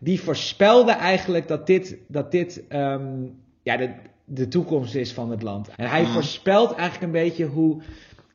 Die 0.00 0.20
voorspelde 0.20 0.92
eigenlijk 0.92 1.48
dat 1.48 1.66
dit, 1.66 1.96
dat 2.08 2.30
dit 2.30 2.62
um, 2.68 3.34
ja, 3.62 3.76
de, 3.76 3.90
de 4.24 4.48
toekomst 4.48 4.94
is 4.94 5.12
van 5.12 5.30
het 5.30 5.42
land. 5.42 5.68
En 5.76 5.88
hij 5.88 6.02
mm. 6.02 6.08
voorspelt 6.08 6.72
eigenlijk 6.74 7.02
een 7.02 7.22
beetje 7.22 7.46
hoe 7.46 7.82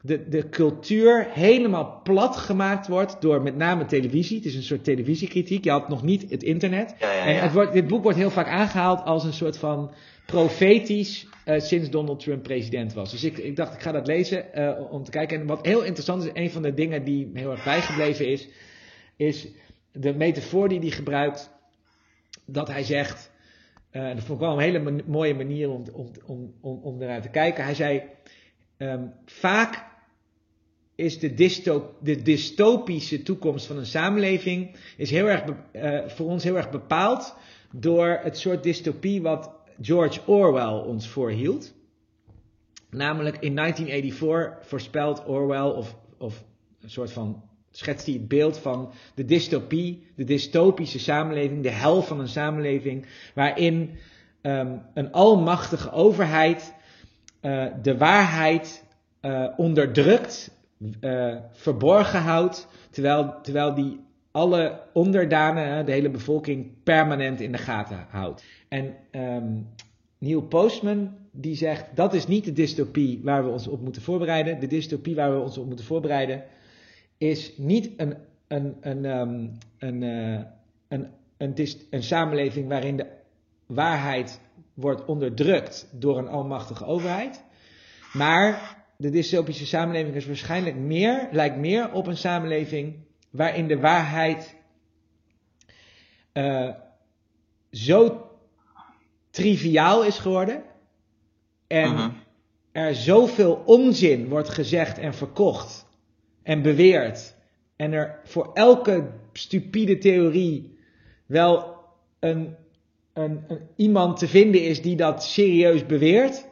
de, 0.06 0.30
de 0.30 0.50
cultuur 0.50 1.28
helemaal 1.30 2.00
plat 2.04 2.38
gemaakt 2.38 2.88
wordt 2.88 3.22
door 3.22 3.42
met 3.42 3.56
name 3.56 3.86
televisie. 3.86 4.38
Het 4.38 4.46
is 4.46 4.56
een 4.56 4.64
soort 4.64 4.84
televisiekritiek. 4.84 5.64
Je 5.64 5.70
had 5.70 5.90
nog 5.90 6.04
niet 6.04 6.30
het 6.30 6.44
internet. 6.44 6.96
Ja, 7.00 7.12
ja, 7.12 7.18
ja. 7.18 7.26
En 7.26 7.42
het 7.42 7.54
wordt, 7.54 7.74
dit 7.74 7.88
boek 7.88 8.04
wordt 8.04 8.18
heel 8.18 8.30
vaak 8.30 8.48
aangehaald 8.48 9.04
als 9.04 9.24
een 9.24 9.34
soort 9.34 9.58
van 9.58 9.92
profetisch 10.26 11.28
uh, 11.46 11.60
sinds 11.60 11.90
Donald 11.90 12.20
Trump 12.20 12.44
president 12.44 12.94
was. 12.94 13.12
Dus 13.12 13.24
ik, 13.24 13.38
ik 13.38 13.56
dacht, 13.56 13.74
ik 13.74 13.82
ga 13.82 13.92
dat 13.92 14.08
lezen 14.08 14.46
uh, 14.56 14.92
om 14.92 15.04
te 15.04 15.12
kijken. 15.12 15.40
En 15.40 15.46
wat 15.46 15.66
heel 15.66 15.84
interessant 15.84 16.24
is, 16.24 16.30
een 16.34 16.52
van 16.52 16.62
de 16.62 16.74
dingen 16.74 17.04
die 17.04 17.32
heel 17.34 17.52
erg 17.52 17.64
bijgebleven 17.64 18.28
is, 18.28 18.48
is 19.16 19.48
de 19.92 20.14
metafoor 20.14 20.70
die 20.70 20.80
hij 20.80 20.90
gebruikt. 20.90 21.54
Dat 22.46 22.68
hij 22.68 22.84
zegt, 22.84 23.32
uh, 23.92 24.02
en 24.02 24.16
dat 24.16 24.26
vond 24.26 24.42
ik 24.42 24.46
wel 24.46 24.56
een 24.56 24.64
hele 24.64 25.04
mooie 25.06 25.36
manier 25.36 25.70
om, 25.70 25.84
om, 25.94 26.12
om, 26.26 26.54
om, 26.62 26.80
om 26.84 27.02
eruit 27.02 27.24
te 27.24 27.30
kijken. 27.30 27.64
Hij 27.64 27.76
zei, 27.76 28.02
um, 28.78 29.14
vaak 29.26 29.84
is 30.96 31.20
de, 31.20 31.82
de 32.02 32.22
dystopische 32.22 33.24
toekomst 33.24 33.66
van 33.66 33.78
een 33.78 33.86
samenleving 33.86 34.76
is 34.98 35.10
heel 35.10 35.28
erg, 35.28 35.44
uh, 35.74 36.08
voor 36.08 36.28
ons 36.28 36.44
heel 36.44 36.58
erg 36.58 36.70
bepaald 36.70 37.36
door 37.72 38.20
het 38.22 38.38
soort 38.38 38.64
dystopie 38.64 39.22
wat 39.22 39.52
George 39.82 40.20
Orwell 40.26 40.84
ons 40.86 41.08
voorhield. 41.08 41.74
Namelijk 42.90 43.38
in 43.40 43.56
1984 43.56 44.68
voorspelt 44.68 45.26
Orwell, 45.26 45.70
of, 45.70 45.96
of 46.18 46.44
een 46.82 46.90
soort 46.90 47.12
van 47.12 47.44
schetst 47.72 48.06
hij 48.06 48.16
het 48.16 48.28
beeld 48.28 48.58
van 48.58 48.92
de 49.16 49.26
dystopie, 49.26 50.08
de 50.16 50.24
dystopische 50.24 51.00
samenleving, 51.00 51.64
de 51.64 51.70
hel 51.70 52.02
van 52.02 52.20
een 52.20 52.28
samenleving, 52.28 53.06
waarin 53.34 53.98
um, 54.42 54.82
een 54.94 55.12
almachtige 55.12 55.92
overheid 55.92 56.74
uh, 57.42 57.66
de 57.82 57.98
waarheid 57.98 58.84
uh, 59.22 59.48
onderdrukt 59.58 60.55
uh, 61.02 61.36
verborgen 61.52 62.22
houdt, 62.22 62.68
terwijl, 62.90 63.42
terwijl 63.42 63.74
die 63.74 64.00
alle 64.32 64.82
onderdanen, 64.94 65.86
de 65.86 65.92
hele 65.92 66.10
bevolking, 66.10 66.84
permanent 66.84 67.42
in 67.42 67.52
de 67.52 67.58
gaten 67.58 68.06
houdt. 68.10 68.44
En 68.68 68.96
um, 69.12 69.68
Neil 70.18 70.42
Postman 70.42 71.12
die 71.32 71.56
zegt 71.56 71.96
dat 71.96 72.14
is 72.14 72.28
niet 72.28 72.46
de 72.46 72.54
dystopie 72.54 73.22
waar 73.24 73.44
we 73.44 73.50
ons 73.50 73.68
op 73.68 73.82
moeten 73.82 74.02
voorbereiden. 74.02 74.60
De 74.60 74.68
dystopie 74.68 75.16
waar 75.16 75.32
we 75.32 75.40
ons 75.40 75.58
op 75.58 75.68
moeten 75.68 75.86
voorbereiden 75.86 76.44
is 77.18 77.54
niet 77.58 77.92
een, 77.98 78.18
een, 78.48 78.76
een, 78.82 79.06
um, 79.06 79.52
een, 79.78 80.02
uh, 80.02 80.42
een, 80.88 81.08
een, 81.38 81.56
een 81.90 82.04
samenleving 82.04 82.68
waarin 82.68 82.98
de 82.98 83.08
waarheid 83.66 84.42
wordt 84.74 85.06
onderdrukt 85.06 85.90
door 85.92 86.18
een 86.18 86.28
almachtige 86.28 86.86
overheid. 86.86 87.44
Maar 88.14 88.85
de 88.98 89.10
dystopische 89.10 89.66
samenleving 89.66 90.16
is 90.16 90.26
waarschijnlijk 90.26 90.76
meer, 90.76 91.28
lijkt 91.32 91.58
meer 91.58 91.92
op 91.92 92.08
een 92.08 92.18
samenleving 92.18 92.96
waarin 93.30 93.68
de 93.68 93.80
waarheid 93.80 94.56
uh, 96.34 96.70
zo 97.72 98.30
triviaal 99.30 100.04
is 100.04 100.18
geworden 100.18 100.64
en 101.68 101.92
uh 101.92 101.98
-huh. 101.98 102.12
er 102.72 102.96
zoveel 102.96 103.64
onzin 103.66 104.30
wordt 104.30 104.50
gezegd 104.50 104.98
en 104.98 105.14
verkocht 105.14 105.88
en 106.44 106.62
beweerd 106.62 107.36
en 107.76 107.92
er 107.94 108.20
voor 108.24 108.54
elke 108.54 109.12
stupide 109.34 109.98
theorie 109.98 110.78
wel 111.26 111.76
een, 112.20 112.56
een, 113.14 113.44
een, 113.48 113.60
iemand 113.76 114.18
te 114.18 114.28
vinden 114.28 114.64
is 114.64 114.82
die 114.82 114.96
dat 114.96 115.24
serieus 115.24 115.86
beweert, 115.86 116.48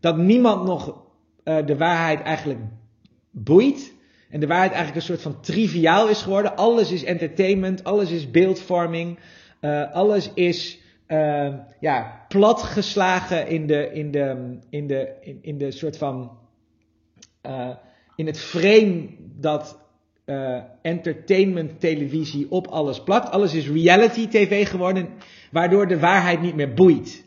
dat 0.00 0.16
niemand 0.16 0.64
nog 0.64 1.09
uh, 1.44 1.66
de 1.66 1.76
waarheid 1.76 2.20
eigenlijk 2.20 2.60
boeit. 3.30 3.92
En 4.30 4.40
de 4.40 4.46
waarheid 4.46 4.72
eigenlijk 4.72 5.00
een 5.00 5.14
soort 5.14 5.34
van 5.34 5.42
triviaal 5.42 6.08
is 6.08 6.22
geworden. 6.22 6.56
Alles 6.56 6.92
is 6.92 7.04
entertainment, 7.04 7.84
alles 7.84 8.10
is 8.10 8.30
beeldvorming, 8.30 9.18
uh, 9.60 9.92
alles 9.92 10.30
is 10.34 10.80
uh, 11.08 11.54
ja, 11.80 12.24
platgeslagen 12.28 13.48
in 13.48 13.66
de, 13.66 13.92
in 13.92 14.10
de, 14.10 14.58
in 14.70 14.86
de, 14.86 15.12
in, 15.20 15.38
in 15.42 15.58
de 15.58 15.70
soort 15.70 15.96
van. 15.96 16.38
in 18.16 18.26
het 18.26 18.40
frame 18.40 19.08
dat 19.18 19.78
entertainment 20.82 21.80
televisie 21.80 22.50
op 22.50 22.66
alles 22.66 23.02
plakt. 23.02 23.30
Alles 23.30 23.54
is 23.54 23.68
reality 23.68 24.28
tv 24.28 24.68
geworden, 24.68 25.08
waardoor 25.50 25.86
de 25.86 25.98
waarheid 25.98 26.40
niet 26.40 26.54
meer 26.54 26.74
boeit. 26.74 27.24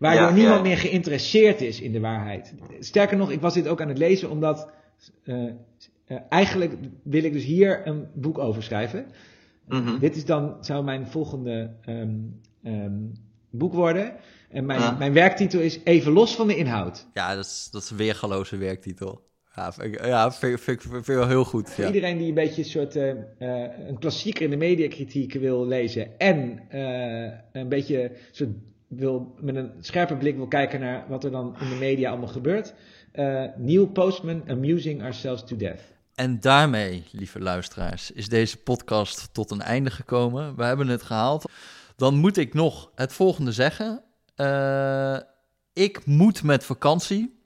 Waardoor 0.00 0.28
ja, 0.28 0.34
niemand 0.34 0.56
ja. 0.56 0.62
meer 0.62 0.76
geïnteresseerd 0.76 1.60
is 1.60 1.80
in 1.80 1.92
de 1.92 2.00
waarheid. 2.00 2.54
Sterker 2.78 3.16
nog, 3.16 3.30
ik 3.30 3.40
was 3.40 3.54
dit 3.54 3.68
ook 3.68 3.80
aan 3.80 3.88
het 3.88 3.98
lezen 3.98 4.30
omdat 4.30 4.72
uh, 5.24 5.52
uh, 6.08 6.18
eigenlijk 6.28 6.74
wil 7.02 7.24
ik 7.24 7.32
dus 7.32 7.44
hier 7.44 7.86
een 7.86 8.06
boek 8.14 8.38
over 8.38 8.62
schrijven. 8.62 9.06
Mm 9.68 9.86
-hmm. 9.86 9.98
Dit 9.98 10.16
is 10.16 10.24
dan, 10.24 10.56
zou 10.60 10.84
mijn 10.84 11.06
volgende 11.06 11.70
um, 11.88 12.40
um, 12.64 13.12
boek 13.50 13.72
worden. 13.72 14.14
En 14.48 14.66
mijn, 14.66 14.80
ja. 14.80 14.96
mijn 14.98 15.12
werktitel 15.12 15.60
is 15.60 15.80
Even 15.84 16.12
los 16.12 16.34
van 16.34 16.46
de 16.46 16.56
inhoud. 16.56 17.06
Ja, 17.12 17.34
dat 17.34 17.44
is, 17.44 17.68
dat 17.70 17.82
is 17.82 17.90
een 17.90 17.96
weergaloze 17.96 18.56
werktijd,hoor. 18.56 19.20
Ja, 19.54 19.72
vind 19.72 19.94
ik, 19.94 20.04
ja, 20.06 20.32
vind, 20.32 20.60
vind, 20.60 20.82
vind, 20.82 20.92
vind 20.92 21.06
wel 21.06 21.28
heel 21.28 21.44
goed. 21.44 21.70
Voor 21.70 21.84
ja. 21.84 21.92
iedereen 21.92 22.18
die 22.18 22.28
een 22.28 22.34
beetje 22.34 22.62
een 22.62 22.68
soort 22.68 22.96
uh, 22.96 23.14
een 23.88 23.98
klassieker 23.98 24.42
in 24.42 24.50
de 24.50 24.56
mediakritiek 24.56 25.32
wil 25.32 25.66
lezen 25.66 26.18
en 26.18 26.60
een 27.52 27.68
beetje 27.68 28.12
soort 28.30 28.50
wil 28.90 29.34
met 29.40 29.56
een 29.56 29.72
scherpe 29.80 30.16
blik 30.16 30.36
wil 30.36 30.48
kijken 30.48 30.80
naar 30.80 31.04
wat 31.08 31.24
er 31.24 31.30
dan 31.30 31.56
in 31.60 31.68
de 31.68 31.74
media 31.74 32.10
allemaal 32.10 32.28
gebeurt. 32.28 32.74
Uh, 33.14 33.44
Neil 33.56 33.86
Postman, 33.86 34.42
Amusing 34.48 35.02
Ourselves 35.02 35.44
to 35.44 35.56
Death. 35.56 35.80
En 36.14 36.40
daarmee, 36.40 37.04
lieve 37.10 37.40
luisteraars, 37.40 38.10
is 38.10 38.28
deze 38.28 38.56
podcast 38.56 39.28
tot 39.34 39.50
een 39.50 39.60
einde 39.60 39.90
gekomen. 39.90 40.56
We 40.56 40.64
hebben 40.64 40.88
het 40.88 41.02
gehaald. 41.02 41.50
Dan 41.96 42.14
moet 42.14 42.36
ik 42.36 42.54
nog 42.54 42.90
het 42.94 43.12
volgende 43.12 43.52
zeggen. 43.52 44.02
Uh, 44.36 45.18
ik 45.72 46.06
moet 46.06 46.42
met 46.42 46.64
vakantie. 46.64 47.38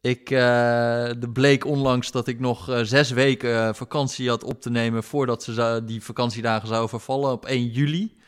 Ik 0.00 0.30
uh, 0.30 1.10
bleek 1.32 1.64
onlangs 1.64 2.10
dat 2.10 2.26
ik 2.26 2.40
nog 2.40 2.80
zes 2.82 3.10
weken 3.10 3.74
vakantie 3.74 4.28
had 4.28 4.44
op 4.44 4.60
te 4.60 4.70
nemen 4.70 5.02
voordat 5.02 5.42
ze 5.42 5.82
die 5.86 6.02
vakantiedagen 6.02 6.68
zouden 6.68 6.88
vervallen 6.88 7.32
op 7.32 7.46
1 7.46 7.66
juli. 7.66 8.18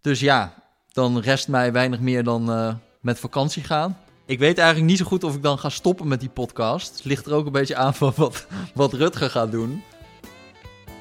Dus 0.00 0.20
ja, 0.20 0.63
dan 0.94 1.20
rest 1.20 1.48
mij 1.48 1.72
weinig 1.72 2.00
meer 2.00 2.24
dan 2.24 2.50
uh, 2.50 2.74
met 3.00 3.18
vakantie 3.18 3.62
gaan. 3.62 3.98
Ik 4.26 4.38
weet 4.38 4.58
eigenlijk 4.58 4.88
niet 4.88 4.98
zo 4.98 5.04
goed 5.04 5.24
of 5.24 5.34
ik 5.34 5.42
dan 5.42 5.58
ga 5.58 5.68
stoppen 5.68 6.08
met 6.08 6.20
die 6.20 6.28
podcast. 6.28 6.96
Het 6.96 7.04
ligt 7.04 7.26
er 7.26 7.34
ook 7.34 7.46
een 7.46 7.52
beetje 7.52 7.76
aan 7.76 7.94
van 7.94 8.12
wat, 8.16 8.46
wat 8.74 8.92
Rutger 8.92 9.30
gaat 9.30 9.50
doen. 9.50 9.82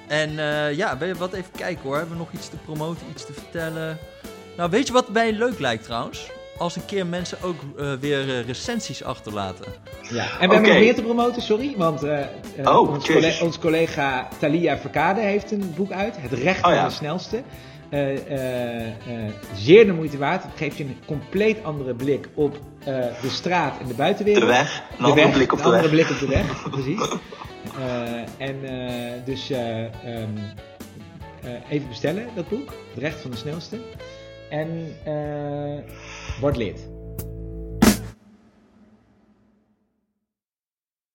En 0.07 0.29
uh, 0.31 0.73
ja, 0.73 0.97
wat 1.17 1.33
even 1.33 1.51
kijken 1.51 1.83
hoor. 1.83 1.97
Hebben 1.97 2.13
we 2.13 2.23
nog 2.23 2.31
iets 2.31 2.49
te 2.49 2.55
promoten, 2.55 3.05
iets 3.11 3.25
te 3.25 3.33
vertellen? 3.33 3.97
Nou, 4.57 4.69
weet 4.69 4.87
je 4.87 4.93
wat 4.93 5.09
mij 5.09 5.33
leuk 5.33 5.59
lijkt 5.59 5.83
trouwens? 5.83 6.29
Als 6.57 6.75
een 6.75 6.85
keer 6.85 7.05
mensen 7.05 7.41
ook 7.41 7.55
uh, 7.77 7.93
weer 7.93 8.45
recensies 8.45 9.03
achterlaten. 9.03 9.65
Ja, 10.01 10.09
en 10.09 10.09
we 10.09 10.45
okay. 10.45 10.47
hebben 10.49 10.69
nog 10.69 10.79
meer 10.79 10.95
te 10.95 11.01
promoten, 11.01 11.41
sorry. 11.41 11.73
Want 11.77 12.03
uh, 12.03 12.19
oh, 12.63 12.89
ons, 12.89 13.05
collega, 13.05 13.45
ons, 13.45 13.59
collega 13.59 14.27
Thalia 14.39 14.77
Verkade 14.77 15.21
heeft 15.21 15.51
een 15.51 15.73
boek 15.75 15.91
uit. 15.91 16.15
Het 16.19 16.31
recht 16.31 16.57
oh, 16.57 16.63
van 16.63 16.73
ja. 16.73 16.85
de 16.85 16.93
snelste. 16.93 17.43
Uh, 17.93 18.11
uh, 18.11 19.29
zeer 19.55 19.85
de 19.85 19.93
moeite 19.93 20.17
waard. 20.17 20.43
Het 20.43 20.51
geeft 20.55 20.77
je 20.77 20.83
een 20.83 20.97
compleet 21.05 21.63
andere 21.63 21.95
blik 21.95 22.27
op 22.33 22.59
de 23.21 23.29
straat 23.29 23.79
en 23.79 23.87
de 23.87 23.93
buitenwereld. 23.93 24.41
De 24.45 24.47
weg. 24.47 24.83
Een 24.89 24.97
de 24.97 25.03
andere 25.03 25.25
weg, 25.25 25.33
blik 25.33 25.51
op 25.51 25.57
de, 25.57 25.63
andere 25.63 25.81
weg. 25.81 25.91
blik 25.91 26.09
op 26.09 26.19
de 26.19 26.27
weg, 26.27 26.69
precies. 26.71 27.17
en 28.37 28.55
dus 29.25 29.49
um, 29.49 30.35
even 31.69 31.87
bestellen, 31.87 32.27
dat 32.35 32.49
boek. 32.49 32.73
Het 32.93 33.03
recht 33.03 33.21
van 33.21 33.31
de 33.31 33.37
snelste. 33.37 33.77
En 34.49 34.95
word 36.39 36.57
lid. 36.57 36.92